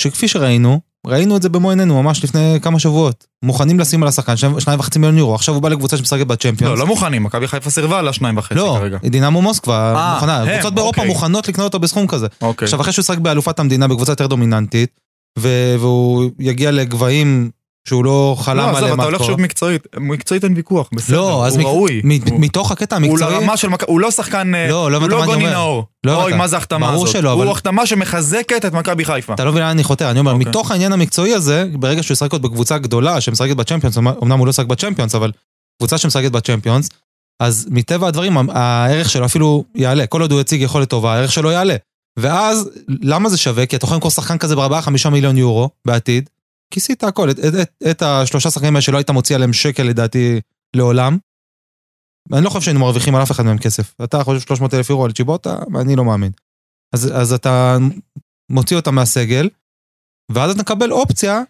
שכפי 0.00 0.28
שראינו, 0.28 0.80
ראינו 1.06 1.36
את 1.36 1.42
זה 1.42 1.48
במו 1.48 1.70
עינינו 1.70 2.02
ממש 2.02 2.24
לפני 2.24 2.58
כמה 2.62 2.78
שבועות. 2.78 3.26
מוכנים 3.42 3.80
לשים 3.80 4.02
על 4.02 4.08
השחקן 4.08 4.36
שניים 4.36 4.80
וחצי 4.80 4.98
מיליון 4.98 5.18
יורו, 5.18 5.34
עכשיו 5.34 5.54
הוא 5.54 5.62
בא 5.62 5.68
לקבוצה 5.68 5.96
שמשחקת 5.96 6.26
בצ'מפיונס. 6.26 6.70
לא, 6.72 6.78
לא 6.78 6.86
מוכנים, 6.86 7.22
מכבי 7.22 7.48
חיפה 7.48 7.70
סירבה 7.70 7.98
על 7.98 8.08
השניים 8.08 8.36
וחצי 8.36 8.54
לא, 8.54 8.76
כרגע. 8.80 8.98
דינמו 9.04 9.42
מוסקבה 9.42 9.94
אה, 9.96 10.14
מוכנה, 10.14 10.36
הם, 10.36 10.52
קבוצות 10.52 10.74
באירופה 10.74 11.00
אוקיי. 11.00 11.12
מוכנות 11.14 11.48
לקנות 11.48 11.64
אותו 11.64 11.78
בסכום 11.78 12.06
כזה. 12.06 12.26
אוקיי. 12.42 12.66
עכשיו 12.66 12.80
אחרי 12.80 12.92
שהוא 12.92 13.02
ישחק 13.02 13.18
באלופת 13.18 13.58
המדינה 13.58 13.88
בקבוצה 13.88 14.12
יותר 14.12 14.26
דומיננטית, 14.26 15.00
ו- 15.38 15.76
והוא 15.78 16.30
יגיע 16.38 16.70
לגבהים 16.70 17.50
שהוא 17.86 18.04
לא 18.04 18.36
חלם 18.38 18.56
לא, 18.56 18.62
עזוב, 18.62 18.76
עליהם 18.76 18.94
אתה 19.00 19.04
הולך. 19.04 19.24
שוב 19.24 19.40
מקצועית, 19.40 19.82
מקצועית 20.00 20.44
אין 20.44 20.52
ויכוח, 20.56 20.88
בסדר, 20.92 21.16
לא, 21.16 21.46
הוא 21.46 21.58
מק- 21.58 21.64
ראוי. 21.64 22.00
מ- 22.04 22.10
הוא- 22.30 22.40
מתוך 22.40 22.72
הקטע 22.72 22.96
הוא 22.96 23.04
המקצועי, 23.06 23.34
לרמה 23.34 23.56
של 23.56 23.68
מכבי, 23.68 23.90
הוא 23.92 24.00
לא 24.00 24.10
שחקן, 24.10 24.54
אה, 24.54 24.68
לא, 24.68 24.90
לא 24.90 24.96
הוא 24.96 25.08
לא 25.08 25.24
גוני. 25.26 25.46
נאור. 25.50 25.84
לא 26.06 26.22
אוי. 26.22 26.32
מה 26.32 26.48
זה 26.48 26.56
ההחתמה 26.56 26.86
ברור 26.90 27.04
הזאת? 27.04 27.16
שלא, 27.16 27.32
אבל- 27.32 27.44
הוא 27.44 27.52
החתמה 27.52 27.86
שמחזקת 27.86 28.64
את 28.64 28.72
מכבי 28.72 29.04
חיפה. 29.04 29.34
אתה 29.34 29.44
לא 29.44 29.50
מבין 29.50 29.62
לאן 29.62 29.70
אני 29.70 29.84
חותר, 29.84 30.10
אני 30.10 30.18
אומר, 30.20 30.32
אוקיי. 30.32 30.48
מתוך 30.48 30.70
העניין 30.70 30.92
המקצועי 30.92 31.34
הזה, 31.34 31.64
ברגע 31.72 32.02
שהוא 32.02 32.14
ישחק 32.14 32.32
עוד 32.32 32.42
בקבוצה 32.42 32.78
גדולה 32.78 33.20
שמשחקת 33.20 33.56
בצ'מפיונס, 33.56 33.98
אמנם 33.98 34.38
הוא 34.38 34.46
לא 34.46 34.50
ישחק 34.50 34.66
בצ'מפיונס, 34.66 35.14
אבל 35.14 35.32
קבוצה 35.78 35.98
שמשחקת 35.98 36.30
בצ'מפיונס, 36.32 36.88
אז 37.42 37.66
מטבע 37.70 38.08
הדברים 38.08 38.36
הערך 38.50 39.10
שלו 39.10 39.24
אפילו 39.26 39.64
יעלה, 39.74 40.06
כל 40.06 40.20
עוד 40.22 40.32
הוא 40.32 40.40
יציג 40.40 40.62
יכולת 40.62 40.88
טובה, 40.90 41.14
הערך 41.14 41.32
שלו 41.32 41.50
יעלה. 41.50 41.76
ואז, 42.18 42.70
למה 43.02 43.28
זה 43.28 43.36
שווה? 43.36 43.66
כי 43.66 43.76
אתה 43.76 43.84
יכול 43.84 43.94
למכור 43.94 44.10
שחקן 44.10 44.38
כזה 44.38 44.56
ב-4-5 44.56 45.08
מיליון 45.10 45.36
יורו 45.38 45.70
בעתיד, 45.86 46.30
כיסית 46.70 47.04
הכל, 47.04 47.30
את, 47.30 47.38
את, 47.38 47.54
את, 47.62 47.82
את 47.90 48.02
השלושה 48.02 48.50
שחקנים 48.50 48.76
האלה 48.76 48.82
שלא 48.82 48.96
היית 48.96 49.10
מוציא 49.10 49.36
עליהם 49.36 49.52
שקל 49.52 49.82
לדעתי 49.82 50.40
לעולם. 50.76 51.18
אני 52.32 52.44
לא 52.44 52.50
חושב 52.50 52.64
שהיינו 52.64 52.80
מרוויחים 52.80 53.14
על 53.14 53.22
אף 53.22 53.30
אחד 53.30 53.44
מהם 53.44 53.58
כסף. 53.58 53.94
אתה 54.04 54.24
חושב 54.24 54.40
300 54.40 54.74
אלף 54.74 54.90
יורו 54.90 55.04
על 55.04 55.12
צ'יבוטה? 55.12 55.58
אני 55.80 55.96
לא 55.96 56.04
מאמין. 56.04 56.32
אז, 56.94 57.12
אז 57.14 57.32
אתה 57.32 57.76
מוציא 58.50 58.76
אותה 58.76 58.90
מהסגל, 58.90 59.48
ואז 60.32 60.50
אתה 60.50 60.62
מקבל 60.62 60.92
אופציה 60.92 61.42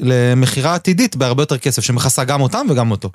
למכירה 0.00 0.74
עתידית 0.74 1.16
בהרבה 1.16 1.42
יותר 1.42 1.58
כסף, 1.58 1.82
שמכסה 1.82 2.24
גם 2.24 2.40
אותם 2.40 2.66
וגם 2.70 2.90
אותו. 2.90 3.10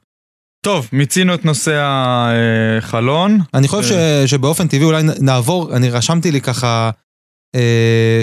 טוב, 0.65 0.89
מיצינו 0.93 1.33
את 1.33 1.45
נושא 1.45 1.81
החלון. 1.81 3.37
אני 3.53 3.67
חושב 3.67 3.89
ש, 3.89 4.31
שבאופן 4.31 4.67
טבעי 4.67 4.83
אולי 4.83 5.03
נעבור, 5.21 5.75
אני 5.75 5.89
רשמתי 5.89 6.31
לי 6.31 6.41
ככה, 6.41 6.91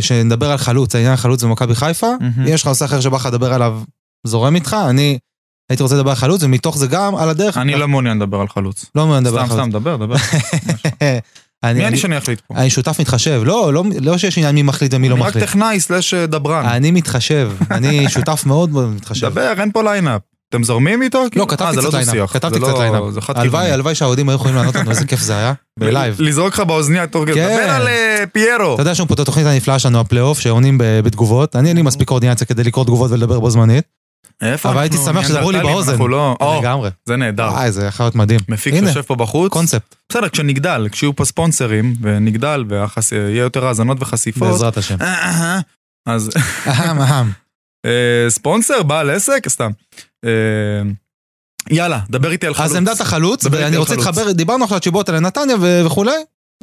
שנדבר 0.01 0.51
על 0.51 0.59
חלוץ, 0.59 0.95
העניין 0.95 1.13
החלוץ 1.15 1.45
במכבי 1.45 1.75
חיפה. 1.75 2.11
אם 2.21 2.47
יש 2.47 2.63
לך 2.63 2.69
נושא 2.69 2.85
אחר 2.85 3.01
שבא 3.01 3.17
לך 3.17 3.27
לדבר 3.27 3.53
עליו, 3.53 3.81
זורם 4.27 4.55
איתך, 4.55 4.77
אני 4.89 5.19
הייתי 5.71 5.83
רוצה 5.83 5.95
לדבר 5.95 6.11
על 6.11 6.17
חלוץ, 6.17 6.43
ומתוך 6.43 6.79
זה 6.79 6.87
גם 6.87 7.17
על 7.17 7.29
הדרך, 7.29 7.59
אני 7.59 7.75
לא 7.75 7.89
מעוניין 7.89 8.17
לדבר 8.17 8.41
על 8.41 8.49
חלוץ. 8.49 8.87
לא 8.95 9.07
מעוניין 9.07 9.25
לדבר 9.25 9.41
על 9.41 9.47
סתם, 9.47 9.55
חלוץ. 9.55 9.69
סתם, 9.69 9.79
דבר, 9.79 9.97
דבר. 9.97 10.15
אני, 11.65 11.75
מי 11.75 11.81
אני 11.81 11.89
אני, 11.89 11.97
שאני 11.97 12.19
אחליט 12.19 12.41
פה? 12.41 12.55
אני 12.55 12.71
שותף 12.71 13.01
מתחשב, 13.01 13.43
לא, 13.45 13.75
לא, 13.75 13.85
לא 14.01 14.19
שיש 14.19 14.39
עניין 14.39 14.55
מי 14.55 14.63
מחליט 14.63 14.95
ומי 14.95 15.09
לא 15.09 15.15
אני 15.15 15.23
רק 15.23 15.29
מחליט. 15.29 15.45
טכנאי 15.45 15.81
slash 15.81 16.15
דברן. 16.15 16.67
אני 16.67 16.91
מתחשב, 16.91 17.53
אני 17.71 18.09
שותף 18.09 18.43
מאוד 18.47 18.71
מאוד 18.71 18.89
מתחשב. 18.89 19.27
דבר, 19.27 19.53
אין 19.61 19.73
פה 19.73 19.83
lineup. 19.83 20.23
אתם 20.49 20.63
זורמים 20.65 21.03
איתו? 21.03 21.25
לא, 21.37 21.43
אה, 21.43 21.49
כתבתי 21.49 21.75
זה 21.75 21.81
קצת 21.81 21.93
lineup, 21.93 22.15
דו-שיח. 22.15 22.33
כתבתי 22.33 22.59
קצת 22.61 22.69
לא- 22.69 22.79
lineup. 22.83 23.31
הלוואי. 23.35 23.71
הלוואי 23.71 23.95
שהאוהדים 23.95 24.29
היו 24.29 24.37
יכולים 24.37 24.57
לענות 24.57 24.75
לנו, 24.75 24.91
איזה 24.91 25.07
כיף 25.07 25.21
זה 25.21 25.37
היה, 25.37 25.53
ב 25.81 25.87
live. 25.87 26.21
לזרוק 26.21 26.55
לך 26.55 26.61
באוזניה 26.61 27.07
תוך 27.07 27.25
כדי, 27.25 27.35
כן. 27.35 27.57
דבר 27.63 27.71
על 27.71 27.89
אה, 27.89 28.25
פיירו. 28.33 28.75
אתה 28.75 28.83
יודע 28.83 28.95
שיש 28.95 29.01
לנו 29.01 29.09
פה 29.09 29.15
את 29.15 29.21
התוכנית 29.21 29.47
הנפלאה 29.47 29.79
שלנו, 29.79 30.01
הפלייאוף, 30.01 30.39
שעונים 30.41 30.79
בתגובות. 30.81 31.57
אני 31.57 31.69
אין 31.69 31.77
לי 31.77 31.83
מספיק 31.83 32.09
קואורדינציה 32.09 32.47
כדי 32.47 32.65
לקרוא 32.65 32.85
תגובות 32.85 33.11
ולדבר 33.11 33.41
בו 33.41 33.51
זמנית. 33.51 33.85
איפה 34.43 34.71
אבל 34.71 34.79
הייתי? 34.79 34.97
שמח 34.97 35.29
שתדברו 35.29 35.51
לי 35.51 35.61
באוזן. 35.61 35.93
אנחנו 35.93 36.09
לא... 36.09 36.37
לגמרי. 36.61 36.91
זה 37.07 37.17
נהדר. 37.17 37.49
וואי, 37.53 37.73
זה 37.73 37.87
יכול 37.87 38.05
להיות 38.05 38.15
מדהים. 38.15 38.41
מפיק 38.49 38.75
הנה, 38.75 38.89
יושב 38.89 39.03
פה 39.03 39.15
בחוץ. 39.15 39.53
קונספט, 39.53 39.95
בסדר, 40.09 40.29
כשנגדל, 40.29 40.89
כשיהיו 40.93 41.17
פה 41.17 41.25
ספונסרים, 41.25 41.95
ונגדל, 42.01 42.65
ויהיה 42.69 43.43
יותר 43.43 43.67
האזנות 43.67 43.97
וחשיפות, 44.01 44.49
בעזרת 44.49 44.77
השם. 44.77 44.97
אה, 45.01 45.07
אה, 45.15 45.61
אה, 46.09 46.15
אז. 46.15 46.31
אה, 47.87 48.27
ספונסר, 48.29 48.83
בעל 48.83 49.11
עסק, 49.11 49.49
סתם. 49.49 49.71
אה, 50.27 50.91
יאללה, 51.71 52.01
דבר 52.11 52.31
איתי 52.31 52.47
על 52.47 52.55
חלוץ. 52.55 52.71
אז 52.71 52.77
עמדת 52.77 53.01
החלוץ, 53.01 53.45
ואני 53.51 53.65
על 53.65 53.75
רוצה. 53.77 53.97
להתחבר, 53.97 54.33
דיברנו 54.33 54.65
עכשיו 54.65 54.75
על 54.77 54.81
צ'יבוטה 54.83 55.13
לנתניה 55.13 55.57
ו- 55.61 55.83
וכולי, 55.87 56.13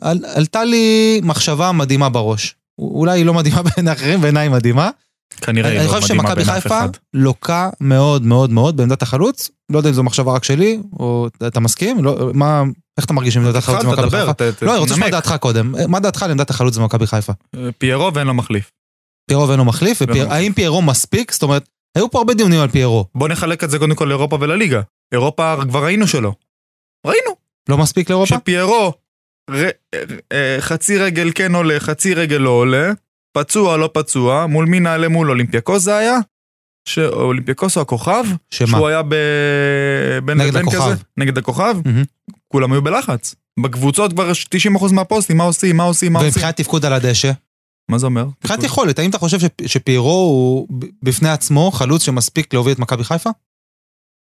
על- 0.02 0.26
עלתה 0.36 0.63
לי 0.63 1.19
מחשבה 1.23 1.71
מדהימה 1.71 2.10
בראש. 2.10 2.56
אולי 2.80 3.19
היא 3.19 3.26
לא 3.26 3.34
מדהימה 3.34 3.62
בעיני 3.76 3.91
אחרים, 3.91 4.21
בעיניי 4.21 4.43
היא 4.43 4.52
מדהימה. 4.52 4.89
כנראה 5.41 5.69
היא 5.69 5.80
אני 5.80 5.88
לא 5.88 5.91
חושב 5.91 6.04
מדהימה 6.13 6.23
שמכבי 6.30 6.43
בין 6.43 6.56
אף 6.56 6.62
חיפה 6.63 6.78
אחד. 6.80 6.89
לוקה 7.13 7.69
מאוד 7.82 8.23
מאוד 8.23 8.49
מאוד 8.49 8.78
בעמדת 8.78 9.02
החלוץ. 9.02 9.49
לא 9.71 9.78
יודע 9.78 9.89
אם 9.89 9.93
זו 9.93 10.04
מחשבה 10.04 10.34
רק 10.34 10.43
שלי, 10.43 10.80
או 10.99 11.28
אתה 11.47 11.60
מסכים? 11.60 12.04
לא, 12.04 12.30
מה, 12.34 12.63
איך 12.97 13.06
אתה 13.06 13.13
מרגיש 13.13 13.38
עם 13.38 13.43
עמדת 13.45 13.56
החלוץ 13.56 13.84
במכבי 13.86 14.10
חיפה? 14.10 14.32
לא, 14.65 14.71
אני 14.71 14.80
רוצה 14.80 14.93
לשמוע. 14.93 15.10
דעתך 15.10 15.36
קודם. 15.39 15.73
מה 15.88 15.99
דעתך 15.99 16.23
על 16.23 16.32
עמדת 16.32 16.49
החלוץ 16.49 16.78
במכבי 16.78 17.08
חיפה? 17.08 17.34
אה, 17.56 17.69
פיירו 17.78 18.13
ואין 18.13 18.28
לו 18.28 18.34
מחליף. 18.34 18.71
פיירו 19.30 19.47
ואין 19.47 19.60
לו 19.60 19.65
מחליף. 19.65 20.02
והאם 20.08 20.54
פיירו 20.54 20.82
מספיק? 20.82 21.32
זאת 21.32 21.43
אומרת, 21.43 21.69
היו 21.95 22.12
פה 22.12 22.17
הרבה 22.17 22.34
דיונים 22.34 22.60
על 22.60 22.67
פיירו. 22.69 23.06
בוא 23.15 23.27
נחלק 23.27 23.63
את 23.63 23.69
זה 23.69 23.79
קודם 23.79 23.95
כל 23.95 24.06
לאירופה 24.06 24.38
ולליגה. 24.41 24.82
אירופה 25.12 25.56
כבר 25.69 25.84
ראינו 25.84 26.08
שלא. 26.08 26.34
ראינו. 27.08 27.32
לא 27.69 27.77
מספיק 27.77 28.10
לאירופה? 28.10 28.36
שפיירו 28.36 28.93
ר- 29.51 29.69
אה, 30.32 30.58
חצי 30.60 30.97
רגל 30.97 31.32
כן 31.36 31.56
עולה, 31.56 31.79
חצי 31.79 32.13
רגל 32.13 32.38
לא 32.38 32.49
עולה, 32.49 32.91
פצוע 33.38 33.77
לא 33.77 33.89
פצוע, 33.93 34.45
מול 34.45 34.65
מי 34.65 34.79
נעלה 34.79 35.08
מול 35.08 35.29
אולימפיאקוס 35.29 35.84
זה 35.84 35.95
היה? 35.97 36.17
שאולימפיאקוס 36.89 37.75
הוא 37.75 37.82
הכוכב? 37.82 38.23
שמה? 38.51 38.67
שהוא 38.67 38.88
היה 38.88 39.01
ב... 39.03 39.15
בין 40.25 40.38
נגד 40.38 40.47
לבין 40.49 40.62
הכוכב. 40.62 40.79
כזה? 40.91 41.03
נגד 41.17 41.38
הכוכב? 41.38 41.75
מהמם. 41.86 42.03
כולם 42.47 42.73
היו 42.73 42.82
בלחץ. 42.82 43.36
בקבוצות 43.60 44.13
כבר 44.13 44.29
יש 44.29 44.47
90% 44.82 44.93
מהפוסטים, 44.93 45.38
מה 45.38 45.43
עושים, 45.43 45.77
מה 45.77 45.84
עושים, 45.84 46.13
מה 46.13 46.19
עושים? 46.19 46.29
ומבחינת 46.34 46.58
תפקוד 46.58 46.86
על 46.86 46.93
הדשא? 46.93 47.32
מה 47.91 47.98
זה 47.98 48.06
אומר? 48.06 48.26
מבחינת 48.26 48.63
יכולת, 48.63 49.00
האם 49.00 49.10
אתה 49.10 49.17
חושב 49.17 49.39
שפ- 49.39 49.67
שפיירו 49.67 50.10
הוא 50.12 50.67
בפני 51.04 51.30
עצמו 51.30 51.72
חלוץ 51.72 52.04
שמספיק 52.04 52.54
להוביל 52.54 52.74
את 52.74 52.80
מכבי 52.80 53.04
חיפה? 53.04 53.30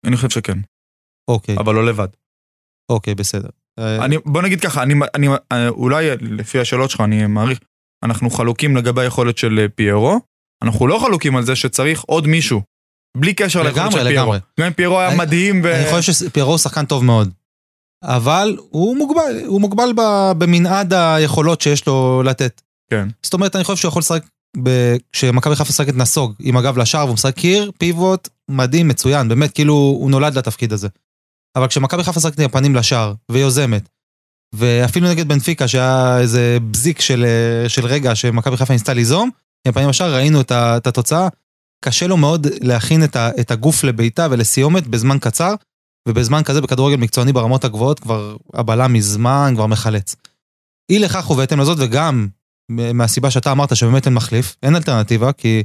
אני 0.06 0.16
חושב 0.16 0.30
שכן, 0.30 0.58
אוקיי, 1.28 1.56
אבל 1.58 1.74
לא 1.74 1.86
לבד. 1.86 2.08
אוקיי, 2.90 3.14
בסדר. 3.14 3.48
אה, 3.78 4.04
אני, 4.04 4.16
בוא 4.26 4.42
נגיד 4.42 4.60
ככה, 4.60 4.82
אני, 4.82 4.94
אני, 5.14 5.28
אה, 5.52 5.68
אולי 5.68 6.06
לפי 6.20 6.60
השאלות 6.60 6.90
שלך, 6.90 7.00
אני 7.00 7.26
מעריך, 7.26 7.58
אנחנו 8.04 8.30
חלוקים 8.30 8.76
לגבי 8.76 9.00
היכולת 9.02 9.38
של 9.38 9.58
אה, 9.58 9.68
פיירו, 9.68 10.20
אנחנו 10.64 10.86
לא 10.86 10.98
חלוקים 10.98 11.36
על 11.36 11.42
זה 11.46 11.56
שצריך 11.56 12.02
עוד 12.02 12.26
מישהו, 12.26 12.62
בלי 13.16 13.34
קשר 13.34 13.62
ליכולת 13.62 13.76
לגמרי, 13.84 13.92
של 14.00 14.04
פיירו. 14.08 14.22
לגמרי. 14.32 14.38
גם 14.60 14.66
אם 14.66 14.72
פיירו 14.72 15.00
היה 15.00 15.08
אני- 15.08 15.18
מדהים 15.18 15.60
ו... 15.64 15.74
אני 15.74 15.90
חושב 16.00 16.12
שפיירו 16.12 16.50
הוא 16.50 16.58
שחקן 16.58 16.84
טוב 16.86 17.04
מאוד. 17.04 17.32
אבל 18.04 18.56
הוא 18.70 18.96
מוגבל, 18.96 19.40
הוא 19.46 19.60
מוגבל 19.60 19.88
במנעד 20.38 20.92
היכולות 20.92 21.60
שיש 21.60 21.86
לו 21.86 22.22
לתת. 22.22 22.62
כן. 22.90 23.08
זאת 23.22 23.34
אומרת, 23.34 23.56
אני 23.56 23.64
חושב 23.64 23.76
שהוא 23.76 23.88
יכול 23.88 24.00
לשחק, 24.00 24.22
כשמכבי 25.12 25.56
חיפה 25.56 25.70
משחקת 25.70 25.94
נסוג 25.94 26.34
עם 26.38 26.56
הגב 26.56 26.78
לשער 26.78 27.04
והוא 27.04 27.14
משחק 27.14 27.34
קיר, 27.34 27.70
פיבוט, 27.78 28.28
מדהים, 28.50 28.88
מצוין, 28.88 29.28
באמת, 29.28 29.52
כאילו 29.52 29.74
הוא 29.74 30.10
נולד 30.10 30.38
לתפקיד 30.38 30.72
הזה. 30.72 30.88
אבל 31.56 31.68
כשמכבי 31.68 32.04
חיפה 32.04 32.20
משחקת 32.20 32.38
עם 32.38 32.44
הפנים 32.44 32.74
לשער, 32.74 33.14
ויוזמת, 33.30 33.88
ואפילו 34.54 35.08
נגד 35.08 35.28
בנפיקה, 35.28 35.68
שהיה 35.68 36.18
איזה 36.20 36.58
בזיק 36.70 37.00
של, 37.00 37.24
אה, 37.24 37.68
של 37.68 37.86
רגע 37.86 38.14
שמכבי 38.14 38.56
חיפה 38.56 38.72
ניסתה 38.72 38.94
ליזום, 38.94 39.30
עם 39.66 39.70
הפנים 39.70 39.88
לשער 39.88 40.14
ראינו 40.14 40.40
את, 40.40 40.52
את 40.52 40.86
התוצאה. 40.86 41.28
קשה 41.84 42.06
לו 42.06 42.16
מאוד 42.16 42.46
להכין 42.60 43.04
את, 43.04 43.16
ה, 43.16 43.30
את 43.40 43.50
הגוף 43.50 43.84
לבעיטה 43.84 44.28
ולסיומת 44.30 44.86
בזמן 44.86 45.18
קצר, 45.18 45.54
ובזמן 46.08 46.42
כזה 46.42 46.60
בכדורגל 46.60 46.96
מקצועני 46.96 47.32
ברמות 47.32 47.64
הגבוהות 47.64 48.00
כבר 48.00 48.36
הבלם 48.54 48.92
מזמן 48.92 49.52
כבר 49.54 49.66
מחלץ. 49.66 50.16
אי 50.90 50.98
לכך 50.98 51.30
ובהתאם 51.30 51.60
לזאת, 51.60 51.78
וגם 51.80 52.28
מהסיבה 52.70 53.30
שאתה 53.30 53.52
אמרת 53.52 53.76
שבאמת 53.76 54.06
אין 54.06 54.14
מחליף, 54.14 54.56
אין 54.62 54.76
אלטרנטיבה, 54.76 55.32
כי 55.32 55.64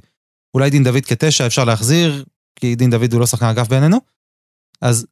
אולי 0.54 0.70
דין 0.70 0.84
דוד 0.84 1.06
כתשע 1.06 1.46
אפשר 1.46 1.64
להחזיר, 1.64 2.24
כי 2.56 2.76
דין 2.76 2.90
דוד 2.90 3.14
הוא 3.14 3.20
לא 3.20 3.26
שחקן 3.26 3.46
אגף 3.46 3.68
בעינינו, 3.68 3.98
אז 4.82 5.06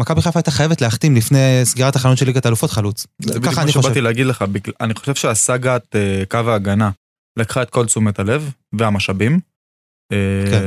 מכבי 0.00 0.22
חיפה 0.22 0.38
הייתה 0.38 0.50
חייבת 0.50 0.80
להחתים 0.80 1.16
לפני 1.16 1.60
סגירת 1.64 1.96
החלון 1.96 2.16
של 2.16 2.26
ליגת 2.26 2.44
האלופות 2.44 2.70
חלוץ. 2.70 3.06
זה 3.18 3.40
בדיוק 3.40 3.54
מה. 3.54 3.68
שבאתי 3.68 4.00
להגיד 4.00 4.26
לך, 4.26 4.44
אני 4.80 4.94
חושב 4.94 5.14
שהסאגת 5.14 5.96
אה, 5.96 6.22
קו 6.28 6.38
ההגנה 6.50 6.90
לקחה 7.38 7.62
את 7.62 7.70
כל 7.70 7.86
תשומת 7.86 8.18
הלב 8.18 8.52
והמשאבים. 8.72 9.40
אה, 10.12 10.44
כן. 10.50 10.62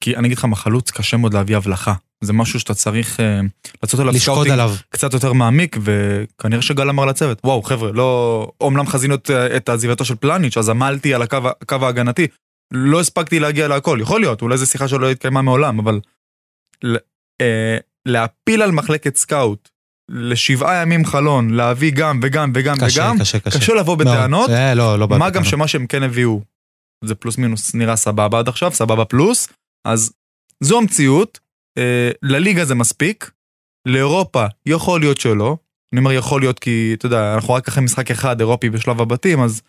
כי 0.00 0.16
אני 0.16 0.26
אגיד 0.26 0.38
לך, 0.38 0.44
מחלוץ 0.44 0.90
קשה 0.90 1.16
מאוד 1.16 1.34
להביא 1.34 1.56
הבלחה. 1.56 1.94
זה 2.22 2.32
משהו 2.32 2.60
שאתה 2.60 2.74
צריך 2.74 3.20
אה, 3.20 3.40
לעשות 3.82 4.00
עליו 4.00 4.12
לשקוד 4.12 4.48
עליו. 4.48 4.74
קצת 4.88 5.12
יותר 5.12 5.32
מעמיק, 5.32 5.76
וכנראה 5.82 6.62
שגל 6.62 6.88
אמר 6.88 7.04
לצוות, 7.04 7.40
וואו 7.44 7.62
חבר'ה, 7.62 7.92
לא... 7.92 8.50
אומנם 8.60 8.86
חזינו 8.86 9.14
את, 9.14 9.30
את 9.30 9.68
עזיבתו 9.68 10.04
של 10.04 10.14
פלניץ', 10.14 10.56
אז 10.56 10.68
עמלתי 10.68 11.14
על 11.14 11.22
הקו, 11.22 11.38
הקו 11.62 11.76
ההגנתי. 11.82 12.26
לא 12.74 13.00
הספקתי 13.00 13.40
להגיע 13.40 13.68
להכל, 13.68 13.98
יכול 14.02 14.20
להיות, 14.20 14.42
אולי 14.42 14.58
זו 14.58 14.66
שיחה 14.66 14.88
שלא 14.88 15.10
התקיימה 15.10 15.42
מעולם, 15.42 15.78
אבל... 15.78 16.00
אה, 17.40 17.76
להפיל 18.06 18.62
על 18.62 18.70
מחלקת 18.70 19.16
scout 19.16 19.68
לשבעה 20.08 20.82
ימים 20.82 21.04
חלון, 21.04 21.50
להביא 21.50 21.92
גם 21.94 22.20
וגם 22.22 22.52
וגם 22.54 22.76
קשה, 22.80 23.02
וגם, 23.02 23.18
קשה, 23.18 23.40
קשה. 23.40 23.58
קשה 23.58 23.74
לבוא. 23.74 23.96
בטענות, 23.96 24.50
אה, 24.50 24.74
לא, 24.74 24.98
לא. 24.98 25.08
מה 25.08 25.16
בטענות. 25.16 25.32
גם 25.32 25.44
שמה 25.44 25.68
שהם 25.68 25.86
כן 25.86 26.02
הביאו, 26.02 26.40
זה 27.04 27.14
פלוס 27.14 27.38
מינוס 27.38 27.74
נראה 27.74 27.96
סבבה 27.96 28.38
עד 28.38 28.48
עכשיו, 28.48 28.72
סבבה 28.72 29.04
פלוס, 29.04 29.48
אז 29.86 30.12
זו 30.60 30.78
המציאות, 30.78 31.40
אה, 31.78 32.10
לליגה 32.22 32.64
זה 32.64 32.74
מספיק, 32.74 33.30
לאירופה 33.88 34.46
יכול 34.66 35.00
להיות 35.00 35.20
שלא, 35.20 35.56
אני 35.94 36.00
אומר 36.00 36.12
יכול 36.12 36.40
להיות 36.40 36.58
כי, 36.58 36.94
אתה 36.94 37.06
יודע, 37.06 37.34
אנחנו 37.34 37.54
רק 37.54 37.68
אחרי 37.68 37.84
משחק 37.84 38.10
אחד 38.10 38.40
אירופי 38.40 38.70
בשלב 38.70 39.00
הבתים, 39.00 39.40
אז 39.40 39.62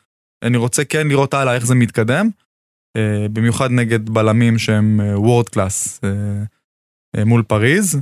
אני 0.44 0.58
רוצה 0.58 0.86
כן 0.86 1.08
לראות 1.08 1.34
הלאה 1.34 1.56
איך 1.56 1.66
זה 1.66 1.76
מתקדם, 1.76 2.30
אה, 2.98 3.28
במיוחד 3.34 3.72
נגד 3.72 4.10
בלמים 4.10 4.58
שהם 4.58 5.00
world 5.16 5.50
class 5.50 6.02
מול 7.26 7.44
פריז. 7.44 7.98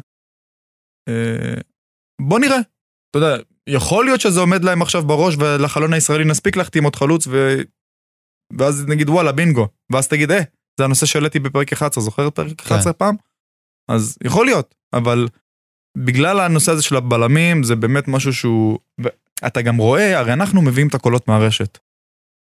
אה, 1.10 1.62
בוא 2.22 2.40
נראה, 2.40 2.60
אתה 3.10 3.18
יודע, 3.18 3.44
יכול 3.70 4.06
להיות 4.06 4.22
שזה 4.22 4.40
עומד 4.40 4.64
להם 4.64 4.82
עכשיו 4.82 5.04
בראש 5.04 5.36
ולחלון 5.40 5.94
הישראלי 5.94 6.26
נספיק 6.26 6.56
להחתים 6.56 6.84
עוד 6.84 6.96
חלוץ 6.96 7.28
ו... 7.28 7.58
ואז 8.58 8.86
נגיד 8.88 9.10
וואלה 9.10 9.32
בינגו, 9.32 9.68
ואז 9.92 10.08
תגיד 10.08 10.32
אה, 10.32 10.42
זה 10.80 10.86
הנושא 10.86 11.06
שהעליתי 11.06 11.40
בפרק 11.40 11.74
11, 11.74 12.04
זוכר 12.04 12.28
את 12.28 12.36
פרק 12.36 12.60
11 12.60 12.94
פעם? 12.94 13.16
אז 13.92 14.18
יכול 14.24 14.46
להיות, 14.46 14.76
אבל 14.94 15.28
בגלל 15.98 16.40
הנושא 16.40 16.72
הזה 16.72 16.84
של 16.84 16.96
הבלמים 16.96 17.64
זה 17.64 17.76
באמת 17.76 18.08
משהו 18.08 18.34
שהוא, 18.34 18.80
אתה 19.48 19.62
גם 19.62 19.78
רואה, 19.78 20.20
הרי 20.20 20.34
אנחנו 20.34 20.62
מביאים 20.62 20.88
את 20.88 20.96
הקולות 20.96 21.28
מהרשת. 21.28 21.78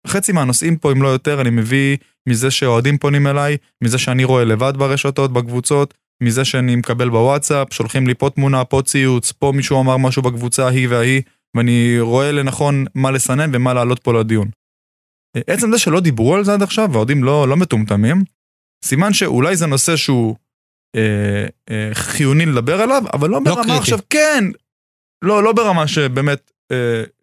חצי 0.08 0.32
מהנושאים 0.32 0.78
פה 0.78 0.92
אם 0.92 1.02
לא 1.02 1.08
יותר 1.08 1.42
אני 1.42 1.50
מביא 1.50 1.98
מזה 2.30 2.52
שאוהדים 2.52 2.98
פונים 2.98 3.28
אליי, 3.28 3.58
מזה 3.84 3.98
שאני 3.98 4.24
רואה 4.24 4.46
לבד 4.46 4.74
ברשתות, 4.78 5.34
בקבוצות, 5.34 5.94
מזה 6.24 6.46
שאני 6.46 6.76
מקבל 6.76 7.10
בוואטסאפ, 7.10 7.74
שולחים 7.74 8.08
לי 8.08 8.14
פה 8.16 8.30
תמונה, 8.30 8.66
פה 8.66 8.82
ציוץ, 8.86 9.32
פה 9.32 9.52
מישהו 9.56 9.82
אמר 9.82 9.98
משהו 9.98 10.22
בקבוצה 10.22 10.68
ההיא 10.68 10.88
וההיא, 10.90 11.22
ואני 11.58 12.00
רואה 12.00 12.32
לנכון 12.32 12.86
מה 12.96 13.12
לסנן 13.12 13.56
ומה 13.56 13.74
לעלות 13.74 14.00
פה 14.00 14.14
לדיון. 14.14 14.50
עצם 15.48 15.72
זה 15.72 15.80
שלא 15.80 16.00
דיברו 16.00 16.36
על 16.36 16.44
זה 16.44 16.54
עד 16.54 16.62
עכשיו, 16.62 16.90
והאוהדים 16.92 17.24
לא, 17.24 17.48
לא 17.48 17.58
מטומטמים, 17.58 18.24
סימן 18.86 19.14
שאולי 19.14 19.56
זה 19.56 19.68
נושא 19.68 19.96
שהוא 19.96 20.36
חיוני 21.94 22.46
לדבר 22.46 22.82
עליו, 22.82 23.04
אבל 23.14 23.30
לא 23.30 23.40
ברמה 23.40 23.64
קריטי. 23.64 23.78
עכשיו, 23.78 24.00
כן, 24.10 24.44
לא, 25.24 25.44
לא 25.44 25.52
ברמה 25.52 25.88
שבאמת, 25.88 26.52
אה, 26.72 26.78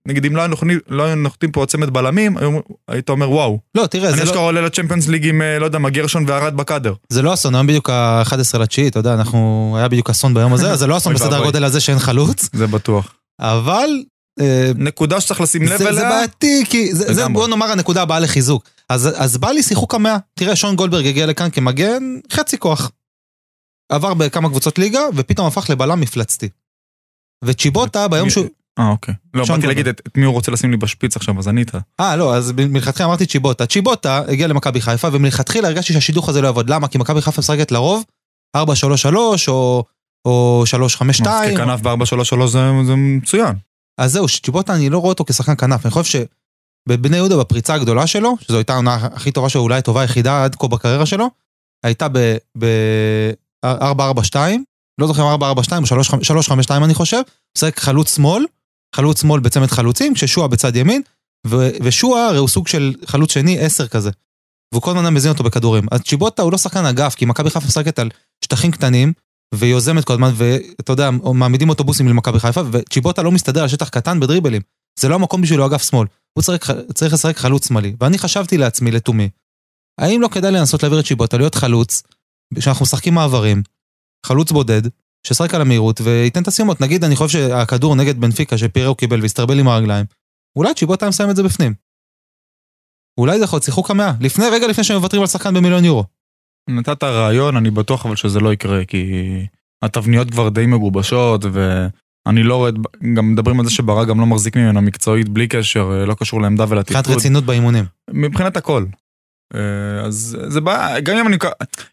נגיד 0.09 0.25
אם 0.25 0.37
לא 0.37 0.47
נוחתים, 0.47 0.79
לא 0.89 1.15
נוחתים 1.15 1.53
פה 1.53 1.67
צמד 1.69 1.91
בלמים, 1.91 2.37
היית 2.89 3.09
אומר 3.09 3.31
וואו, 3.31 3.59
לא, 3.75 3.87
תראה, 3.87 4.09
אני 4.09 4.17
זה 4.17 4.23
אשכרה 4.23 4.37
לא- 4.37 4.47
עולה 4.47 4.61
לצ'מפיונס 4.61 5.09
ליג 5.09 5.29
עם, 5.29 5.43
אה, 5.43 5.59
לא 5.59 5.65
יודע, 5.65 5.79
מה, 5.79 5.91
גרשון 5.91 6.25
וערד 6.29 6.57
בקאדר. 6.57 6.95
זה 7.09 7.23
לא 7.23 7.35
אסון, 7.35 7.55
היום 7.55 7.67
בדיוק 7.67 7.91
ה-11 7.91 8.59
לתשיעי, 8.59 8.89
אתה 8.89 8.99
יודע, 8.99 9.15
אנחנו, 9.15 9.75
היה 9.79 9.89
בדיוק 9.89 10.11
אסון 10.11 10.35
ביום 10.35 10.53
הזה, 10.53 10.71
אז 10.71 10.79
זה 10.79 10.87
לא 10.87 10.97
אסון 10.99 11.15
בסדר. 11.15 11.41
הגודל 11.43 11.65
הזה 11.65 11.81
שאין 11.81 11.99
חלוץ, 11.99 12.49
זה 12.53 12.67
בטוח. 12.67 13.15
אבל 13.41 13.91
אה, 14.41 14.71
נקודה 14.77 15.21
שצריך 15.21 15.41
לשים 15.41 15.63
לב 15.63 15.69
זה, 15.69 15.77
זה 15.85 15.89
אליה. 15.89 16.09
בעייתי, 16.09 16.65
כי 16.69 16.95
זה. 16.95 17.29
בוא 17.29 17.49
נאמר 17.49 17.67
הנקודה 17.67 18.03
הבאה 18.03 18.21
לחיזוק. 18.21 18.65
אז 18.89 19.39
בא 19.39 19.51
לי 19.51 19.63
שיחוק 19.63 19.95
המאה. 19.95 20.17
תראה, 20.39 20.57
שון 20.57 20.77
גולדברג 20.77 21.07
הגיע 21.07 21.27
לכאן 21.27 21.51
כמגן, 21.51 22.03
חצי 22.33 22.59
כוח. 22.59 22.91
עבר 23.89 24.15
בכמה 24.15 24.49
קבוצות 24.49 24.79
ליגה, 24.79 25.01
ופתאום 25.15 25.47
הפך 25.47 25.71
לבלם 25.71 26.01
מפלצתי. 26.01 26.49
וצ'יבוטה 27.45 28.09
ביום 28.09 28.31
שהוא... 28.31 28.47
אה, 28.79 28.89
אוקיי. 28.89 29.15
לא, 29.35 29.45
באתי. 29.49 29.67
להגיד 29.67 29.89
את 29.89 30.03
את 30.07 30.17
מי 30.17 30.25
הוא 30.25 30.35
רוצה 30.35 30.53
לשים 30.53 30.71
לי 30.71 30.77
בשפיץ 30.77 31.17
עכשיו, 31.17 31.39
אז 31.39 31.49
ענית. 31.49 31.73
אה, 32.01 32.17
לא, 32.17 32.37
אז 32.37 32.53
מלכתחילה 32.53 33.09
אמרתי 33.09 33.27
צ'יבוטה. 33.27 33.67
צ'יבוטה 33.67 34.19
הגיע 34.29 34.47
למכבי 34.47 34.81
חיפה, 34.81 35.09
ומלכתחילה 35.13 35.69
הרגשתי 35.69 35.93
שהשידוך 35.93 36.29
הזה 36.29 36.41
לא 36.41 36.47
יעבוד. 36.47 36.71
למה? 36.71 36.89
כי 36.89 36.99
מכבי 36.99 37.21
חיפה 37.21 37.41
משחקת 37.41 37.73
לרוב 37.73 38.05
4-3-3 38.57 38.61
או, 39.49 39.85
או 40.25 40.65
3-5-2. 40.67 41.29
אז 41.29 41.55
ככנף 41.55 41.81
ב-4-3-3 41.81 42.47
זה 42.47 42.71
זה 42.87 42.95
מצוין. 42.97 43.55
אז 43.99 44.13
זהו, 44.13 44.29
שצ'יבוטה 44.29 44.75
אני 44.75 44.91
לא 44.91 44.99
רואה 44.99 45.09
אותו 45.09 45.25
כשחקן 45.25 45.57
כנף, 45.57 45.87
אני 45.87 45.91
חושב 45.91 46.25
שבבני 46.89 47.17
יהודה 47.17 47.37
בפריצה 47.37 47.75
הגדולה 47.75 48.07
שלו, 48.07 48.37
שזו 48.41 48.57
הייתה 48.57 48.73
העונה 48.73 48.95
הכי 48.95 49.33
טובה 49.33 49.49
שלו, 49.49 49.61
אולי 49.61 49.79
הטובה 49.79 50.01
היחידה 50.01 50.45
עד 50.45 50.55
כה 50.55 50.69
בקריירה 50.69 51.07
שלו, 51.07 51.31
הייתה 51.85 52.07
ב-4-4-2, 53.65 54.37
לא 55.01 55.07
זוכר 55.07 55.35
אם 55.35 55.43
4-4-2 55.43 55.47
או 55.93 56.41
3-5-2 56.41 56.85
אני 56.85 56.95
חושב, 56.95 57.21
משחק 57.59 57.79
חלוץ 57.81 58.17
שמאל, 58.17 58.47
חלוץ 58.97 59.21
שמאל 59.21 59.41
בצמד 59.41 59.67
חלוצים, 59.67 60.15
כששועה 60.15 60.49
בצד 60.49 60.77
ימין, 60.77 61.03
ו- 61.47 61.71
ושועה 61.83 62.39
הוא 62.39 62.49
סוג 62.49 62.69
של 62.69 62.95
חלוץ 63.07 63.33
שני 63.33 63.59
10 63.59 63.89
כזה. 63.89 64.11
והוא 64.73 64.83
כל 64.83 64.91
הזמן 64.91 65.15
מזין 65.15 65.33
אותו 65.33 65.45
בכדורים. 65.45 65.87
אז 65.91 66.01
צ'יבוטה 66.01 66.43
הוא 66.43 66.53
לא 66.53 66.59
שחקן 66.59 66.87
אגף, 66.87 67.15
כי 67.15 67.25
מכבי 67.25 67.51
חיפה 67.51 67.67
משחקת 67.67 67.99
על 67.99 68.11
שטחים 68.45 68.71
קטנים, 68.71 69.13
ויוזמת 69.55 70.05
כל 70.05 70.13
הזמן, 70.13 70.33
ואתה 70.35 70.93
יודע, 70.93 71.11
מעמידים 71.11 71.69
אוטובוסים 71.69 72.09
למכבי 72.09 72.41
חיפה, 72.41 72.61
וצ'יבוטה 72.73 73.23
לא 73.23 73.33
מסתדר 73.33 73.63
על 73.63 73.69
שטח 73.69 73.89
קטן 73.89 74.21
בדריבלים. 74.21 74.63
זה 75.01 75.09
לא 75.09 75.15
המקום 75.15 75.43
בשבילו 75.43 75.67
אגף 75.67 75.91
שמאל. 75.91 76.07
הוא 76.39 76.43
צריך, 76.43 76.73
צריך 76.95 77.15
לשחק 77.15 77.37
חלוץ 77.37 77.69
שמאלי. 77.69 77.95
ואני 78.01 78.19
חשבתי 78.19 78.59
לעצמי, 78.59 78.91
לתומי, 78.91 79.29
האם 80.01 80.21
לא 80.21 80.29
כדאי 80.29 80.53
לנסות 80.53 80.83
להעביר 80.83 81.01
את 81.01 81.07
צ'יבוטה, 81.07 81.37
להיות 81.37 81.55
חלוץ, 81.55 82.03
שאנחנו 82.61 82.83
משחקים 82.83 83.15
מעברים, 83.15 83.63
חלוץ 84.27 84.53
בודד, 84.53 84.83
שישחק 85.27 85.55
על 85.55 85.61
המהירות 85.61 86.01
וייתן 86.01 86.43
את 86.43 86.49
הסיומות. 86.49 86.81
נגיד, 86.81 87.05
אני 87.05 87.17
חושב 87.17 87.39
שהכדור 87.39 87.97
נגד 87.97 88.21
בנפיקה 88.21 88.59
שפירו 88.59 88.95
קיבל 88.95 89.23
והסתרבל 89.23 89.59
עם 89.59 89.69
הרגליים, 89.69 90.07
אולי 90.57 90.75
צ'יבוטה 90.75 91.07
היה 91.07 91.09
מסיים 91.11 91.31
את 91.31 91.37
זה 91.37 91.43
בפנים. 91.43 91.75
אולי 93.21 93.39
זה 93.39 93.45
יכול 93.45 93.57
להיות 93.57 93.65
שיחוק 93.65 93.91
המאה, 93.91 94.13
לפני, 94.21 94.45
רגע 94.53 94.67
לפני 94.67 94.85
שהם 94.85 94.97
מוותרים 94.97 95.23
על 95.23 95.29
שחקן 95.29 95.55
במיליון 95.55 95.85
יורו. 95.85 96.05
נתת 96.71 97.05
רעיון, 97.05 97.57
אני 97.57 97.71
בטוח 97.71 98.07
אבל 98.07 98.17
שזה 98.17 98.41
לא 98.41 98.53
יקרה, 98.53 98.85
כי 98.85 99.23
התבניות 99.83 100.31
כבר 100.31 100.49
די 100.49 100.67
מגובשות, 100.67 101.45
ואני 101.45 102.43
לא 102.43 102.57
רואה, 102.57 102.71
גם 103.17 103.33
מדברים 103.33 103.61
על 103.61 103.67
זה 103.67 103.73
שברק 103.73 104.09
גם 104.09 104.21
לא 104.21 104.27
מחזיק 104.27 104.57
ממנו 104.57 104.83
מקצועית, 104.83 105.29
בלי 105.29 105.49
קשר, 105.49 106.05
לא 106.07 106.15
קשור 106.15 106.41
לעמדה 106.43 106.65
מבחינת 106.65 106.89
ולתפקוד. 106.91 107.17
רצינות 107.17 107.45
באימונים. 107.45 107.85
מבחינת 108.11 108.57
הכל. 108.57 108.85
אה, 109.55 110.07
אז 110.07 110.39
זה 110.49 110.61
בעיה, 110.61 111.01
גם 111.01 111.17
אם 111.17 111.27
אני, 111.27 111.37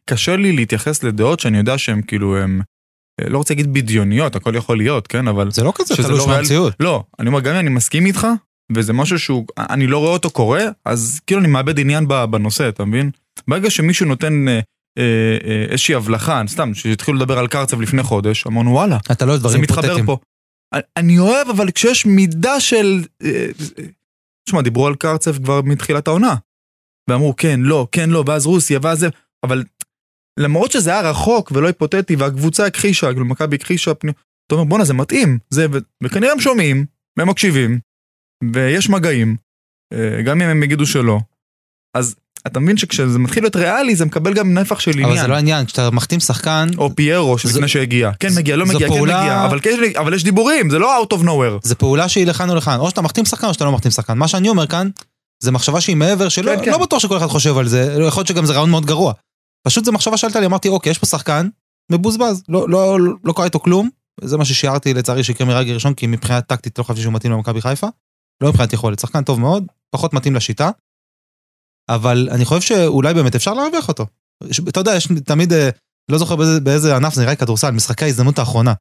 קשה 0.05 0.35
לי 0.35 0.51
להתייחס 0.51 1.03
לדעות 1.03 1.39
שאני 1.39 1.57
יודע 1.57 1.77
שהן 1.77 2.01
כאילו, 2.07 2.37
הם, 2.37 2.61
אה, 3.21 3.29
לא 3.29 3.37
רוצה 3.37 3.53
להגיד 3.53 3.73
בדיוניות, 3.73 4.35
הכל 4.35 4.55
יכול 4.55 4.77
להיות, 4.77 5.07
כן, 5.07 5.27
אבל... 5.27 5.51
זה 5.51 5.63
לא 5.63 5.73
כזה 5.75 5.95
תלוש 5.95 6.09
לא. 6.19 6.27
מהמציאות. 6.27 6.73
לא, 6.79 7.03
אני 7.19 7.27
אומר, 7.27 7.39
גם 7.39 7.53
אם 7.53 7.59
אני 7.59 7.69
מסכים 7.69 8.05
איתך, 8.05 8.27
וזה 8.75 8.93
משהו 8.93 9.19
שהוא, 9.19 9.45
אני 9.57 9.87
לא 9.87 9.97
רואה 9.97 10.11
אותו 10.11 10.29
קורה, 10.29 10.63
אז 10.85 11.19
כאילו 11.27 11.41
אני 11.41 11.47
מאבד 11.47 11.79
עניין 11.79 12.07
בנושא, 12.07 12.69
אתה 12.69 12.85
מבין? 12.85 13.11
ברגע 13.47 13.69
שמישהו 13.69 14.05
נותן 14.05 14.47
אה, 14.47 14.59
אה, 14.97 15.37
אה, 15.47 15.65
איזושהי 15.69 15.95
הבלחה, 15.95 16.41
סתם, 16.47 16.73
שהתחילו 16.73 17.17
לדבר 17.17 17.39
על 17.39 17.47
קרצב 17.47 17.81
לפני 17.81 18.03
חודש, 18.03 18.47
אמרנו 18.47 18.71
וואלה, 18.71 18.97
אתה 19.11 19.25
לא 19.25 19.31
אוהב 19.31 19.41
זה 19.41 19.47
דברים 19.47 19.61
מתחבר 19.61 19.81
פרוטטיים. 19.81 20.05
פה. 20.05 20.17
אני- 20.97 21.19
אוהב, 21.19 21.49
אבל 21.49 21.71
כשיש 21.71 22.05
מידה 22.05 22.59
של... 22.59 23.03
אה, 23.23 23.29
אה, 23.79 23.85
תשמע, 24.45 24.61
דיברו 24.61 24.87
על 24.87 24.95
קרצב 24.95 25.43
כבר 25.43 25.61
מתחילת 25.61 26.07
העונה. 26.07 26.35
ואמרו 27.09 27.35
כן, 27.35 27.59
לא, 27.63 27.87
כן, 27.91 28.09
לא, 28.09 28.23
ואז 28.27 28.45
רוסיה, 28.45 28.79
ואז 28.81 28.99
זה, 28.99 29.07
אבל 29.43 29.63
למרות 30.39 30.71
שזה 30.71 30.89
היה 30.91 31.09
רחוק 31.09 31.51
ולא 31.55 31.67
היפותטי, 31.67 32.15
והקבוצה 32.15 32.65
הכחישה, 32.65 33.11
כאילו 33.11 33.25
מכבי 33.25 33.55
הכחישה, 33.55 33.93
פני- 33.93 34.11
אתה 34.47 34.55
אומר 34.55 34.63
בואנה 34.63 34.85
זה 34.85 34.93
מתאים, 34.93 35.39
זה, 35.49 35.65
ו- 35.73 35.77
וכנראה 36.03 36.31
הם 36.31 36.39
שומעים, 36.39 36.85
והם 37.17 37.29
מקשיבים, 37.29 37.79
ויש 38.53 38.89
מגעים, 38.89 39.35
אה, 39.93 40.21
גם 40.21 40.41
אם 40.41 40.47
הם 40.47 40.63
יגידו 40.63 40.85
שלא. 40.85 41.19
אז 41.97 42.15
אתה 42.47 42.59
מבין 42.59 42.77
שכשזה 42.77 43.19
מתחיל 43.19 43.43
להיות 43.43 43.55
ריאלי 43.55 43.95
זה 43.95 44.05
מקבל 44.05 44.33
גם 44.33 44.53
נפח 44.53 44.79
של 44.79 44.91
עניין. 44.91 45.05
אבל 45.09 45.21
זה 45.21 45.27
לא 45.27 45.35
העניין, 45.35 45.65
כשאתה 45.65 45.89
מחתים 45.91 46.19
שחקן, 46.19 46.67
או 46.77 46.95
פיירו 46.95 47.37
שלפני 47.37 47.67
שהגיע. 47.67 48.11
כן 48.19 48.27
מגיע, 48.37 48.55
לא 48.55 48.65
מגיע, 48.65 48.79
כן 48.79 48.87
פעולה- 48.87 49.21
מגיע. 49.21 49.45
אבל 49.45 49.59
כן, 49.59 49.77
אבל 49.99 50.13
יש 50.13 50.23
דיבורים, 50.23 50.69
זה 50.69 50.79
לא 50.79 51.03
out 51.03 51.17
of 51.17 51.21
nowhere. 51.23 51.59
זה 51.67 51.75
פעולה 51.75 52.09
שהיא 52.09 52.27
לכאן 52.27 52.49
או 52.49 52.55
לכאן. 52.55 52.79
או 52.79 52.89
שאתה 52.89 53.01
מחתים 53.01 53.25
שחקן 53.25 53.47
או 53.47 53.53
שאתה 53.53 53.65
לא 53.65 53.71
מחתים 53.71 53.91
שחקן. 53.91 54.17
מה 54.17 54.27
שאני 54.27 54.49
אומר 54.49 54.67
כאן, 54.67 54.89
זה 55.41 55.51
מחשבה 55.51 55.81
שהיא 55.81 55.95
מעבר, 55.95 56.29
שלא 56.29 56.55
כן, 56.55 56.65
כן. 56.65 56.71
לא 56.71 56.77
בטוח 56.77 56.99
שכל 56.99 57.17
אחד 57.17 57.27
חושב 57.27 57.57
על 57.57 57.67
זה, 57.67 57.95
יכול 58.07 58.19
להיות 58.21 58.27
שגם 58.27 58.45
זה 58.45 58.53
רעיון 58.53 58.69
מאוד 58.69 58.85
גרוע. 58.85 59.13
פשוט 59.67 59.85
זו 59.85 59.91
מחשבה 59.91 60.17
שעלתה 60.17 60.39
לי, 60.39 60.45
אמרתי, 60.45 60.69
אוקיי, 60.69 60.89
יש 60.91 60.97
פה 60.97 61.05
שחקן, 61.05 61.47
מבוזבז, 61.91 62.43
לא, 62.49 62.69
לא, 62.69 62.99
לא, 62.99 63.13
לא 63.23 63.33
קרה 63.33 63.45
איתו 63.45 63.59
כלום. 63.59 63.89
זה 64.23 64.37
מה 64.37 64.45
ששיערתי 64.45 64.93
לצערי 64.93 65.23
שיקרה 65.23 65.47
מרגע 65.47 65.73
ראשון, 65.73 65.93
כי 65.93 66.07
מבחינה 66.07 66.41
טקטית 66.41 66.79
לא 66.79 66.83
חשבתי 66.83 67.01
שהוא 67.01 67.13
מתאים 67.13 67.31
למכבי 67.33 67.61
חיפה. 67.61 67.87
לא 68.43 68.49
מבחינת 68.49 68.73
יכולת, 68.73 68.99
שחקן 68.99 69.23
טוב 69.23 69.39
מאוד, 69.39 69.65
פחות 69.95 70.13
מתאים 70.13 70.35
לשיטה. 70.35 70.69
אבל 71.89 72.29
אני 72.31 72.45
חושב 72.45 72.61
שאולי 72.61 73.13
באמת 73.13 73.35
אפשר 73.35 73.53
להרוויח 73.53 73.87
אותו. 73.87 74.05
יש- 74.43 74.59
אתה 74.69 74.79
יודע, 74.79 74.95
יש 74.95 75.07
תמיד, 75.25 75.53
אה, 75.53 75.69
לא 76.11 76.17
זוכר 76.17 76.35
באיזה, 76.35 76.59
באיזה 76.59 76.95
ענף 76.95 77.13
זה 77.13 77.21
נראה 77.21 77.35
כדורסל, 77.35 77.71
משחקי 77.71 78.05
ההזדמנות 78.05 78.39
האחרונה. 78.39 78.73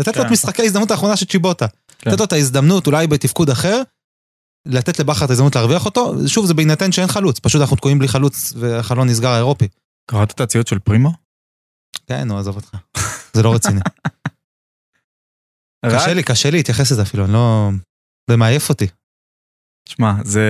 לתת 0.00 0.16
לו 0.16 0.22
את 0.22 0.26
כן. 0.26 0.32
משחקי 0.32 0.62
ההזדמנות 0.62 0.90
האחרונה 0.90 1.16
של 1.16 1.26
צ'יבוטה. 1.26 1.66
כן. 1.98 2.10
לתת 2.10 2.18
לו 2.18 2.24
את 2.24 2.32
ההזדמנות, 2.32 2.86
אולי 2.86 3.06
בתפקוד 3.06 3.50
אחר, 3.50 3.82
לתת 4.66 4.98
לבכר 4.98 5.24
את 5.24 5.30
ההזדמנות 5.30 5.56
להרוויח 5.56 5.84
אותו, 5.84 6.14
שוב, 6.26 6.46
זה 6.46 6.54
בהינתן 6.54 6.92
שאין 6.92 7.06
חלוץ, 7.06 7.38
פשוט 7.38 7.60
אנחנו 7.60 7.76
תקועים 7.76 7.98
בלי 7.98 8.08
חלוץ 8.08 8.52
והחלון 8.56 9.08
נסגר 9.08 9.28
האירופי. 9.28 9.68
קראת 10.10 10.30
את 10.30 10.40
הציוץ 10.40 10.70
של 10.70 10.78
פרימו? 10.78 11.12
כן, 12.06 12.28
נו, 12.28 12.38
עזוב 12.38 12.56
אותך. 12.56 12.76
זה 13.34 13.42
לא 13.42 13.54
רציני. 13.54 13.80
קשה 15.86 16.14
לי, 16.14 16.22
קשה 16.22 16.50
לי 16.50 16.56
להתייחס 16.56 16.92
לזה 16.92 17.02
אפילו, 17.02 17.24
אני 17.24 17.32
לא... 17.32 17.70
זה 18.30 18.36
מעייף 18.36 18.68
אותי. 18.68 18.86
שמע, 19.88 20.12
זה... 20.24 20.42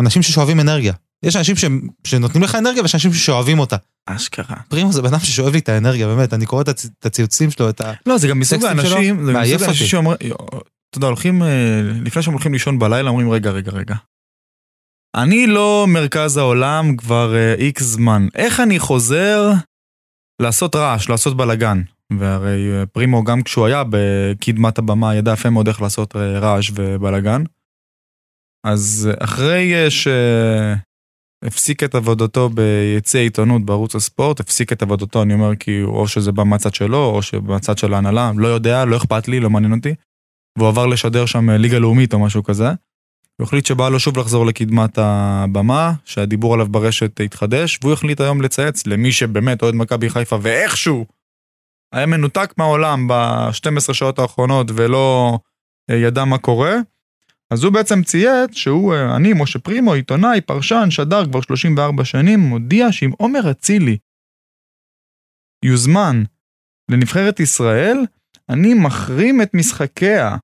אנשים 0.00 0.22
ששואבים 0.22 0.60
אנרגיה. 0.60 0.92
יש 1.24 1.36
אנשים 1.36 1.56
ש... 1.56 1.64
שנותנים 2.06 2.44
לך 2.44 2.54
אנרגיה 2.54 2.82
ויש 2.82 2.94
אנשים 2.94 3.12
ששואבים 3.12 3.58
אותה. 3.58 3.76
אשכרה. 4.06 4.56
פרימו 4.68 4.92
זה 4.92 5.02
בן 5.02 5.08
אדם 5.08 5.18
ששואב 5.18 5.52
לי 5.52 5.58
את 5.58 5.68
האנרגיה, 5.68 6.06
באמת, 6.06 6.34
אני 6.34 6.46
קורא 6.46 6.62
את 6.62 6.68
הצ- 6.68 6.88
את 6.98 7.06
הציוצים 7.06 7.50
שלו, 7.50 7.70
את 7.70 7.80
ה... 7.80 7.92
לא, 8.06 8.18
זה 8.18 8.28
גם 8.28 8.38
מסוג 8.38 8.64
האנשים, 8.64 9.26
זה 9.26 9.32
מסוג 9.32 9.62
האנשים. 9.62 9.86
שאומרים, 9.86 10.18
אתה 10.92 10.98
יודע, 10.98 11.06
הולכים, 11.06 11.42
אה, 11.42 11.80
לפני 12.04 12.22
שהם 12.22 12.32
הולכים 12.32 12.52
לישון 12.52 12.78
בלילה, 12.78 13.10
אומרים, 13.10 13.30
רגע, 13.30 13.50
רגע, 13.50 13.72
רגע. 13.72 13.94
אני 15.16 15.46
לא 15.46 15.86
מרכז 15.88 16.36
העולם 16.36 16.96
כבר 16.96 17.34
איקס 17.58 17.82
זמן. 17.82 18.26
איך 18.34 18.60
אני 18.60 18.78
חוזר 18.78 19.50
לעשות 20.42 20.76
רעש, 20.76 21.08
לעשות 21.08 21.36
בלאגן? 21.36 21.82
והרי 22.18 22.80
אה, 22.80 22.86
פרימו, 22.86 23.24
גם 23.24 23.42
כשהוא 23.42 23.66
היה 23.66 23.82
בקדמת 23.90 24.78
הבמה, 24.78 25.14
ידע 25.14 25.32
יפה 25.32 25.50
מאוד 25.50 25.68
איך 25.68 25.82
לעשות 25.82 26.16
אה, 26.16 26.38
רעש 26.38 26.70
ובלאגן. 26.74 27.42
אז 28.66 29.10
אה, 29.10 29.24
אחרי 29.24 29.74
אה, 29.74 29.88
שהפסיק 31.44 31.82
את 31.82 31.94
עבודתו 31.94 32.48
ביציא 32.48 33.20
עיתונות 33.20 33.64
בערוץ 33.64 33.94
הספורט, 33.94 34.40
הפסיק 34.40 34.72
את 34.72 34.82
עבודתו, 34.82 35.22
אני 35.22 35.34
אומר, 35.34 35.56
כי 35.56 35.82
או 35.82 36.08
שזה 36.08 36.32
בא 36.32 36.44
מהצד 36.44 36.74
שלו, 36.74 37.04
או 37.04 37.22
שבצד 37.22 37.78
של 37.78 37.94
ההנהלה, 37.94 38.32
לא 38.36 38.48
יודע, 38.48 38.84
לא 38.84 38.96
אכפת 38.96 39.28
לי, 39.28 39.40
לא 39.40 39.50
מעניין 39.50 39.72
אותי. 39.72 39.94
והוא 40.58 40.68
עבר 40.68 40.86
לשדר 40.86 41.26
שם 41.26 41.50
אה, 41.50 41.56
ליגה 41.56 41.78
לאומית 41.78 42.14
או 42.14 42.18
משהו 42.18 42.42
כזה. 42.42 42.68
הוא 43.36 43.44
החליט 43.44 43.66
שבא 43.66 43.88
לו 43.88 44.00
שוב 44.00 44.18
לחזור 44.18 44.46
לקדמת 44.46 44.98
הבמה, 44.98 45.92
שהדיבור 46.04 46.54
עליו 46.54 46.66
ברשת 46.66 47.20
התחדש, 47.20 47.78
והוא 47.82 47.92
החליט 47.92 48.20
היום 48.20 48.42
לצייץ 48.42 48.86
למי 48.86 49.12
שבאמת 49.12 49.62
אוהד 49.62 49.74
מכבי 49.74 50.10
חיפה 50.10 50.38
ואיכשהו 50.42 51.06
היה 51.92 52.06
מנותק 52.06 52.54
מהעולם 52.58 53.08
ב-12 53.08 53.94
שעות 53.94 54.18
האחרונות 54.18 54.66
ולא 54.74 55.38
אה, 55.90 55.96
ידע 55.96 56.24
מה 56.24 56.38
קורה. 56.38 56.74
אז 57.50 57.64
הוא 57.64 57.72
בעצם 57.72 58.02
צייץ 58.02 58.52
שהוא, 58.52 58.94
אה, 58.94 59.16
אני, 59.16 59.32
משה 59.32 59.58
פרימו, 59.58 59.92
עיתונאי, 59.92 60.40
פרשן, 60.40 60.90
שדר 60.90 61.26
כבר 61.26 61.40
34 61.40 62.04
שנים, 62.04 62.40
מודיע 62.40 62.92
שאם 62.92 63.10
עומר 63.18 63.50
אצילי 63.50 63.96
יוזמן 65.64 66.22
לנבחרת 66.90 67.40
ישראל, 67.40 67.96
אני 68.48 68.74
מחרים 68.74 69.42
את 69.42 69.54
משחקיה. 69.54 70.36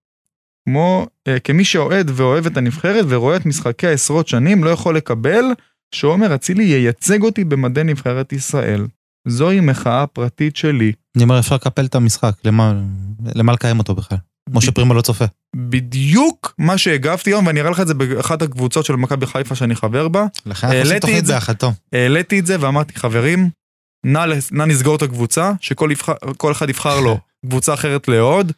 כמו 0.68 1.07
אה, 1.28 1.40
כמי 1.40 1.64
שאוהד 1.64 2.11
ואוהב 2.14 2.46
את 2.46 2.57
הנבחרת 2.57 3.05
ורואה 3.09 3.36
את 3.36 3.46
משחקיה 3.46 3.90
עשרות 3.90 4.28
שנים, 4.28 4.64
לא 4.64 4.70
יכול 4.70 4.96
לקבל 4.96 5.44
שעומר 5.94 6.34
אצילי 6.34 6.64
ייצג 6.64 7.22
אותי 7.22 7.44
במדי 7.44 7.84
נבחרת 7.84 8.32
ישראל. 8.32 8.86
זוהי 9.28 9.61
מחאה 9.61 10.07
פרטית 10.07 10.57
שלי. 10.57 10.92
אני 11.16 11.24
אומר, 11.24 11.38
אפשר 11.38 11.55
לקפל 11.55 11.84
את 11.84 11.94
המשחק, 11.94 12.32
למה 12.44 12.74
למה 13.34 13.53
לקיים 13.53 13.78
אותו 13.78 13.94
בכלל? 13.94 14.18
משה 14.51 14.72
פרימו 14.72 14.94
לא 14.94 15.01
צופה. 15.01 15.24
בדיוק 15.57 16.55
מה 16.59 16.78
שהגבתי 16.78 17.30
היום, 17.30 17.46
ואני 17.46 17.61
אראה 17.61 17.70
לך 17.70 17.80
את 17.80 17.86
זה 17.86 17.94
באחת 17.94 18.42
הקבוצות 18.42 18.84
של 18.84 18.96
מכבי 18.96 19.26
חיפה 19.26 19.55
שאני 19.55 19.74
חבר 19.74 20.09
בה. 20.09 20.26
לכן 20.46 20.66
אנחנו 20.66 20.80
עושים 20.80 20.99
תוכנית. 20.99 21.24
ביחד, 21.24 21.53
טוב. 21.53 21.74
העליתי 21.92 22.38
את 22.38 22.46
זה 22.46 22.57
ואמרתי, 22.61 22.94
חברים, 22.94 23.51
נא, 24.07 24.24
נא 24.53 24.64
נסגור 24.64 24.96
את 24.96 25.03
הקבוצה, 25.03 25.53
שכל 25.61 25.88
יבחר, 25.92 26.14
כל 26.36 26.53
אחד 26.53 26.70
יבחר 26.70 27.01
לו 27.01 27.18
קבוצה 27.47 27.74
אחרת 27.74 28.09
לאוהד. 28.09 28.53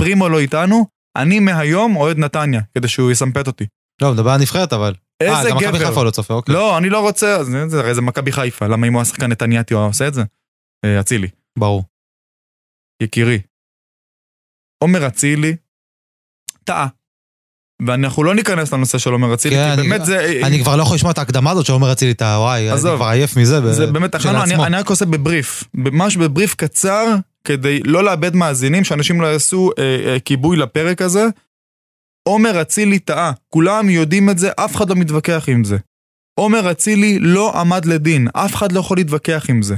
פרימו 0.00 0.28
לא 0.28 0.38
איתנו, 0.38 0.86
אני 1.16 1.40
מהיום 1.40 1.96
אוהד 1.96 2.18
נתניה, 2.18 2.60
כדי 2.78 2.88
שהוא 2.88 3.10
יסמפת 3.10 3.46
אותי. 3.46 3.66
לא, 4.02 4.12
מדבר 4.12 4.30
על 4.30 4.40
נבחרת 4.40 4.72
אבל. 4.72 4.94
אה, 5.22 5.38
איזה 5.38 5.50
גם 5.50 5.56
מכבי 5.56 5.78
גבר. 5.78 5.88
חיפה 5.88 6.02
לא 6.04 6.10
צופה, 6.10 6.34
אוקיי. 6.34 6.54
לא, 6.54 6.78
אני 6.78 6.88
לא 6.90 7.00
רוצה, 7.00 7.36
אז 7.36 7.46
זה- 7.66 7.80
הרי 7.80 7.94
זה 7.94 8.00
מכבי 8.02 8.32
חיפה, 8.32 8.66
למה 8.66 8.86
אם 8.86 8.92
הוא 8.92 9.00
היה 9.00 9.04
שחקן 9.04 9.26
נתניאתי 9.32 9.74
הוא 9.74 9.80
היה 9.80 9.88
עושה 9.88 10.08
את 10.08 10.14
זה? 10.14 10.22
אה, 10.84 11.00
אצילי, 11.00 11.28
ברור. 11.58 11.84
יקירי. 13.02 13.40
עומר 14.82 15.06
אצילי, 15.06 15.56
טעה. 16.64 16.86
ואנחנו 17.86 18.24
לא 18.24 18.34
ניכנס 18.34 18.72
לנושא 18.72 18.98
של 18.98 19.10
עומר 19.10 19.34
אצילי, 19.34 19.54
כן, 19.56 19.74
כי 19.74 19.80
אני- 19.80 19.88
באמת 19.88 20.04
זה... 20.06 20.40
אני 20.46 20.62
כבר 20.62 20.76
לא 20.76 20.82
יכול 20.82 20.94
לשמוע 20.96 21.12
את 21.12 21.18
ההקדמה 21.18 21.50
הזאת 21.50 21.66
שעומר 21.66 21.92
אצילי 21.92 22.12
את 22.12 22.22
ה... 22.22 22.36
וואי, 22.38 22.70
אני. 22.72 22.80
כבר 22.80 23.04
עייף 23.06 23.36
מזה. 23.36 23.60
ב- 23.60 23.70
זה 23.72 23.86
באמת, 23.86 24.14
הכנו, 24.14 24.42
אני. 24.42 24.54
אני 24.54 24.76
רק 24.76 24.88
עושה 24.90 25.06
בבריף, 25.06 25.64
ממש 25.74 26.16
בבריף 26.16 26.54
קצר, 26.54 27.04
כדי 27.44 27.80
לא 27.84 28.04
לאבד 28.04 28.36
מאזינים, 28.36 28.84
שאנשים 28.84 29.20
לא 29.20 29.26
יעשו 29.26 29.70
אה, 29.78 30.06
אה, 30.06 30.20
כיבוי 30.20 30.56
לפרק 30.56 31.02
הזה. 31.02 31.24
עומר 32.28 32.62
אצילי 32.62 32.98
טעה, 32.98 33.32
כולם 33.48 33.90
יודעים 33.90 34.30
את 34.30 34.38
זה, 34.38 34.50
אף 34.56 34.76
אחד 34.76 34.90
לא 34.90 34.96
מתווכח 34.96 35.48
עם 35.48 35.64
זה. 35.64 35.76
עומר 36.40 36.70
אצילי 36.70 37.18
לא 37.18 37.60
עמד 37.60 37.84
לדין, 37.84 38.28
אף 38.34 38.54
אחד 38.54 38.72
לא 38.72 38.80
יכול 38.80 38.96
להתווכח 38.96 39.46
עם 39.50 39.62
זה. 39.62 39.74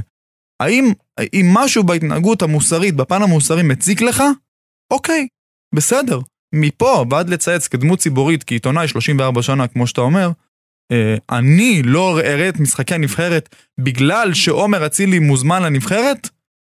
האם 0.61 0.91
אם 1.33 1.45
משהו 1.53 1.83
בהתנהגות 1.83 2.41
המוסרית, 2.41 2.95
בפן 2.95 3.21
המוסרי 3.21 3.63
מציק 3.63 4.01
לך? 4.01 4.23
אוקיי, 4.93 5.27
בסדר. 5.75 6.19
מפה 6.55 7.05
ועד 7.09 7.29
לצייץ 7.29 7.67
כדמות 7.67 7.99
ציבורית, 7.99 8.43
כעיתונאי 8.43 8.87
34 8.87 9.41
שנה, 9.41 9.67
כמו 9.67 9.87
שאתה 9.87 10.01
אומר, 10.01 10.31
אה, 10.91 11.15
אני 11.29 11.81
לא 11.83 12.19
אראה 12.19 12.49
את 12.49 12.59
משחקי 12.59 12.95
הנבחרת 12.95 13.55
בגלל 13.79 14.33
שעומר 14.33 14.85
אצילי 14.85 15.19
מוזמן 15.19 15.63
לנבחרת? 15.63 16.29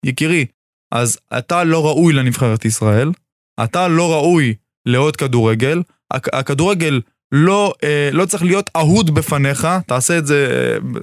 יקירי, 0.05 0.45
אז 0.93 1.17
אתה 1.37 1.63
לא 1.63 1.85
ראוי 1.85 2.13
לנבחרת 2.13 2.65
ישראל, 2.65 3.11
אתה 3.63 3.87
לא 3.87 4.13
ראוי 4.13 4.53
לעוד 4.85 5.15
כדורגל, 5.15 5.81
הכ- 6.13 6.29
הכדורגל 6.33 7.01
לא, 7.31 7.73
אה, 7.83 8.09
לא 8.11 8.25
צריך 8.25 8.43
להיות 8.43 8.69
אהוד 8.75 9.15
בפניך, 9.15 9.67
תעשה 9.87 10.17
את 10.17 10.27
זה 10.27 10.47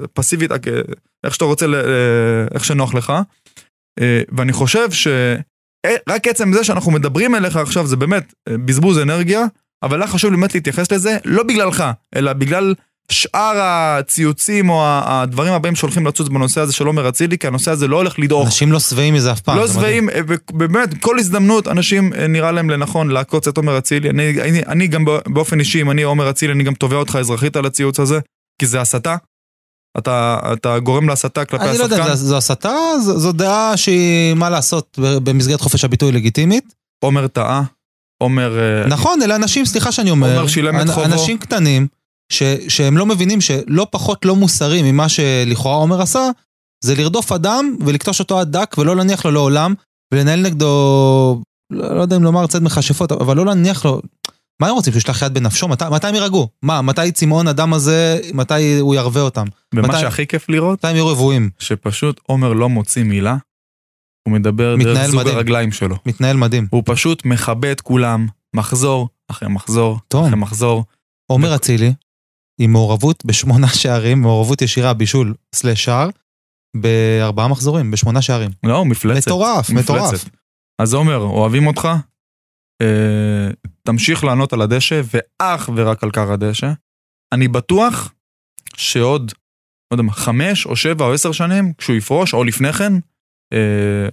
אה, 0.03 0.07
פסיבית, 0.13 0.53
אה, 0.53 0.57
איך 1.25 1.35
שאתה 1.35 1.45
רוצה, 1.45 1.67
אה, 1.67 2.47
איך 2.55 2.65
שנוח 2.65 2.95
לך. 2.95 3.13
אה, 4.01 4.23
ואני 4.37 4.53
חושב 4.53 4.89
שרק 4.91 6.29
עצם 6.29 6.53
זה 6.53 6.65
שאנחנו 6.65 6.91
מדברים 6.93 7.35
אליך 7.35 7.57
עכשיו 7.57 7.87
זה 7.87 7.97
באמת 7.97 8.35
אה, 8.49 8.55
בזבוז 8.65 8.99
אנרגיה, 8.99 9.45
אבל 9.83 10.03
היה 10.03 10.11
חשוב 10.11 10.31
באמת 10.31 10.55
להתייחס 10.55 10.93
לזה, 10.93 11.19
לא 11.25 11.43
בגללך, 11.43 11.85
אלא 12.17 12.33
בגלל 12.33 12.75
שאר 13.11 13.53
הציוצים 13.61 14.71
או 14.71 14.83
הדברים 14.87 15.53
הבאים 15.53 15.75
שהולכים 15.77 16.07
לצוץ 16.07 16.29
בנושא 16.29 16.61
הזה 16.61 16.73
של 16.73 16.87
עומר 16.87 17.09
אצילי, 17.09 17.39
כי 17.39 17.47
הנושא 17.47 17.71
הזה 17.71 17.89
לא 17.89 17.97
הולך 17.97 18.19
לדעוך. 18.19 18.47
אנשים 18.47 18.73
לא 18.73 18.81
שבעים 18.81 19.15
מזה 19.15 19.33
אף 19.33 19.41
פעם. 19.41 19.57
לא. 19.57 19.69
שבעים, 19.69 20.11
אה, 20.11 20.21
ובאמת, 20.53 20.89
כל 21.01 21.19
הזדמנות 21.19 21.69
אנשים 21.69 22.13
אה, 22.15 22.27
נראה 22.27 22.53
להם 22.53 22.71
לנכון 22.71 23.09
לעקוץ 23.09 23.49
את 23.49 23.57
עומר 23.57 23.79
אצילי. 23.79 24.11
אני, 24.11 24.43
אני, 24.43 24.63
אני 24.67 24.87
גם 24.87 25.05
בא- 25.05 25.19
באופן 25.27 25.61
אישי, 25.61 25.81
אם 25.81 25.91
אני 25.91 26.03
עומר 26.03 26.31
אצילי, 26.31 26.53
אני 26.53 26.65
גם 26.65 26.75
תובע 26.75 26.97
אותך 26.97 27.17
אזרחית 27.17 27.57
על 27.57 27.67
הציוץ 27.67 28.01
הזה, 28.01 28.19
כי 28.61 28.67
זה 28.67 28.81
הסתה. 28.81 29.17
אתה, 29.99 30.39
אתה 30.53 30.79
גורם 30.79 31.09
להסתה 31.09 31.45
כלפי 31.45 31.65
אני 31.65 31.79
לא 31.79 31.85
השחקן. 31.85 32.01
יודע, 32.03 32.15
זו- 32.15 32.37
הסתה, 32.37 32.73
זו 33.01 33.19
זו 33.19 33.33
דעה 33.33 33.77
שהיא, 33.77 34.35
מה 34.35 34.51
לעשות, 34.51 34.99
במסגרת 34.99 35.61
חופש 35.61 35.85
הביטוי 35.85 36.13
לגיטימית. 36.13 36.75
עומר 37.05 37.27
טעה, 37.27 37.63
עומר... 38.23 38.59
אה, 38.59 38.87
נכון, 38.89 39.23
אלה 39.23 39.37
אנשים, 39.37 39.67
סליחה 39.67 39.93
שאני 39.93 40.11
אומר, 40.11 40.37
עומר 40.37 40.47
שילם 40.49 40.81
את 40.81 40.89
חובו. 40.89 41.05
אנשים 41.05 41.39
קטנים, 41.39 41.87
שהם 42.69 42.97
לא 42.97 43.07
מבינים 43.07 43.41
שלא 43.41 43.87
פחות 43.91 44.25
לא 44.25 44.37
מוסרי 44.37 44.93
ממה 44.93 45.09
שלכאורה 45.09 45.77
עומר 45.77 46.03
עשה, 46.03 46.29
זה 46.85 46.95
לרדוף 46.95 47.33
אדם 47.33 47.77
ולכתוש 47.87 48.21
אותו 48.21 48.41
עד 48.41 48.53
דק 48.53 48.77
ולא 48.79 48.97
להניח 48.97 49.25
לו 49.25 49.31
לעולם, 49.31 49.75
ולנהל 50.15 50.41
נגדו, 50.41 51.43
לא, 51.73 51.97
לא 51.97 52.01
יודע 52.03 52.17
אם 52.17 52.23
לומר 52.23 52.47
צד 52.47 52.63
מכשפות, 52.63 53.13
אבל 53.13 53.37
לא 53.37 53.47
להניח 53.47 53.85
לו, 53.85 54.03
מה 54.63 54.69
הם 54.69 54.75
רוצים, 54.75 54.93
שהוא 54.93 54.99
ישלח 55.01 55.23
יד 55.23 55.35
בנפשו? 55.35 55.69
מת, 55.69 55.83
מתי 55.83 56.07
הם 56.07 56.15
יירגעו? 56.15 56.49
מה, 56.63 56.83
מתי 56.83 57.13
צמאון 57.13 57.49
הדם 57.49 57.73
הזה, 57.73 58.21
מתי 58.35 58.79
הוא 58.79 58.95
ירווה 58.95 59.23
אותם? 59.23 59.47
ומה 59.75 59.89
מתי- 59.89 60.01
שהכי 60.01 60.27
כיף 60.27 60.49
לראות, 60.49 60.79
מתי 60.79 60.89
הם 60.89 60.97
יהיו 60.97 61.07
רבועים? 61.09 61.51
שפשוט 61.59 62.21
עומר 62.27 62.53
לא 62.53 62.69
מוציא 62.69 63.05
מילה, 63.05 63.37
הוא 64.29 64.35
מדבר 64.35 64.77
דרך 64.77 65.07
זוג 65.07 65.21
מדהים. 65.21 65.37
הרגליים 65.37 65.73
שלו. 65.73 65.97
מתנהל 66.07 66.37
מדהים. 66.37 66.67
הוא 66.71 66.83
פשוט 66.87 67.25
מכבה 67.25 67.73
את 67.73 67.81
כולם, 67.81 68.27
מחזור 68.57 69.09
אחרי 69.31 69.49
מחזור 69.49 69.99
טוב. 70.09 70.25
אחרי 70.27 70.37
מחזור. 70.37 70.85
עומר 71.31 71.55
אצילי, 71.55 71.93
עם 72.63 72.73
מעורבות 72.73 73.25
בשמונה 73.25 73.69
שערים, 73.81 74.21
מעורבות 74.21 74.63
ישירה, 74.63 74.95
בישול 74.95 75.35
סלש 75.55 75.85
שער, 75.85 76.09
בארבעה 76.77 77.49
מחזורים, 77.49 77.91
בשמונה 77.91 78.23
שערים. 78.23 78.51
לא, 78.63 78.77
הוא 78.77 78.87
מפלצת. 78.87 79.29
מטורף, 79.29 79.71
מטורף. 79.71 80.15
מפלצת. 80.15 80.31
אז 80.83 80.95
עומר, 80.95 81.17
אוהבים 81.17 81.67
אותך, 81.67 81.89
אה, 82.83 83.51
תמשיך 83.83 84.25
לענות 84.25 84.53
על 84.53 84.63
הדשא, 84.63 85.01
ואך 85.05 85.71
ורק 85.77 86.03
על 86.03 86.11
קר 86.11 86.33
הדשא. 86.33 86.73
אני 87.33 87.49
בטוח 87.49 88.13
שעוד, 88.77 89.33
לא 89.91 89.95
יודע 89.95 90.03
מה, 90.03 90.13
חמש 90.13 90.67
או 90.67 90.77
שבע 90.77 91.05
או 91.05 91.13
עשר 91.13 91.33
שנים, 91.33 91.73
כשהוא 91.73 91.97
יפרוש, 91.97 92.35
או 92.35 92.45
לפני 92.45 92.73
כן, 92.73 92.93
אה, 93.53 94.09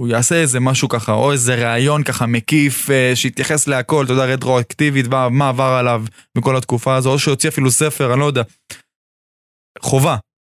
הוא 0.00 0.08
יעשה 0.08 0.34
איזה 0.34 0.60
משהו 0.60 0.88
ככה, 0.88 1.12
או 1.12 1.32
איזה 1.32 1.54
ראיון 1.54 2.02
ככה 2.04 2.26
מקיף, 2.26 2.90
אה, 2.90 3.12
שיתייחס 3.14 3.66
להכל, 3.66 4.04
אתה 4.04 4.12
יודע, 4.12 4.24
רטרואקטיבית, 4.24 5.06
מה, 5.06 5.28
מה 5.28 5.48
עבר 5.48 5.64
עליו 5.78 6.04
בכל 6.38 6.56
התקופה 6.56 6.96
הזו, 6.96 7.12
או 7.12 7.18
שיוציא 7.18 7.48
אפילו 7.50 7.70
ספר, 7.70 8.12
אני 8.12 8.20
לא 8.20 8.24
יודע. 8.24 8.42
חובה. 9.82 10.16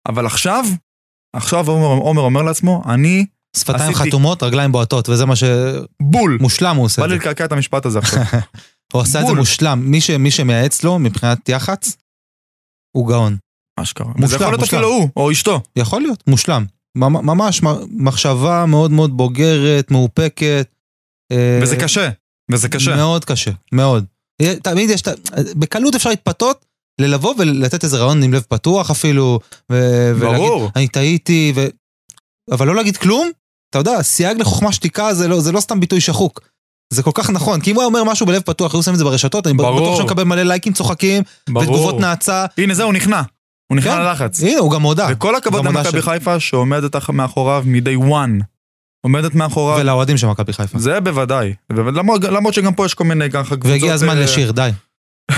אבל 0.08 0.26
עכשיו, 0.26 0.66
עכשיו 1.36 1.68
עומר, 1.70 2.04
עומר 2.04 2.22
אומר 2.22 2.42
לעצמו, 2.42 2.84
אני 2.86 3.26
שפתיים 3.58 3.92
עשיתי- 3.94 4.10
חתומות, 4.10 4.44
רגליים 4.44 4.72
בועטות, 4.72 5.10
וזה 5.10 5.26
מה 5.26 5.34
בול. 6.02 6.38
שמושלם 6.40 6.76
הוא 6.76 6.86
עושה 6.86 7.02
בא 7.02 7.06
את 7.06 7.12
לי 7.12 7.18
זה. 7.18 7.22
לקעקע 7.22 7.46
את 7.46 7.52
המשפט 7.52 7.86
הזה 7.86 8.00
עכשיו. 8.00 8.20
הוא 8.94 9.02
עשה 9.02 9.22
את 9.22 9.28
זה. 9.28 9.34
מושלם. 9.34 9.82
מי 9.86 10.02
ש- 10.02 10.10
מי 10.10 10.32
שמייעץ 10.32 10.84
לו 10.84 11.00
מבחינת 11.00 11.50
יח"צ, 11.50 11.98
הוא 12.96 13.08
גאון. 13.08 13.38
אשכרה. 13.80 14.08
מושלם, 14.08 14.28
זה 14.28 14.36
יכול 14.36 14.48
להיות 14.48 14.60
מושלם. 14.60 14.80
אפילו 14.80 14.94
הוא, 14.96 15.10
או 15.18 15.32
אשתו. 15.32 15.62
יכול 15.76 16.02
להיות, 16.02 16.24
מושלם. 16.28 16.66
ממ- 16.98 17.26
ממש 17.26 17.62
מחשבה 17.92 18.66
מאוד 18.68 18.92
מאוד 18.92 19.18
בוגרת, 19.18 19.92
מאופקת. 19.92 20.68
אה, 21.32 21.60
וזה 21.64 21.76
קשה. 21.76 22.10
וזה 22.52 22.70
קשה. 22.70 22.96
מאוד 22.96 23.26
קשה, 23.26 23.52
מאוד. 23.72 24.06
יהיה- 24.42 24.56
תמיד 24.60 24.90
יש, 24.90 25.02
בקלות 25.56 25.96
אפשר 25.96 26.10
להתפתות, 26.10 26.66
ללבוא 27.02 27.34
ולתת 27.38 27.84
איזה 27.84 27.98
רעיון 27.98 28.24
עם 28.24 28.34
לב 28.34 28.42
פתוח 28.50 28.92
אפילו, 28.92 29.40
ו- 29.72 30.12
ולהגיד, 30.16 30.38
ברור. 30.48 30.70
אני 30.76 30.88
טעיתי, 30.88 31.54
ו... 31.56 31.66
אבל 32.52 32.68
לא 32.68 32.76
להגיד 32.76 32.98
כלום, 32.98 33.30
אתה 33.70 33.80
יודע, 33.80 34.02
סייג 34.04 34.40
לחוכמה 34.42 34.72
שתיקה 34.74 35.14
זה 35.14 35.28
לא, 35.28 35.40
זה 35.40 35.52
לא 35.52 35.60
סתם 35.60 35.80
ביטוי 35.80 36.02
שחוק. 36.02 36.42
זה 36.94 37.04
כל 37.04 37.12
כך 37.14 37.30
נכון, 37.30 37.62
כי 37.62 37.72
אם 37.72 37.76
הוא 37.76 37.82
היה 37.82 37.88
אומר 37.88 38.04
משהו 38.04 38.26
בלב 38.26 38.42
פתוח, 38.42 38.74
היו 38.74 38.84
שמים 38.84 38.94
את 38.94 39.00
זה 39.00 39.04
ברשתות, 39.06 39.48
אני 39.48 39.54
ברור. 39.58 39.76
בטוח 39.82 39.96
שהוא 39.96 40.06
מקבל 40.06 40.24
מלא 40.24 40.44
לייקים 40.44 40.74
צוחקים, 40.74 41.24
ותגובות 41.50 42.00
נאצה. 42.00 42.46
הנה 42.58 42.74
זהו, 42.74 42.92
נכנע. 42.92 43.22
הוא 43.74 43.78
נכנע 43.78 43.92
כן. 43.92 44.02
ללחץ. 44.02 44.44
הנה, 44.44 44.60
הוא 44.60 44.72
גם 44.72 44.82
הודה. 44.82 45.08
וכל 45.12 45.36
הכבוד 45.36 45.66
למכבי 45.66 46.02
ש- 46.02 46.06
חיפה 46.06 46.40
שעומדת 46.40 46.96
אח- 46.96 47.10
מאחוריו 47.10 47.64
מ-day 47.68 48.04
one. 48.12 48.44
עומדת 49.06 49.36
מאחוריו. 49.36 49.78
ולאוהדים 49.80 50.18
של 50.18 50.28
מכבי 50.28 50.54
חיפה. 50.54 50.80
זה 50.80 51.00
בוודאי. 51.02 51.54
למרות- 51.70 52.24
למרות 52.24 52.54
שגם 52.54 52.74
פה 52.74 52.86
יש 52.86 52.94
כל 52.94 53.04
מיני 53.04 53.32
ככה 53.32 53.44
קבוצות... 53.56 53.66
והגיע 53.72 53.94
הזמן 53.94 54.18
אה, 54.18 54.24
לשיר, 54.24 54.52
די. 54.52 54.70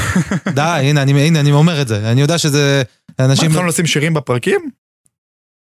די, 0.55 0.61
הנה, 0.61 1.01
אני, 1.01 1.27
הנה, 1.27 1.39
אני 1.39 1.51
אומר 1.51 1.81
את 1.81 1.87
זה. 1.87 2.11
אני 2.11 2.21
יודע 2.21 2.37
שזה... 2.37 2.83
מה, 3.19 3.25
אנשים... 3.25 3.49
התחלנו 3.51 3.67
לשים 3.67 3.85
שירים 3.85 4.13
בפרקים? 4.13 4.59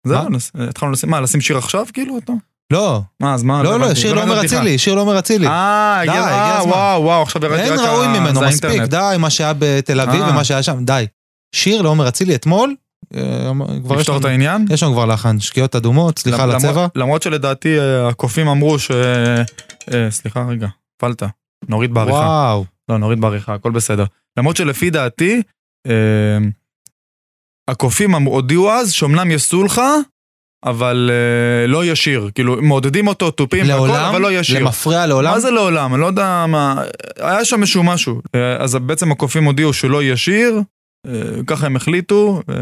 מה? 0.05 0.11
זהו, 0.21 0.29
נס- 0.29 0.51
התחלנו 0.69 0.91
לשים, 0.91 1.09
מה, 1.09 1.21
לשים 1.21 1.41
שיר 1.41 1.57
עכשיו 1.57 1.85
כאילו? 1.93 2.17
אתה? 2.17 2.33
לא, 2.73 3.01
מה, 3.19 3.33
אז 3.33 3.43
מה? 3.43 3.63
לא, 3.63 3.69
לא, 3.79 3.85
הבנתי, 3.85 3.99
שיר 3.99 4.09
לא 4.09 4.15
לא 4.17 4.21
אומר 4.21 4.33
הבנתי 4.39 4.45
אצילי, 4.55 4.77
שיר 4.77 4.95
לא 4.95 5.01
אומר 5.01 5.19
אצילי. 5.19 5.47
אה, 5.47 5.99
הגיע 6.01 6.13
אה, 6.13 6.57
הזמן. 6.57 6.71
וואו, 6.71 7.03
וואו, 7.03 7.21
עכשיו 7.21 7.45
ירדתי 7.45 7.69
רק 7.69 7.79
אין 7.79 7.87
ראוי 7.87 8.07
ממנו, 8.07 8.41
מספיק. 8.41 8.81
די, 8.81 9.15
מה 9.19 9.29
שהיה 9.29 9.53
בתל 9.59 9.99
אביב 10.01 10.21
אה. 10.21 10.29
ומה 10.29 10.43
שהיה 10.43 10.63
שם, 10.63 10.85
די. 10.85 11.05
שיר 11.55 11.81
לעומר 11.81 12.07
אצילי 12.07 12.35
אתמול, 12.35 12.75
אה, 13.15 13.51
כבר 13.83 13.95
יש 13.95 14.01
לפתור 14.01 14.17
את 14.17 14.25
העניין? 14.25 14.65
יש 14.69 14.83
לנו 14.83 14.93
כבר 14.93 15.05
לחן, 15.05 15.39
שקיעות 15.39 15.75
אדומות, 15.75 16.19
סליחה 16.19 16.43
על 16.43 16.51
הצבע. 16.51 16.87
למרות 16.95 17.21
שלדעתי 17.21 17.79
אה, 17.79 18.07
הקופים 18.07 18.47
אמרו 18.47 18.79
ש... 18.79 18.91
אה, 18.91 20.11
סליחה 20.11 20.45
רגע, 20.49 20.67
פלטה. 20.97 21.27
נוריד 21.69 21.93
בעריכה. 21.93 22.17
וואו, 22.17 22.65
לא, 22.89 22.97
נוריד 22.97 23.21
בעריכה, 23.21 23.53
הכל 23.53 23.71
בסדר. 23.71 24.05
למרות 24.37 24.55
שלפי 24.55 24.89
דעתי, 24.89 25.41
הקופים 27.67 28.13
הודיעו 28.13 28.71
אז 28.71 28.91
שאומנם 28.91 29.31
יסולחה, 29.31 29.95
אבל 30.65 31.11
אה, 31.13 31.67
לא 31.67 31.85
ישיר. 31.85 32.29
כאילו, 32.35 32.61
מעודדים 32.61 33.07
אותו, 33.07 33.31
תופים 33.31 33.65
לעולם, 33.65 34.05
אבל 34.09 34.21
לא 34.21 34.31
ישיר. 34.31 34.59
למפרע 34.59 35.05
לעולם, 35.05 35.31
מה 35.31 35.39
זה 35.39 35.51
לעולם? 35.51 35.93
אני 35.93 36.01
לא 36.01 36.05
יודע 36.05 36.45
מה... 36.47 36.83
היה 37.19 37.45
שם 37.45 37.61
איזשהו 37.61 37.83
משהו. 37.83 38.21
אה, 38.35 38.55
אז 38.63 38.75
בעצם 38.75 39.11
הקופים 39.11 39.43
הודיעו 39.43 39.73
שלא 39.73 40.03
ישיר, 40.03 40.61
ככה 41.47 41.65
הם 41.65 41.75
החליטו, 41.75 42.41
אה, 42.49 42.55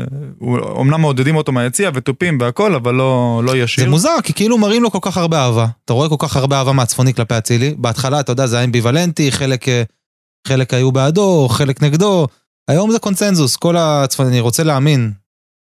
אמנם 0.82 1.02
מעודדים 1.02 1.36
אותו 1.36 1.52
מהיציע 1.52 1.92
ותופים 1.94 2.38
והכל, 2.42 2.76
אבל 2.76 2.96
לא, 2.96 3.42
לא 3.46 3.58
ישיר. 3.58 3.84
זה 3.84 3.90
מוזר, 3.90 4.16
כי 4.24 4.34
כאילו 4.34 4.58
מראים 4.58 4.84
לו 4.84 4.92
כל 4.92 5.00
כך 5.02 5.18
הרבה 5.18 5.40
אהבה. 5.40 5.68
אתה 5.86 5.94
רואה 5.94 6.10
כל 6.10 6.16
כך 6.20 6.36
הרבה 6.36 6.58
אהבה 6.58 6.74
מהצפוני 6.74 7.14
כלפי 7.14 7.38
אצילי. 7.38 7.76
בהתחלה, 7.78 8.20
אתה 8.20 8.32
יודע, 8.32 8.48
זה 8.48 8.56
היה 8.56 8.66
אמביוולנטי, 8.66 9.32
חלק, 9.32 9.70
אה, 9.70 9.84
חלק 10.48 10.74
היו 10.74 10.92
בעדו, 10.92 11.48
חלק 11.50 11.84
נגדו. 11.84 12.28
היום 12.70 12.92
זה 12.92 13.00
קונצנזוס, 13.00 13.56
כל 13.56 13.78
הצפוני, 13.78 14.30
אני 14.30 14.40
רוצה 14.40 14.64
להאמין, 14.64 15.12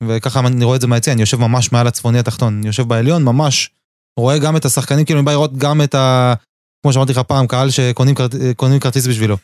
וככה 0.02 0.40
אני 0.40 0.64
רואה 0.64 0.76
את 0.76 0.80
זה 0.80 0.86
מהיציע, 0.86 1.12
אני 1.12 1.22
יושב 1.22 1.40
ממש 1.40 1.72
מעל 1.72 1.86
הצפוני 1.86 2.18
התחתון, 2.18 2.58
אני 2.58 2.66
יושב 2.66 2.88
בעליון, 2.88 3.24
ממש 3.24 3.70
רואה 4.18 4.38
גם 4.38 4.56
את 4.56 4.64
השחקנים, 4.64 5.04
כאילו 5.04 5.20
אני 5.20 5.24
בא 5.24 5.32
לראות 5.32 5.56
גם 5.56 5.82
את 5.82 5.94
ה... 5.94 6.34
כמו 6.82 6.92
שאמרתי 6.92 7.12
לך 7.12 7.18
פעם, 7.18 7.46
קהל 7.46 7.70
שקונים 7.70 8.14
כרט... 8.14 8.34
קונים 8.56 8.80
כרטיס 8.80 9.06
בשבילו. 9.06 9.36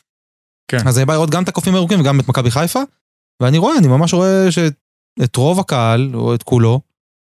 כן. 0.71 0.87
אז 0.87 0.97
אני 0.97 1.05
בא 1.05 1.13
לראות 1.13 1.29
גם 1.29 1.43
את 1.43 1.49
הקופים 1.49 1.73
הירוקים 1.75 1.99
וגם 1.99 2.19
את 2.19 2.27
מכבי 2.27 2.51
חיפה, 2.51 2.79
ואני 3.41 3.57
רואה, 3.57 3.77
אני 3.77 3.87
ממש 3.87 4.13
רואה 4.13 4.51
שאת 4.51 5.35
רוב 5.35 5.59
הקהל, 5.59 6.11
או 6.13 6.35
את 6.35 6.43
כולו, 6.43 6.81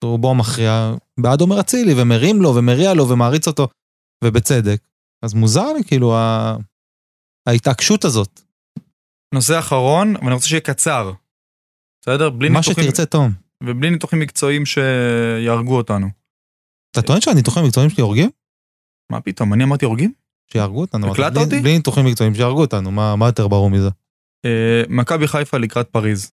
רובו 0.04 0.32
המכריע, 0.32 0.94
בעד 1.20 1.42
עומר 1.42 1.60
אצילי, 1.60 2.02
ומרים 2.02 2.42
לו, 2.42 2.56
ומריע 2.56 2.94
לו, 2.94 3.10
ומעריץ 3.10 3.48
אותו, 3.48 3.68
ובצדק. 4.24 4.82
אז 5.24 5.34
מוזר 5.34 5.74
לי, 5.74 5.84
כאילו, 5.84 6.16
ה... 6.16 6.56
ההתעקשות 7.48 8.06
הזאת. 8.06 8.42
נושא 9.34 9.60
אחרון, 9.60 10.16
ואני 10.16 10.34
רוצה 10.34 10.48
שיהיה 10.48 10.62
קצר. 10.62 11.12
בסדר? 12.02 12.30
בלי 12.30 12.50
מה 12.50 12.60
ניתוחים, 12.60 12.84
שתרצה, 12.84 13.06
תום. 13.06 13.32
ובלי 13.64 13.90
ניתוחים 13.90 14.20
מקצועיים 14.20 14.66
שיהרגו 14.66 15.78
אותנו. 15.78 16.08
אתה 16.92 17.02
טוען 17.02 17.22
שהניתוחים 17.22 17.64
המקצועיים 17.64 17.90
שלי 17.90 18.04
הורגים? 18.04 18.30
מה 19.12 19.22
פתאום, 19.22 19.54
אני 19.54 19.64
אמרתי 19.64 19.86
הורגים? 19.86 20.14
שיהרגו 20.52 20.82
אותנו. 20.82 21.12
הקלטת 21.12 21.38
אותי? 21.38 21.60
בלי 21.60 21.78
ניתוחים 21.78 22.06
מקצועיים, 22.06 22.36
שיהרגו 22.36 22.62
אותנו, 22.62 22.92
מה 22.92 23.16
מה 23.16 23.26
יותר 23.26 23.48
ברור 23.48 23.70
מזה? 23.70 23.90
אה, 24.48 24.82
מכבי 24.90 25.28
חיפה 25.28 25.58
לקראת 25.58 25.90
פריז. 25.90 26.32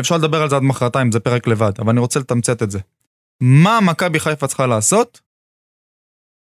אפשר 0.00 0.16
לדבר 0.16 0.42
על 0.42 0.50
זה 0.50 0.56
עד 0.56 0.62
מחרתיים, 0.62 1.12
זה 1.12 1.20
פרק 1.20 1.46
לבד, 1.46 1.72
אבל 1.78 1.90
אני 1.90 2.00
רוצה 2.00 2.20
לתמצת 2.20 2.62
את 2.62 2.70
זה. 2.70 2.78
מה 3.42 3.78
מכבי 3.86 4.20
חיפה 4.20 4.46
צריכה 4.46 4.66
לעשות 4.66 5.20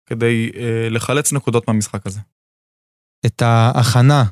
כדי 0.07 0.51
אה, 0.57 0.89
לחלץ 0.91 1.33
נקודות 1.33 1.69
מהמשחק 1.69 2.07
הזה? 2.07 2.21
את 3.27 3.43
ההכנה 3.43 4.25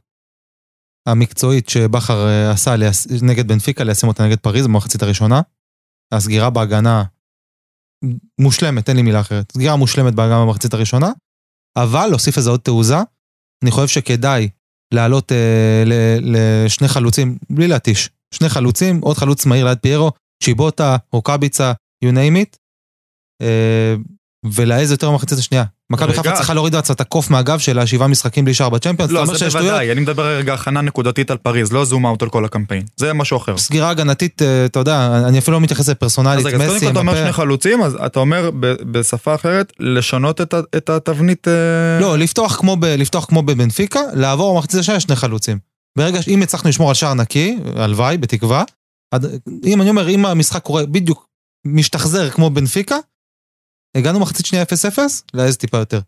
המקצועית 1.09 1.69
שבכר 1.69 2.27
אה, 2.29 2.51
עשה 2.51 2.71
ליס- 2.77 3.23
נגד 3.23 3.49
בנפיקה, 3.49 3.85
ליישם 3.85 4.09
אותה 4.09 4.23
נגד 4.27 4.39
פריז 4.39 4.67
במחצית 4.67 5.03
הראשונה. 5.03 5.41
הסגירה 6.15 6.51
בהגנה 6.51 7.03
מושלמת, 8.41 8.89
אין 8.89 8.97
לי 8.97 9.03
מילה 9.03 9.21
אחרת. 9.21 9.53
סגירה 9.53 9.77
מושלמת 9.77 10.15
בהגנה 10.15 10.45
במחצית 10.47 10.75
הראשונה, 10.75 11.07
אבל 11.77 12.07
להוסיף 12.11 12.37
איזה 12.37 12.51
עוד 12.51 12.61
תעוזה. 12.61 12.97
אני 13.65 13.71
חושב 13.71 13.89
שכדאי 13.89 14.49
לעלות 14.95 15.33
אה, 15.33 15.83
ל- 15.87 16.21
לשני 16.23 16.89
חלוצים, 16.89 17.39
בלי 17.51 17.69
להתיש, 17.69 18.11
שני 18.35 18.49
חלוצים, 18.49 19.01
עוד 19.01 19.17
חלוץ 19.17 19.47
מהיר 19.47 19.65
ליד 19.67 19.79
פיירו, 19.79 20.11
צ'יבוטה, 20.45 20.97
רוקאביצה, 21.13 21.73
you 22.05 22.09
name 22.09 22.37
it, 22.45 22.57
אה, 23.43 23.95
ולהעז 24.45 24.91
יותר 24.91 25.11
במחצית 25.11 25.39
השנייה. 25.39 25.65
מכבי. 25.91 26.13
חיפה 26.13 26.33
צריכה 26.33 26.55
להוריד 26.55 26.75
לעצמה 26.75 26.95
את 26.95 27.01
הקוף 27.01 27.31
מהגב 27.31 27.59
שלה, 27.59 27.87
שבעה 27.87 28.09
משחקים 28.09 28.45
בלי 28.45 28.55
שער 28.55 28.69
בצ'מפיונס, 28.69 29.13
לא, 29.13 29.27
זה. 29.27 29.49
בוודאי, 29.49 29.93
אני 29.93 30.01
מדבר 30.01 30.27
רגע 30.27 30.55
הכנה 30.55 30.81
נקודתית 30.81 31.31
על 31.31 31.37
פריז, 31.37 31.73
לא 31.73 31.85
זום 31.85 32.07
אאוט 32.07 32.23
על 32.23 32.29
כל 32.29 32.45
הקמפיין. 32.45 32.83
זה 32.97 33.13
משהו 33.13 33.37
אחר. 33.37 33.59
סגירה 33.59 33.91
הגנתית, 33.91 34.43
אה, 34.43 34.65
אתה 34.65 34.79
יודע, 34.79 35.23
אני 35.29 35.39
אפילו 35.39 35.57
לא 35.57 35.61
מתייחס 35.61 35.89
לפרסונלית, 35.89 36.47
רגע, 36.47 36.57
אז 36.57 36.63
קודם 36.63 36.77
מסי, 36.77 36.85
כל 36.87 36.91
אתה 36.93 36.99
אומר 37.01 37.15
שני. 37.23 37.33
חלוצים, 37.33 37.83
אז 37.83 37.97
אתה 38.07 38.21
אומר 38.21 38.51
ב- 38.61 38.75
בשפה 38.93 39.35
אחרת, 39.35 39.73
לשנות 39.81 40.41
את 40.77 40.91
התבנית... 40.91 41.49
אה, 41.49 42.01
לא, 42.01 42.19
לפתוח 42.19 42.57
כמו, 42.57 42.77
ב, 42.77 42.85
לפתוח 42.85 43.25
כמו 43.25 43.43
בבנפיקה, 43.43 44.01
לעבור 44.15 44.55
במחצית 44.55 44.81
השנייה 44.81 45.01
שני 45.01 45.17
חלוצים. 45.17 45.59
ברגע 45.99 46.23
שאם 46.23 46.43
הצלחנו 46.43 46.71
לשמור 46.71 46.89
על 46.89 46.95
שער 46.95 47.15
נקי, 47.15 47.59
הלוואי, 47.77 48.19
בתקווה, 48.19 48.65
אם 49.65 49.83
אני 49.83 49.91
אומר, 49.91 50.09
אם 50.09 50.27
המשחק 50.27 50.63
קורה 50.63 50.87
בדיוק 50.87 51.27
משתחזר 51.67 52.31
כמו 52.31 52.51
בנפיקה, 52.51 52.97
הגענו 53.99 54.21
מחצית 54.21 54.47
שנייה 54.47 54.65
0-0, 54.65 54.99
להעז 55.35 55.57
טיפה 55.57 55.79
יותר. 55.79 56.01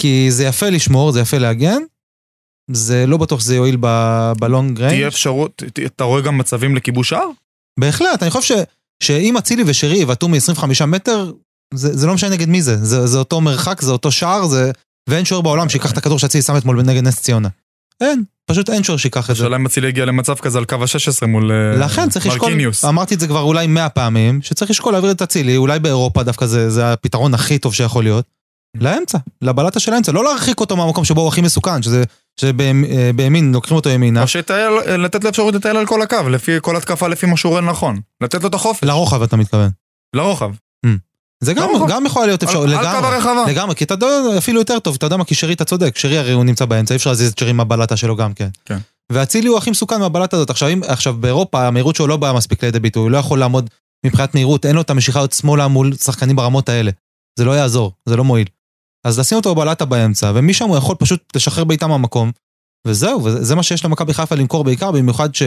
כי 0.00 0.26
זה 0.30 0.44
יפה 0.44 0.70
לשמור, 0.70 1.12
זה 1.12 1.20
יפה 1.20 1.38
להגן, 1.38 1.82
זה 2.70 3.06
לא 3.06 3.16
בטוח 3.16 3.40
שזה 3.40 3.56
יועיל 3.56 3.76
ב 4.40 4.48
long 4.48 4.78
range. 4.78 4.94
תהיה 4.94 5.08
אפשרות, 5.08 5.62
אתה 5.86 6.04
רואה 6.04 6.20
גם 6.20 6.38
מצבים 6.38 6.76
לכיבוש 6.76 7.08
שער? 7.08 7.28
בהחלט, 7.80 8.22
אני 8.22 8.30
חושב 8.30 8.54
ש, 8.54 8.62
שאם 9.02 9.36
אצילי 9.36 9.62
ושרי 9.66 9.96
יבעטו 9.96 10.28
מ-25 10.28 10.86
מטר, 10.86 11.32
זה, 11.74 11.96
זה 11.96 12.06
לא 12.06 12.14
משנה 12.14 12.30
נגד 12.30 12.48
מי 12.48 12.62
זה. 12.62 12.84
זה, 12.84 13.06
זה 13.06 13.18
אותו 13.18 13.40
מרחק, 13.40 13.80
זה 13.80 13.92
אותו 13.92 14.12
שער, 14.12 14.46
זה... 14.46 14.70
ואין 15.08 15.24
שוער 15.24 15.40
בעולם 15.40 15.68
שיקח 15.68 15.92
את 15.92 15.98
הכדור 15.98 16.18
שאצילי 16.18 16.42
שם 16.42 16.56
אתמול 16.56 16.82
נגד 16.82 17.02
נס 17.02 17.20
ציונה. 17.20 17.48
אין, 18.00 18.24
פשוט 18.50 18.70
אין 18.70 18.82
שוער 18.82 18.98
שיקח 18.98 19.30
את 19.30 19.36
זה. 19.36 19.42
השאלה 19.42 19.56
אם 19.56 19.66
אצילי 19.66 19.88
הגיע 19.88 20.04
למצב 20.04 20.34
כזה 20.34 20.58
על 20.58 20.64
קו 20.64 20.76
ה-16 20.76 21.26
מול 21.26 21.52
אה, 21.52 21.76
לכן 21.76 22.08
צריך 22.08 22.26
לשקול. 22.26 22.52
אמרתי 22.88 23.14
את 23.14 23.20
זה 23.20 23.26
כבר 23.26 23.40
אולי 23.40 23.66
100 23.66 23.88
פעמים, 23.88 24.42
שצריך 24.42 24.70
לשקול 24.70 24.92
להעביר 24.92 25.10
את 25.10 25.22
אצילי, 25.22 25.56
אולי 25.56 25.78
באירופה 25.78 26.22
דווקא 26.22 26.46
זה, 26.46 26.70
זה 26.70 26.92
הפתרון 26.92 27.34
הכי 27.34 27.58
טוב 27.58 27.74
שיכול 27.74 28.04
להיות. 28.04 28.24
לאמצע, 28.80 29.18
לבלטה 29.42 29.80
של 29.80 29.92
האמצע, 29.92 30.12
לא 30.12 30.24
להרחיק 30.24 30.60
אותו 30.60 30.76
מהמקום 30.76 31.04
שבו 31.04 31.20
הוא 31.20 31.28
הכי 31.28 31.40
מסוכן, 31.40 31.82
שזה, 31.82 32.04
שבימין 32.40 33.52
לוקחים 33.52 33.76
אותו 33.76 33.90
ימינה, 33.90 34.22
או 34.22 34.28
שיטייל, 34.28 34.72
לתת 34.98 35.24
לו 35.24 35.30
אפשרות 35.30 35.54
לטייל 35.54 35.76
על 35.76 35.86
כל 35.86 36.02
הקו, 36.02 36.28
לפי 36.30 36.52
כל 36.62 36.76
התקפה 36.76 37.08
לפי 37.08 37.26
מה 37.26 37.36
שהוא 37.36 37.50
רואה 37.50 37.60
לנכון. 37.60 38.00
לתת 38.22 38.42
לו 38.42 38.48
את 38.48 38.54
החופש, 38.54 38.84
לרוחב 38.84 39.22
אתה 39.22 39.36
מתכוון. 39.36 39.70
לרוחב. 40.16 40.50
זה 41.44 41.54
גם. 41.54 41.62
גם 41.88 42.06
יכול 42.06 42.26
להיות 42.26 42.42
אפשר, 42.42 42.62
על- 42.62 42.74
על 42.74 42.84
קו 42.84 43.06
לגמרי. 43.06 43.16
לגמרי, 43.52 43.74
כי 43.74 43.84
אתה 43.84 43.94
יודע, 43.94 44.06
אפילו 44.38 44.58
יותר 44.60 44.78
טוב, 44.78 44.94
אתה 44.94 45.06
יודע 45.06 45.16
מה, 45.16 45.24
כי 45.24 45.34
שרי 45.34 45.52
אתה 45.54 45.64
צודק, 45.64 45.96
שרי 45.96 46.18
הרי 46.18 46.32
הוא 46.32 46.44
נמצא 46.44 46.64
באמצע, 46.64 46.94
אי 46.94 46.96
אפשר 46.96 47.10
להזיז 47.10 47.32
את 47.32 47.38
שרי 47.38 47.52
מהבלטה 47.52 47.96
שלו 47.96 48.16
גם 48.16 48.34
כן. 48.34 48.48
כן. 48.64 48.78
ואצילי 49.12 49.48
הוא 49.48 49.58
הכי 49.58 49.70
מסוכן 49.70 50.00
מהבלטה 50.00 50.36
הזאת. 50.36 50.50
עכשיו, 50.50 50.68
אם, 50.68 50.80
עכשיו 50.86 51.14
באירופה 51.14 51.66
המהירות 51.66 51.96
שלו 51.96 52.06
לא 52.06 52.16
באה 52.16 52.32
מספיק 52.32 52.64
לידי 52.64 52.80
ביטוי, 52.80 53.02
הוא 53.02 53.10
לא 53.10 53.18
יכול 53.18 53.38
לעמוד 53.38 53.70
מבחינת 54.06 54.34
מהירות, 54.34 54.66
אין 54.66 54.74
לו 54.76 54.80
את 54.80 54.90
המשיכה 54.90 55.20
עוד 55.20 55.32
שמאלה 55.32 55.68
מול 55.68 55.96
שחקנים 55.96 56.36
ברמות 56.36 56.68
האלה. 56.68 56.90
זה 57.38 57.44
לא 57.44 57.50
יעזור, 57.56 57.92
זה 58.06 58.16
לא 58.16 58.24
מועיל. 58.24 58.46
אז 59.06 59.18
לשים 59.18 59.36
אותו 59.38 59.54
בבלטה 59.54 59.84
באמצע, 59.84 60.32
ומשם 60.34 60.68
הוא 60.68 60.76
יכול 60.76 60.96
פשוט 60.98 61.36
לשחרר 61.36 61.64
בעיטה 61.64 61.86
מהמקום, 61.86 62.32
וזהו, 62.86 63.24
וזה 63.24 63.54
מה 63.54 63.62
שיש 63.62 63.84
למכבי 63.84 64.14
חיפה 64.14 64.34
למכור 64.34 64.64
בעיקר, 64.64 64.92
במיוחד 64.92 65.34
ש... 65.34 65.42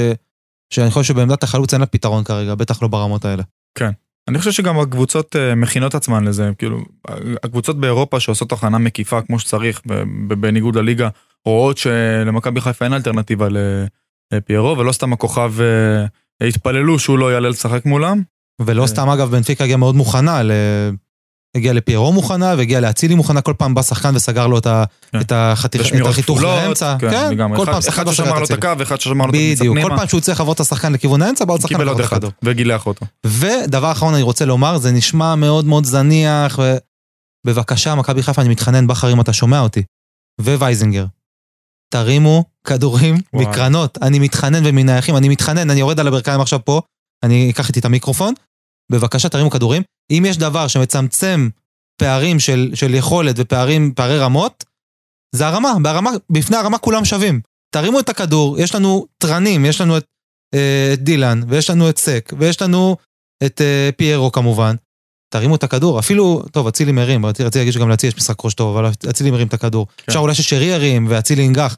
שאני 0.73 0.91
חושב 0.91 1.13
שבעמדת 1.13 1.43
החלוץ 1.43 1.73
אין 1.73 1.81
לה 1.81 1.87
פתרון 1.87 2.23
כרגע, 2.23 2.55
בטח 2.55 2.81
לא 2.81 2.87
ברמות 2.87 3.25
האלה. 3.25 3.43
אני 4.27 4.39
חושב 4.39 4.51
שגם 4.51 4.79
הקבוצות 4.79 5.35
אה, 5.35 5.55
מכינות 5.55 5.95
עצמן 5.95 6.23
לזה, 6.23 6.51
כאילו, 6.57 6.81
הקבוצות 7.43 7.79
באירופה 7.79 8.19
שעושות 8.19 8.51
הכנה 8.51 8.77
מקיפה 8.77 9.21
כמו 9.21 9.39
שצריך, 9.39 9.81
בניגוד 10.27 10.75
לליגה, 10.75 11.09
רואות 11.45 11.77
שלמכבי 11.77 12.61
חיפה 12.61 12.85
אין 12.85 12.93
אלטרנטיבה 12.93 13.47
לפיירו, 14.33 14.77
ולא 14.77 14.91
סתם 14.91 15.13
הכוכב 15.13 15.53
אה, 15.61 16.47
התפללו 16.47 16.99
שהוא 16.99 17.19
לא 17.19 17.33
יעלה 17.33 17.49
לשחק 17.49 17.85
מולם. 17.85 18.21
ולא. 18.65 18.87
סתם 18.87 19.09
אגב 19.09 19.31
בנפיקה 19.31 19.63
הגיעה 19.63 19.77
מאוד 19.77 19.95
מוכנה. 19.95 20.41
הגיעה 21.57 21.73
לפיירו 21.73 22.13
מוכנה 22.13 22.53
והגיעה 22.57 22.81
לאצילי 22.81 23.15
מוכנה, 23.15 23.41
כל 23.41 23.53
פעם 23.57 23.73
בא 23.73 23.81
שחקן 23.81 24.15
וסגר 24.15 24.47
לו 24.47 24.57
את. 24.57 24.67
כן. 25.11 25.19
החיתוך 26.09 26.37
כפולות, 26.37 26.63
לאמצע. 26.63 26.95
כן, 26.99 27.31
לגמרי. 27.31 27.57
כל 27.57 27.63
אחד- 27.63 27.71
פעם 27.71 27.81
שחקן 27.81 28.01
אחד 28.01 28.11
ששמר 28.11 28.39
לו 28.39 28.45
את. 28.45 28.51
הקו, 28.51 28.69
ואחד 28.77 28.99
ששמר 29.01 29.25
לו 29.25 29.29
את 29.29 29.35
הכניסה 29.35 29.63
בדיוק. 29.63 29.77
כל 29.89 29.97
פעם 29.97 30.07
שהוא 30.07 30.21
צריך 30.21 30.39
לעבור 30.39 30.53
את 30.53 30.59
השחקן 30.59 30.93
לכיוון 30.93 31.21
האמצע, 31.21 31.45
בא 31.45 31.53
עוד 31.53 31.61
שחקן 31.61 31.87
וחתך 31.87 31.99
אחד. 32.05 32.19
וגילח 32.43 32.85
אותו. 32.85 33.05
ודבר 33.25 33.91
אחרון 33.91 34.13
אני 34.13 34.23
רוצה 34.23 34.45
לומר, 34.45 34.77
זה 34.77 34.91
נשמע 34.91 35.35
מאוד 35.35 35.65
מאוד 35.65 35.85
זניח. 35.85 36.59
בבקשה, 37.47 37.95
מכבי 37.95 38.23
חיפה, 38.23 38.41
אני 38.41 38.49
מתחנן, 38.49 38.87
בכר, 38.87 39.11
אם 39.13 39.21
אתה 39.21 39.33
שומע 39.33 39.59
אותי, 39.59 39.83
ווייזינגר, 40.41 41.05
תרימו 41.93 42.43
כדורים. 42.67 43.15
מקרנות, 43.33 43.97
אני 44.01 44.19
מתחנן 44.19 44.61
ומנייחים, 44.65 45.17
אני 45.17 45.29
מתחנן, 45.29 45.69
אני 45.69 45.79
יורד 45.79 45.99
על 45.99 46.07
הברכיים 46.07 46.41
עכשיו 46.41 46.65
פה, 46.65 46.81
אני 47.23 47.51
אקח 47.51 47.67
איתי 47.67 47.79
את 47.79 47.85
המיקרופון, 47.85 48.33
בבקשה 48.91 49.29
תרימו 49.29 49.49
כדורים. 49.49 49.81
אם 50.11 50.25
יש 50.27 50.37
דבר 50.37 50.67
שמצמצם 50.67 51.49
פערים 52.01 52.39
של, 52.39 52.71
של 52.73 52.93
יכולת 52.93 53.35
ופערים, 53.37 53.93
פערי 53.95 54.19
רמות, 54.19 54.63
זה 55.35 55.47
הרמה, 55.47 55.73
ברמה, 55.81 56.11
בפני 56.29 56.57
הרמה 56.57 56.77
כולם 56.77 57.05
שווים. 57.05 57.41
תרימו 57.75 57.99
את 57.99 58.09
הכדור, 58.09 58.59
יש 58.59 58.75
לנו 58.75 59.05
תרנים, 59.17 59.65
יש 59.65 59.81
לנו 59.81 59.97
את, 59.97 60.05
אה, 60.53 60.91
את 60.93 60.99
דילן, 61.03 61.41
ויש 61.47 61.69
לנו 61.69 61.89
את 61.89 61.97
סק, 61.97 62.33
ויש 62.39 62.61
לנו 62.61 62.95
את 63.45 63.61
אה, 63.61 63.89
פיירו 63.97 64.31
כמובן. 64.31 64.75
תרימו 65.33 65.55
את 65.55 65.63
הכדור, 65.63 65.99
אפילו, 65.99 66.43
טוב, 66.51 66.67
אצילי 66.67 66.91
מרים, 66.91 67.25
רציתי 67.25 67.59
להגיד 67.59 67.73
שגם 67.73 67.89
לאצילי 67.89 68.07
יש 68.07 68.17
משחק 68.17 68.45
ראש 68.45 68.53
טוב, 68.53 68.77
אבל 68.77 68.91
אצילי 69.09 69.31
מרים 69.31 69.47
את 69.47 69.53
הכדור. 69.53 69.87
כן. 69.97 70.03
אפשר 70.07 70.19
אולי 70.19 70.35
ששרי 70.35 70.65
ירים 70.65 71.07
ואצילי 71.09 71.43
ינגח. 71.43 71.77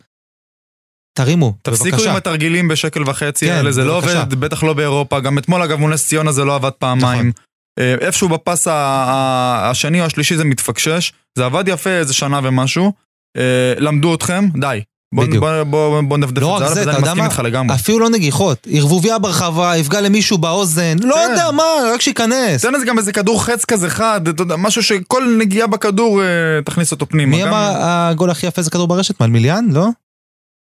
תרימו, 1.18 1.54
תפסיקו 1.62 1.98
בבקשה. 1.98 2.12
עם 2.12 2.16
התרגילים 2.16 2.68
בשקל 2.68 3.10
וחצי 3.10 3.46
כן, 3.46 3.52
האלה, 3.52 3.72
זה 3.72 3.84
לא 3.84 4.00
בבקשה. 4.00 4.20
עובד, 4.20 4.34
בטח 4.34 4.64
לא 4.64 4.74
באירופה. 4.74 5.20
גם 5.20 5.38
אתמול 5.38 5.62
אגב 5.62 5.80
מול 5.80 5.94
נס 5.94 6.08
ציונה 6.08 6.32
זה 6.32 6.44
לא 6.44 6.56
עבד 6.56 6.72
פעמיים. 6.72 7.30
נכון. 7.30 7.32
אה, 7.80 7.96
איפשהו 8.02 8.30
בפס 8.30 8.68
השני 8.72 10.02
או 10.02 10.06
השלישי 10.06 10.38
זה 10.38 10.44
מתפקשש, 10.44 11.12
זה 11.38 11.46
עבד 11.46 11.64
יפה 11.68 11.90
איזה 11.90 12.14
שנה 12.14 12.40
ומשהו. 12.44 12.92
אה, 13.38 13.42
למדו 13.78 14.16
אתכם, 14.16 14.46
די. 14.60 14.82
בוא- 15.16 15.26
בדיוק. 15.26 15.44
בוא- 15.44 15.64
בוא 15.64 16.02
בוא 16.02 16.18
נדפדף 16.18 16.42
לא 16.42 16.62
את 16.64 16.68
זה, 16.68 16.74
זה, 16.74 16.82
וזה 16.82 16.92
אני 16.92 17.02
מסכים? 17.02 17.24
איתך 17.24 17.40
לגמרי. 17.44 17.76
אפילו 17.76 18.00
לא 18.00 18.10
נגיחות, 18.10 18.68
ערבוביה 18.72 19.20
ברחבה, 19.20 19.78
יפגע 19.78 20.02
למישהו 20.02 20.38
באוזן, 20.38 20.98
לא 21.04 21.16
כן. 21.16 21.32
יודע 21.32 21.52
מה, 21.52 21.64
רק 21.94 22.02
שייכנס. 22.02 22.62
תן 22.62 22.74
לזה 22.74 22.86
גם 22.86 22.98
איזה 22.98 23.14
כדור 23.14 23.44
חץ 23.46 23.66
כזה 23.66 23.90
חד, 23.90 24.28
אתה 24.28 24.42
יודע, 24.44 24.56
משהו 24.56 24.84
שכל 24.84 25.36
נגיעה 25.40 25.68
בכדור 25.68 26.22
אה, 26.24 26.28
תכניס 26.66 26.92
אותו 26.92 27.06
פנימה. 27.10 27.32
מי 27.36 27.42
גם- 27.42 27.48
אמר 27.48 27.72
הגול 27.80 28.30
הכי 28.30 28.48
יפה 28.48 28.62
זה 28.62 28.70
כדור 28.72 28.88
ברשת? 28.88 29.22
מלמיליאן? 29.22 29.66
לא? 29.72 29.88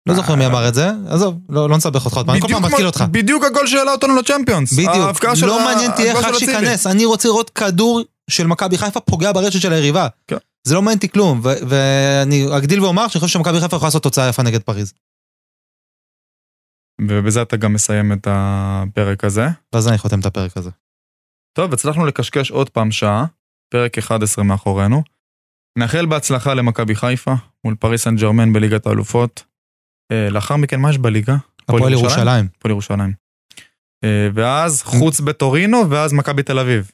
לא 0.09 0.15
זוכר 0.15 0.35
מי 0.35 0.47
אמר 0.47 0.69
את 0.69 0.75
זה, 0.75 0.91
עזוב, 1.09 1.39
לא 1.49 1.69
לא 1.69 1.77
נסבך 1.77 2.05
אותך 2.05 2.17
עוד 2.17 2.27
פעם, 2.27 2.35
אני 2.35 2.43
כל 2.43 2.49
פעם 2.49 2.65
מתקיל 2.65 2.87
אותך. 2.87 3.05
בדיוק 3.11 3.45
הגול 3.45 3.67
שהעלה 3.67 3.93
אותנו 3.93 4.17
לצ'מפיונס. 4.17 4.73
בדיוק, 4.73 5.25
לא 5.43 5.65
מעניין 5.65 5.91
אותי 5.91 6.03
איך. 6.03 6.39
שייכנס, 6.39 6.87
אני 6.87 7.05
רוצה 7.05 7.29
לראות 7.29 7.51
כדור 7.51 8.03
של 8.31 8.47
מכבי 8.47 8.79
חיפה 8.79 9.01
פוגע 9.01 9.33
ברשת 9.33 9.61
של 9.61 9.73
היריבה. 9.73 10.09
כן. 10.27 10.37
זה 10.65 10.75
לא 10.75 10.83
מעניין 10.83 10.97
אותי 10.97 11.09
כלום, 11.09 11.41
ואני 11.43 12.57
אגדיל 12.57 12.81
ואומר 12.81 13.09
שאני 13.09 13.21
חושב 13.21 13.33
שמכבי 13.33 13.61
חיפה 13.61 13.77
יכולה 13.77 13.87
לעשות 13.87 14.03
תוצאה 14.03 14.29
יפה 14.29 14.43
נגד 14.43 14.63
פריז. 14.63 14.93
ובזה 17.01 17.43
אתה 17.43 17.57
גם 17.57 17.73
מסיים 17.73 18.13
את 18.13 18.27
הפרק 18.31 19.25
הזה. 19.25 19.47
ואז 19.73 19.89
אני 19.89 19.99
חותם 19.99 20.21
את 20.21 20.27
הפרק 20.27 20.57
הזה. 20.57 20.71
טוב, 21.57 21.73
הצלחנו 21.73 22.07
לקשקש 22.07 22.51
עוד 22.51 22.71
פעם 22.71 22.91
שעה, 22.91 23.25
פרק 23.73 23.99
11 23.99 24.45
מאחורינו. 24.45 25.03
נאחל 25.79 26.07
בהצלחה 26.07 26.55
למכבי 26.55 26.95
חיפה 26.95 27.35
מול 27.65 27.75
פריס 27.75 28.03
סן 28.03 28.17
ג'רמן 28.17 28.53
בליגת 28.53 28.87
האלופות. 28.87 29.52
אה, 30.13 30.31
לאחר 30.31 30.57
מכן, 30.57 30.81
מה 30.81 30.91
יש 30.91 30.99
בליגה? 30.99 31.37
הפועל 31.69 31.93
ירושלים. 31.93 32.47
הפועל 32.59 32.73
ירושלים. 32.73 33.13
אה, 34.05 34.29
ואז 34.35 34.83
חוץ 34.83 35.21
בטורינו, 35.21 35.91
ואז 35.91 36.13
מכבי 36.13 36.43
תל 36.43 36.59
אביב. 36.59 36.91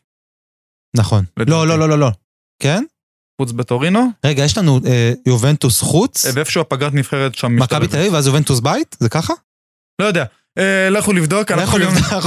נכון. 0.97 1.25
לא, 1.37 1.67
לא, 1.67 1.79
לא, 1.79 1.89
לא, 1.89 1.99
לא. 1.99 2.11
כן? 2.63 2.85
חוץ 3.41 3.53
בטורינו, 3.53 4.09
רגע, 4.25 4.45
יש 4.45 4.59
לנו 4.59 4.81
אה, 4.87 5.13
יובנטוס 5.27 5.81
חוץ, 5.81 6.27
ואיפשהו 6.35 6.61
הפגרת 6.61 6.95
נבחרת 6.95 7.35
שם 7.35 7.47
מכבי 7.57 7.63
משתלבת. 7.65 7.91
תל 7.91 7.97
אביב 7.97 8.13
ואז 8.13 8.27
יובנטוס 8.27 8.61
בית? 8.61 8.97
זה 9.01 9.09
ככה? 9.09 9.35
לא 10.01 10.07
יודע. 10.07 10.25
אה, 10.59 10.91
לכו 10.91 11.13
לבדוק. 11.13 11.51
אנחנו 11.51 11.79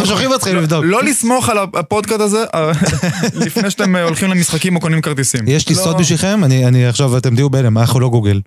שולחים 0.06 0.34
אתכם 0.36 0.54
לא- 0.56 0.62
לבדוק. 0.62 0.84
לא 0.88 1.04
לסמוך 1.04 1.50
על 1.50 1.58
הפודקאסט 1.58 2.22
הזה 2.22 2.46
לפני 3.46 3.72
שאתם 3.72 3.96
הולכים 3.96 4.30
למשחקים 4.30 4.76
או 4.76 4.82
קונים 4.82 5.02
כרטיסים. 5.02 5.44
יש 5.48 5.70
לי 5.70 5.76
לא- 5.76 5.82
סוד 5.82 5.98
בשבילכם, 5.98 6.44
אני 6.44 6.68
אני 6.68 6.86
עכשיו, 6.86 7.18
אתם 7.18 7.36
תהיו 7.36 7.50
בהלם, 7.50 7.78
אנחנו 7.78 8.00
לא 8.00 8.10
גוגל. 8.10 8.42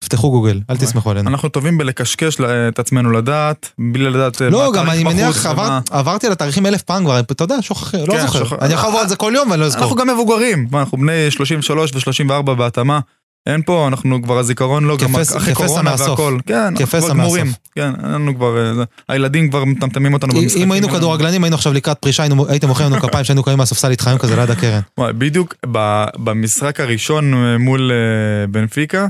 תפתחו 0.00 0.30
גוגל, 0.30 0.60
אל 0.70 0.76
תסמכו 0.76 1.10
עלינו. 1.10 1.30
אנחנו 1.30 1.48
טובים 1.48 1.78
בלקשקש 1.78 2.36
את 2.68 2.78
עצמנו 2.78 3.10
לדעת, 3.12 3.72
בלי 3.78 4.04
לדעת 4.04 4.42
אה, 4.42 4.50
לא, 4.50 4.58
מה 4.58 4.76
גם 4.76 4.82
התאריך 4.84 4.94
אני 4.94 5.04
מניח, 5.14 5.28
בחוץ 5.30 5.46
עבר- 5.46 5.62
ומה- 5.62 5.80
עברתי 5.90 6.26
על 6.26 6.32
התאריכים 6.32 6.66
אלף 6.66 6.82
פעם 6.82 7.04
כבר, 7.04 7.20
אתה 7.20 7.44
יודע, 7.44 7.56
שוכח, 7.60 7.94
לא 7.94 8.14
כן, 8.14 8.26
זוכר. 8.26 8.56
אני 8.60 8.74
יכול 8.74 8.86
לעבור 8.86 9.00
על 9.00 9.08
זה 9.08 9.16
כל 9.16 9.32
יום 9.36 9.50
ואני 9.50 9.60
לא 9.60 9.66
אזכור. 9.66 9.82
אנחנו 9.82 9.96
גם 9.96 10.08
מבוגרים, 10.10 10.66
אנחנו 10.74 10.98
בני 10.98 11.30
33 11.30 11.92
ו-34 11.94 12.42
בהתאמה. 12.42 13.00
אין 13.46 13.62
פה, 13.62 13.88
אנחנו 13.88 14.22
כבר 14.22 14.38
הזיכרון 14.38 14.84
לא, 14.84 14.96
גם 14.96 15.14
אחרי 15.36 15.54
קורונה. 15.54 15.94
והכל. 15.98 16.38
כן, 16.46 16.54
אנחנו 16.54 16.86
כבר 16.86 17.08
גמורים. 17.08 17.52
כן, 17.74 17.90
אין 18.04 18.10
לנו 18.12 18.34
כבר, 18.34 18.56
אה, 18.78 18.84
הילדים 19.08 19.50
כבר 19.50 19.64
מטמטמים 19.64 20.12
אותנו 20.14 20.32
במשחקים. 20.34 20.62
אם 20.62 20.72
היינו 20.72 20.88
כדורגלנים, 20.88 21.44
היינו 21.44 21.56
עכשיו 21.56 21.72
לקראת 21.72 21.98
פרישה, 21.98 22.24
הייתם 22.48 22.68
מוחאים 22.68 22.92
לנו 22.92 23.02
כפיים 23.02 23.24
שהיינו 23.24 23.42
קמים 23.42 23.58
מהספסל 23.58 23.92
היום 24.06 24.18
כזה 24.18 24.36
ליד 24.36 24.50
הקרן. 24.50 24.80
בדיוק 24.98 25.54
במשחק 26.16 26.80
הראשון 26.80 27.34
אה, 27.34 27.58
מול 27.58 27.90
בנפיקה, 28.50 29.06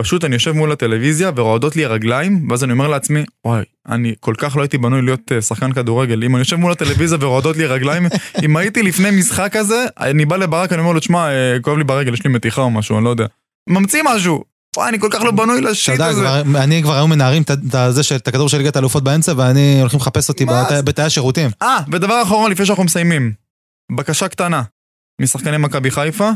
פשוט 0.00 0.24
אני 0.24 0.34
יושב 0.34 0.52
מול 0.52 0.72
הטלוויזיה 0.72 1.30
ורועדות 1.36 1.76
לי 1.76 1.84
הרגליים, 1.84 2.50
ואז 2.50 2.64
אני 2.64 2.72
אומר 2.72 2.88
לעצמי, 2.88 3.24
וואי, 3.46 3.62
אני 3.88 4.14
כל 4.20 4.34
כך 4.38 4.56
לא 4.56 4.62
הייתי 4.62 4.78
בנוי 4.78 5.02
להיות 5.02 5.32
אה, 5.32 5.40
שחקן 5.42 5.72
כדורגל. 5.72 6.24
אם 6.24 6.34
אני 6.36 6.38
יושב 6.38 6.56
מול 6.56 6.72
הטלוויזיה 6.72 7.18
ורועדות 7.20 7.56
לי 7.56 7.64
הרגליים, 7.64 8.06
אם 8.44 8.56
הייתי 8.56 8.82
לפני 8.82 9.10
משחק 9.10 9.48
כזה, 9.52 9.86
אני 10.00 10.24
בא 10.24 10.36
לברק, 10.36 10.72
אני 10.72 10.80
אומר 10.80 10.92
לו, 10.92 11.00
תשמע, 11.00 11.28
אה, 11.30 11.56
כואב 11.62 11.78
לי 11.78 11.84
ברגל, 11.84 12.12
יש 12.14 12.24
לי 12.24 12.30
מתיחה 12.30 12.62
או 12.62 12.70
משהו, 12.70 12.96
אני 12.96 13.04
לא 13.04 13.10
יודע. 13.10 13.26
ממציא 13.68 14.02
משהו. 14.06 14.44
וואי, 14.76 14.88
אני 14.88 15.00
כל 15.00 15.08
כך 15.10 15.22
לא 15.22 15.30
בנוי 15.30 15.58
אתה 15.60 15.70
לשיט 15.70 15.94
יודע, 15.94 16.06
הזה. 16.06 16.20
כבר- 16.20 16.62
אני 16.62 16.82
כבר 16.82 16.94
היום 16.94 17.10
מנערים 17.10 17.42
את 18.16 18.28
הכדור 18.28 18.48
של 18.48 18.58
ליגת 18.58 18.76
האלופות 18.76 19.04
באמצע, 19.04 19.32
ואני 19.36 19.80
הולכים 19.80 20.00
לחפש 20.00 20.28
אותי? 20.28 20.44
בתאי 20.84 21.04
השירותים. 21.04 21.50
אה, 21.62 21.78
ודבר 21.92 22.22
אחרון 22.22 22.50
לפני 22.50 22.66
שאנחנו 22.66 22.84
מסיימים. 22.84 23.32
בקשה 23.96 24.28
קטנה 24.28 24.62
משחקני 25.20 25.56
מכבי 25.56 25.90
חיפה, 25.90 26.30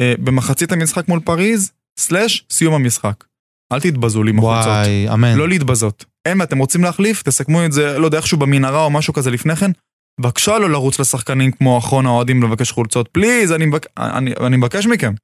אה, 0.00 0.14
במחצית 0.18 0.72
המשחק 0.72 1.08
מול 1.08 1.20
פריז, 1.20 1.72
סלאש 1.98 2.44
סיום 2.50 2.74
המשחק. 2.74 3.24
אל 3.72 3.80
תתבזו 3.80 4.22
לי 4.22 4.30
עם 4.30 4.38
החולצות. 4.38 4.66
וואי, 4.66 5.08
אמן. 5.12 5.36
לא 5.36 5.48
להתבזות. 5.48 6.04
אין, 6.26 6.42
אתם 6.42 6.58
רוצים 6.58 6.84
להחליף, 6.84 7.22
תסכמו 7.22 7.64
את 7.64 7.72
זה, 7.72 7.98
לא 7.98 8.04
יודע, 8.06 8.18
איכשהו 8.18 8.38
במנהרה 8.38 8.84
או 8.84 8.90
משהו 8.90 9.14
כזה 9.14 9.30
לפני 9.30 9.56
כן. 9.56 9.70
בבקשה 10.20 10.58
לא 10.58 10.70
לרוץ 10.70 11.00
לשחקנים 11.00 11.52
כמו 11.52 11.78
אחרון 11.78 12.06
האוהדים 12.06 12.42
לבקש 12.42 12.70
חולצות. 12.70 13.08
פליז, 13.08 13.52
אני, 13.52 13.66
מבק... 13.66 13.86
אני, 13.98 14.32
אני 14.46 14.56
מבקש 14.56 14.86
מכם. 14.86 15.14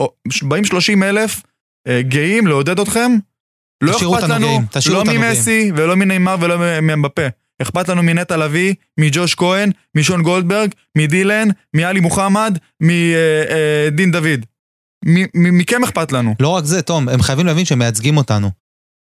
או, 0.00 0.12
באים 0.42 0.64
30 0.64 1.02
אלף 1.02 1.42
אה, 1.88 2.02
גאים 2.02 2.46
לעודד 2.46 2.80
אתכם. 2.80 3.12
לא 3.82 3.96
אכפת 3.96 4.28
לנו, 4.28 4.60
לא 4.90 5.04
ממסי 5.04 5.72
ולא 5.76 5.96
מנאמר 5.96 6.36
ולא 6.40 6.80
מאמבפה. 6.82 7.26
אכפת 7.62 7.88
לנו 7.88 8.02
מנטע 8.02 8.36
לביא, 8.36 8.74
מג'וש 9.00 9.34
כהן, 9.34 9.70
משון 9.96 10.22
גולדברג, 10.22 10.70
מדילן, 10.98 11.48
מעלי 11.74 12.00
מוחמד, 12.00 12.58
מדין 12.80 14.10
דוד. 14.10 14.46
מכם 15.34 15.84
אכפת 15.84 16.12
לנו. 16.12 16.34
לא 16.40 16.48
רק 16.48 16.64
זה, 16.64 16.82
תום, 16.82 17.08
הם 17.08 17.22
חייבים 17.22 17.46
להבין 17.46 17.64
שהם 17.64 17.78
מייצגים 17.78 18.16
אותנו. 18.16 18.50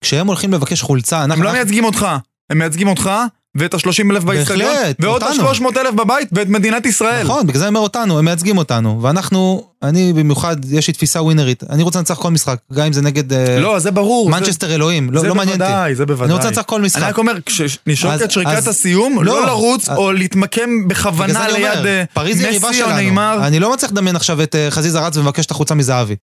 כשהם 0.04 0.28
הולכים 0.28 0.54
לבקש 0.54 0.82
חולצה, 0.82 1.24
אנחנו... 1.24 1.44
הם 1.44 1.44
לא 1.44 1.52
מייצגים 1.52 1.86
אותך, 1.86 2.08
הם 2.50 2.58
מייצגים 2.58 2.88
אותך, 2.88 3.12
ואת 3.58 3.74
ה-30 3.74 4.12
אלף 4.12 4.24
באיצטדיון, 4.24 4.76
ועוד 5.00 5.24
אותנו. 5.24 5.50
ה-300 5.50 5.80
אלף 5.82 5.94
בבית, 5.94 6.30
ואת 6.32 6.48
מדינת 6.50 6.86
ישראל. 6.86 7.24
נכון, 7.24 7.48
בגלל 7.48 7.60
זה 7.60 7.66
אני 7.68 7.76
אומר 7.76 7.80
אותנו, 7.80 8.20
הם 8.20 8.26
מייצגים 8.26 8.58
אותנו. 8.58 9.02
ואנחנו, 9.02 9.64
אני 9.84 10.14
במיוחד, 10.14 10.56
יש 10.72 10.88
לי 10.88 10.94
תפיסה 10.94 11.22
ווינרית. 11.22 11.64
אני 11.70 11.84
רוצה 11.84 12.00
לנצח 12.00 12.16
כל 12.16 12.32
משחק, 12.32 12.58
גם 12.74 12.86
אם 12.86 12.94
זה 12.94 13.02
נגד 13.02 13.34
אה, 13.34 13.60
לא, 13.60 13.80
זה 13.80 13.92
ברור. 13.92 14.32
זה- 14.32 14.40
מנצ'סטר 14.40 14.76
אלוהים, 14.76 15.10
לא 15.14 15.22
זה 15.22 15.28
לא 15.28 15.36
מעניין 15.36 15.62
אותי. 15.62 15.72
בוודאי, 15.72 15.96
זה 15.96 16.06
בוודאי. 16.06 16.26
אני 16.26 16.34
רוצה 16.34 16.48
לנצח 16.48 16.62
כל 16.62 16.82
משחק. 16.82 17.02
אני 17.02 17.10
רק 17.10 17.18
אומר, 17.18 17.34
כשנשרוק 17.46 18.14
את 18.24 18.32
שריקת 18.32 18.52
אז- 18.52 18.68
הסיום, 18.68 19.24
לא, 19.24 19.34
לא 19.34 19.46
לרוץ 19.46 19.90
אז- 19.90 19.98
או 19.98 20.12
להתמקם 20.12 20.70
זה 20.82 20.88
בכוונה 20.88 21.48
ליד 21.48 21.86
אה, 21.86 22.04
מסי 22.52 22.84
או. 22.84 22.88
נאמר. 22.92 23.40
אני 23.48 23.60
לא 23.60 23.74
מצליח 23.74 23.92
לדמיין 23.92 24.16
עכשיו 24.16 24.44
את 24.44 24.56
אה, 24.56 24.72
חזיזה 24.72 25.00
רץ 25.00 25.18
ומבקש 25.18 25.46
את 25.46 25.52
החולצה 25.52 25.76
מזהבי. 25.76 26.16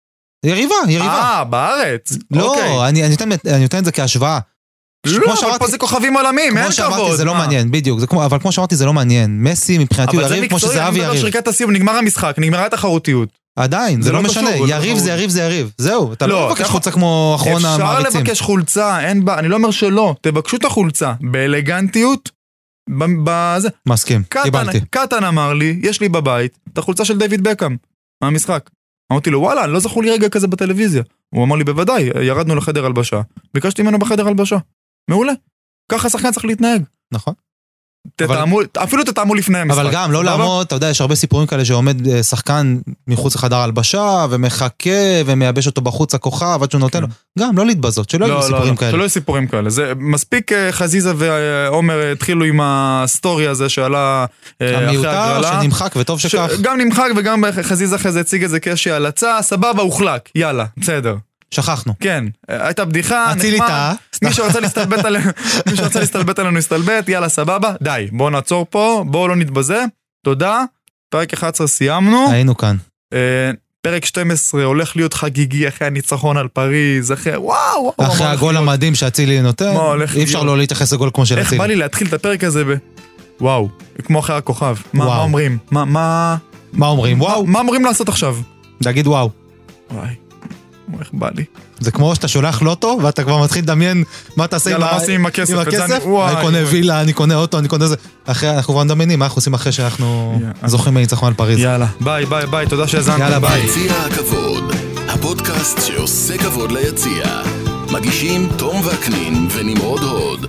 יריבה, 0.47 0.75
יריבה. 0.89 1.07
אה, 1.23 1.45
בארץ. 1.45 2.13
לא, 2.31 2.49
אוקיי. 2.51 2.89
אני 2.89 3.03
אני 3.05 3.11
נותן- 3.11 3.49
אני 3.55 3.63
נותן 3.63 3.79
את 3.79 3.85
זה 3.85 3.93
כהשוואה. 3.93 4.39
לא, 5.07 5.23
כמו 5.25 5.33
אבל 5.33 5.41
שאמרתי- 5.41 5.59
פה 5.59 5.67
זה 5.67 5.79
כוכבים 5.79 6.17
עולמיים, 6.17 6.57
אין 6.57 6.65
כמו 6.65 6.73
שאמרתי, 6.73 6.95
כבוד. 6.95 7.17
זה 7.17 7.25
לא 7.25 7.33
מה? 7.35 7.39
מעניין, 7.39 7.71
בדיוק. 7.71 7.99
זה 8.01 8.07
כמו- 8.07 8.25
אבל 8.25 8.39
כמו 8.39 8.53
שאמרתי, 8.53 8.77
זה 8.77 8.87
לא 8.87 8.93
מעניין. 8.93 9.43
מסי 9.43 9.79
מבחינתי 9.79 10.17
הוא 10.17 10.21
אבל 10.21 10.29
זה 10.29 10.37
יריב 10.37 10.49
כמו 10.49 10.57
מקצועי, 10.57 10.81
אני 10.81 10.91
מדבר 10.91 11.01
על 11.03 11.09
יריב. 11.09 11.21
שריקת 11.21 11.49
הסיום, 11.49 11.71
נגמר 11.71 11.93
המשחק, 11.93 12.35
נגמרה 12.39 12.67
התחרותיות. 12.67 13.29
עדיין, 13.59 14.03
זה 14.03 14.07
זה 14.07 14.13
לא 14.13 14.23
לא 14.23 14.29
קשור, 14.29 14.43
משנה. 14.43 14.53
זה 14.57 14.59
לא 14.63 14.69
יריב 14.75 14.93
קשור. 14.95 15.05
זה 15.05 15.11
יריב 15.11 15.31
זה 15.31 15.43
יריב. 15.43 15.73
זהו, 15.79 16.13
אתה 16.13 16.27
לא, 16.27 16.41
לא 16.41 16.49
מבקש 16.51 16.67
חולצה 16.69 16.91
כמו 16.91 17.33
אחרון 17.37 17.55
אפשר 17.57 17.69
המעריצים. 17.83 18.21
לבקש 18.21 18.41
חולצה, 18.41 19.01
אין 19.01 19.25
בעיה, 19.25 19.39
אני 19.39 19.49
לא 19.49 19.57
אומר 19.57 19.71
שלא, 19.71 20.15
תבקשו 20.21 20.57
את 20.57 20.65
החולצה, 20.65 21.13
באלגנטיות, 21.21 22.31
ב- 22.99 23.05
בזה. 23.25 23.69
מסכים, 23.89 24.23
קיבלתי. 24.43 24.81
קטן 24.91 25.25
אמר 25.25 25.53
לי, 25.53 25.79
יש 25.83 26.01
לי 26.01 26.09
בבית 26.09 26.59
את 26.73 26.79
החולצה 26.79 27.05
של 27.05 27.19
דיוויד 27.19 27.43
בקאם, 27.49 27.77
מהמשחק. 28.23 28.71
אמרתי 29.13 29.31
לו, 29.31 29.41
וואלה, 29.41 29.67
לא 29.67 29.81
זכור 29.81 30.03
לי 30.03 30.11
רגע 30.11 30.29
כזה 30.29 30.47
בטלוויזיה. 30.47 31.03
הוא 31.35 31.45
אמר 31.45 31.57
לי, 31.57 31.65
בוודאי, 31.65 32.03
ירדנו 32.23 32.55
לחדר 32.55 32.87
הלבשה, 32.87 33.21
ביקשתי 33.55 33.83
ממנו 33.83 33.99
בחדר 33.99 34.29
הלבשה. 34.29 34.57
מעולה. 35.11 35.33
ככה 35.93 36.11
שחקן 36.11 36.33
צריך 36.33 36.45
להתנהג. 36.45 36.83
נכון. 37.13 37.35
אבל- 38.25 38.37
תתאמו, 38.37 38.59
אפילו 38.83 39.05
תתאמו 39.05 39.35
לפני 39.35 39.59
המשחק. 39.59 39.79
אבל 39.81 39.91
גם 39.93 40.13
לא 40.13 40.19
סבבה? 40.19 40.31
לעמוד, 40.37 40.67
אתה 40.67 40.75
יודע, 40.75 40.89
יש 40.91 41.01
הרבה 41.01 41.15
סיפורים 41.15 41.47
כאלה 41.47 41.65
שעומד 41.65 42.07
אה, 42.07 42.23
שחקן 42.23 42.77
מחוץ 43.09 43.35
לחדר 43.35 43.57
הלבשה, 43.57 44.27
ומחכה, 44.31 44.91
ומייבש 45.27 45.67
אותו 45.67 45.81
בחוץ 45.81 46.15
הכוכב, 46.15 46.59
עד 46.63 46.71
שהוא 46.71 46.81
נותן 46.81 47.01
לו. 47.01 47.07
גם, 47.39 47.59
לא 47.59 47.67
להתבזות, 47.67 48.11
שלא 48.11 48.27
יהיו 48.27 48.43
כן. 48.43 48.51
לא, 48.51 48.51
לא, 48.51 48.57
סיפורים 48.57 48.73
לא, 48.75 48.79
כאלה. 48.79 48.91
שלא 48.91 49.01
יהיו 49.01 49.09
סיפורים 49.11 49.47
כאלה. 49.47 49.71
זה 49.71 49.93
מספיק 49.97 50.53
אה, 50.53 50.73
חזיזה 50.73 51.13
ועומר 51.17 52.11
התחילו 52.13 52.45
עם 52.45 52.61
הסטורי 52.63 53.47
הזה 53.49 53.69
שעלה 53.69 54.27
אה, 54.63 54.67
אחרי 54.75 54.87
המיותר 54.87 55.09
הגרלה. 55.11 55.61
שנמחק, 55.63 55.93
וטוב 55.97 56.21
ש- 56.21 56.27
שכך. 56.27 56.51
גם 56.63 56.79
נמחק 56.81 57.09
וגם 57.17 57.45
חזיזה 57.63 57.97
אחרי 57.97 58.13
זה 58.13 58.21
הציג 58.21 58.45
את 58.45 58.51
זה 58.51 58.61
כאיזושהי 58.61 58.93
הלצה, 58.93 59.39
סבבה, 59.43 59.83
הוחלק, 59.83 60.29
יאללה, 60.35 60.65
בסדר. 60.77 61.17
שכחנו. 61.55 61.93
כן, 62.01 62.25
הייתה 62.49 62.85
בדיחה, 62.85 63.33
אצילי 63.33 63.57
נחמד, 63.57 63.69
טעה. 63.69 63.95
מי 64.25 64.33
שרצה 64.33 64.61
להסתלבט 64.61 65.05
עלינו, 65.05 65.31
מי 65.71 65.77
שרצה 65.77 66.01
להסתלבט 66.01 66.39
עלינו 66.39 66.59
הסתלבט, 66.59 67.09
יאללה, 67.09 67.29
סבבה, 67.29 67.73
די, 67.83 68.07
בואו 68.13 68.31
נעצור 68.31 68.67
פה, 68.71 69.05
בואו 69.07 69.29
לא 69.29 69.37
נתבזה, 69.37 69.85
תודה, 70.25 70.65
פרק 71.09 71.35
11 71.35 71.67
סיימנו, 71.67 72.31
היינו 72.31 72.57
כאן. 72.57 72.77
אה, 73.13 73.51
פרק 73.83 74.05
12 74.05 74.65
הולך 74.65 74.97
להיות 74.97 75.15
חגיגי 75.15 75.69
אחרי 75.69 75.87
הניצחון 75.87 76.37
על 76.37 76.49
פריז, 76.49 77.13
אחרי 77.13 77.37
וואו, 77.37 77.93
אחרי 77.99 78.27
הגול? 78.27 78.57
המדהים 78.57 78.95
שאצילי 78.95 79.41
נותן, 79.43 79.75
אי 80.17 80.25
אפשר? 80.25 80.43
לא 80.43 80.59
להתייחס 80.59 80.93
לגול 80.93 81.11
כמו 81.15 81.27
של 81.27 81.39
איך 81.39 81.47
אצילי. 81.47 81.59
בא 81.59 81.67
לי 81.67 81.77
להתחיל 81.77 82.07
את 82.07 82.13
הפרק 82.13 82.45
הזה 82.45 82.65
ב... 82.65 82.75
וואו, 83.41 83.69
כמו 84.05 84.21
אחרי 84.21 84.37
הכוכב, 84.37 84.77
מה 84.93 85.19
אומרים? 85.19 85.59
מה, 85.71 86.37
אומרים? 86.83 87.21
וואו, 87.21 87.47
מה 87.47 87.61
אמורים 87.61 87.85
לעשות 87.85 88.09
עכשיו? 88.09 88.37
להגיד 88.85 89.07
וואו. 89.07 89.31
וואי, 89.91 90.15
איך 91.01 91.11
בא 91.13 91.29
לי. 91.35 91.45
זה 91.81 91.91
כמו 91.91 92.15
שאתה 92.15 92.29
שולח 92.29 92.63
לוטו, 92.63 92.99
ואתה 93.03 93.25
כבר 93.25 93.43
מתחיל 93.43 93.63
לדמיין 93.63 94.05
מה 94.37 94.47
תעשה 94.47 94.71
עם 94.71 94.75
יאללה, 94.75 94.91
ה- 94.91 94.95
מה 94.95 95.01
עושים 95.01 95.15
עם 95.21 95.27
הכסף? 95.27 95.53
עם 95.53 95.59
הכסף. 95.59 95.81
אני- 95.91 96.05
וואי, 96.05 96.33
אני 96.35 96.43
קונה 96.43 96.59
וואי. 96.59 96.71
וילה, 96.71 97.01
אני 97.01 97.13
קונה 97.13 97.35
אוטו, 97.37 97.59
אני 97.59 97.69
קונה 97.69 97.87
זה. 97.87 97.97
אחרי, 98.27 98.51
אנחנו 98.51 98.75
כבר 98.75 98.83
מדמיינים 98.85 99.19
מה 99.19 99.25
אנחנו 99.25 99.39
עושים 99.39 99.55
אחרי 99.55 99.73
שאנחנו 99.73 100.39
יאללה. 100.41 100.69
זוכים 100.69 100.95
בניצחון 100.95 101.29
על 101.29 101.35
פריז. 101.35 101.59
יאללה, 101.59 101.87
ביי, 102.01 102.27
ביי, 102.27 102.47
ביי, 102.47 102.67
תודה 102.67 102.89
שהאזנתם. 102.89 103.21
יאללה, 103.21 103.39
ביי. 103.41 103.65
יציע 103.65 103.93
הכבוד, 103.93 104.73
הפודקאסט 105.09 105.81
שעושה 105.87 106.39
כבוד 106.39 106.73
ליציע. 106.73 107.25
מגישים 107.91 108.49
תום 108.57 108.83
וקנין 108.85 109.49
ונמרוד 109.55 110.03
הוד. 110.03 110.47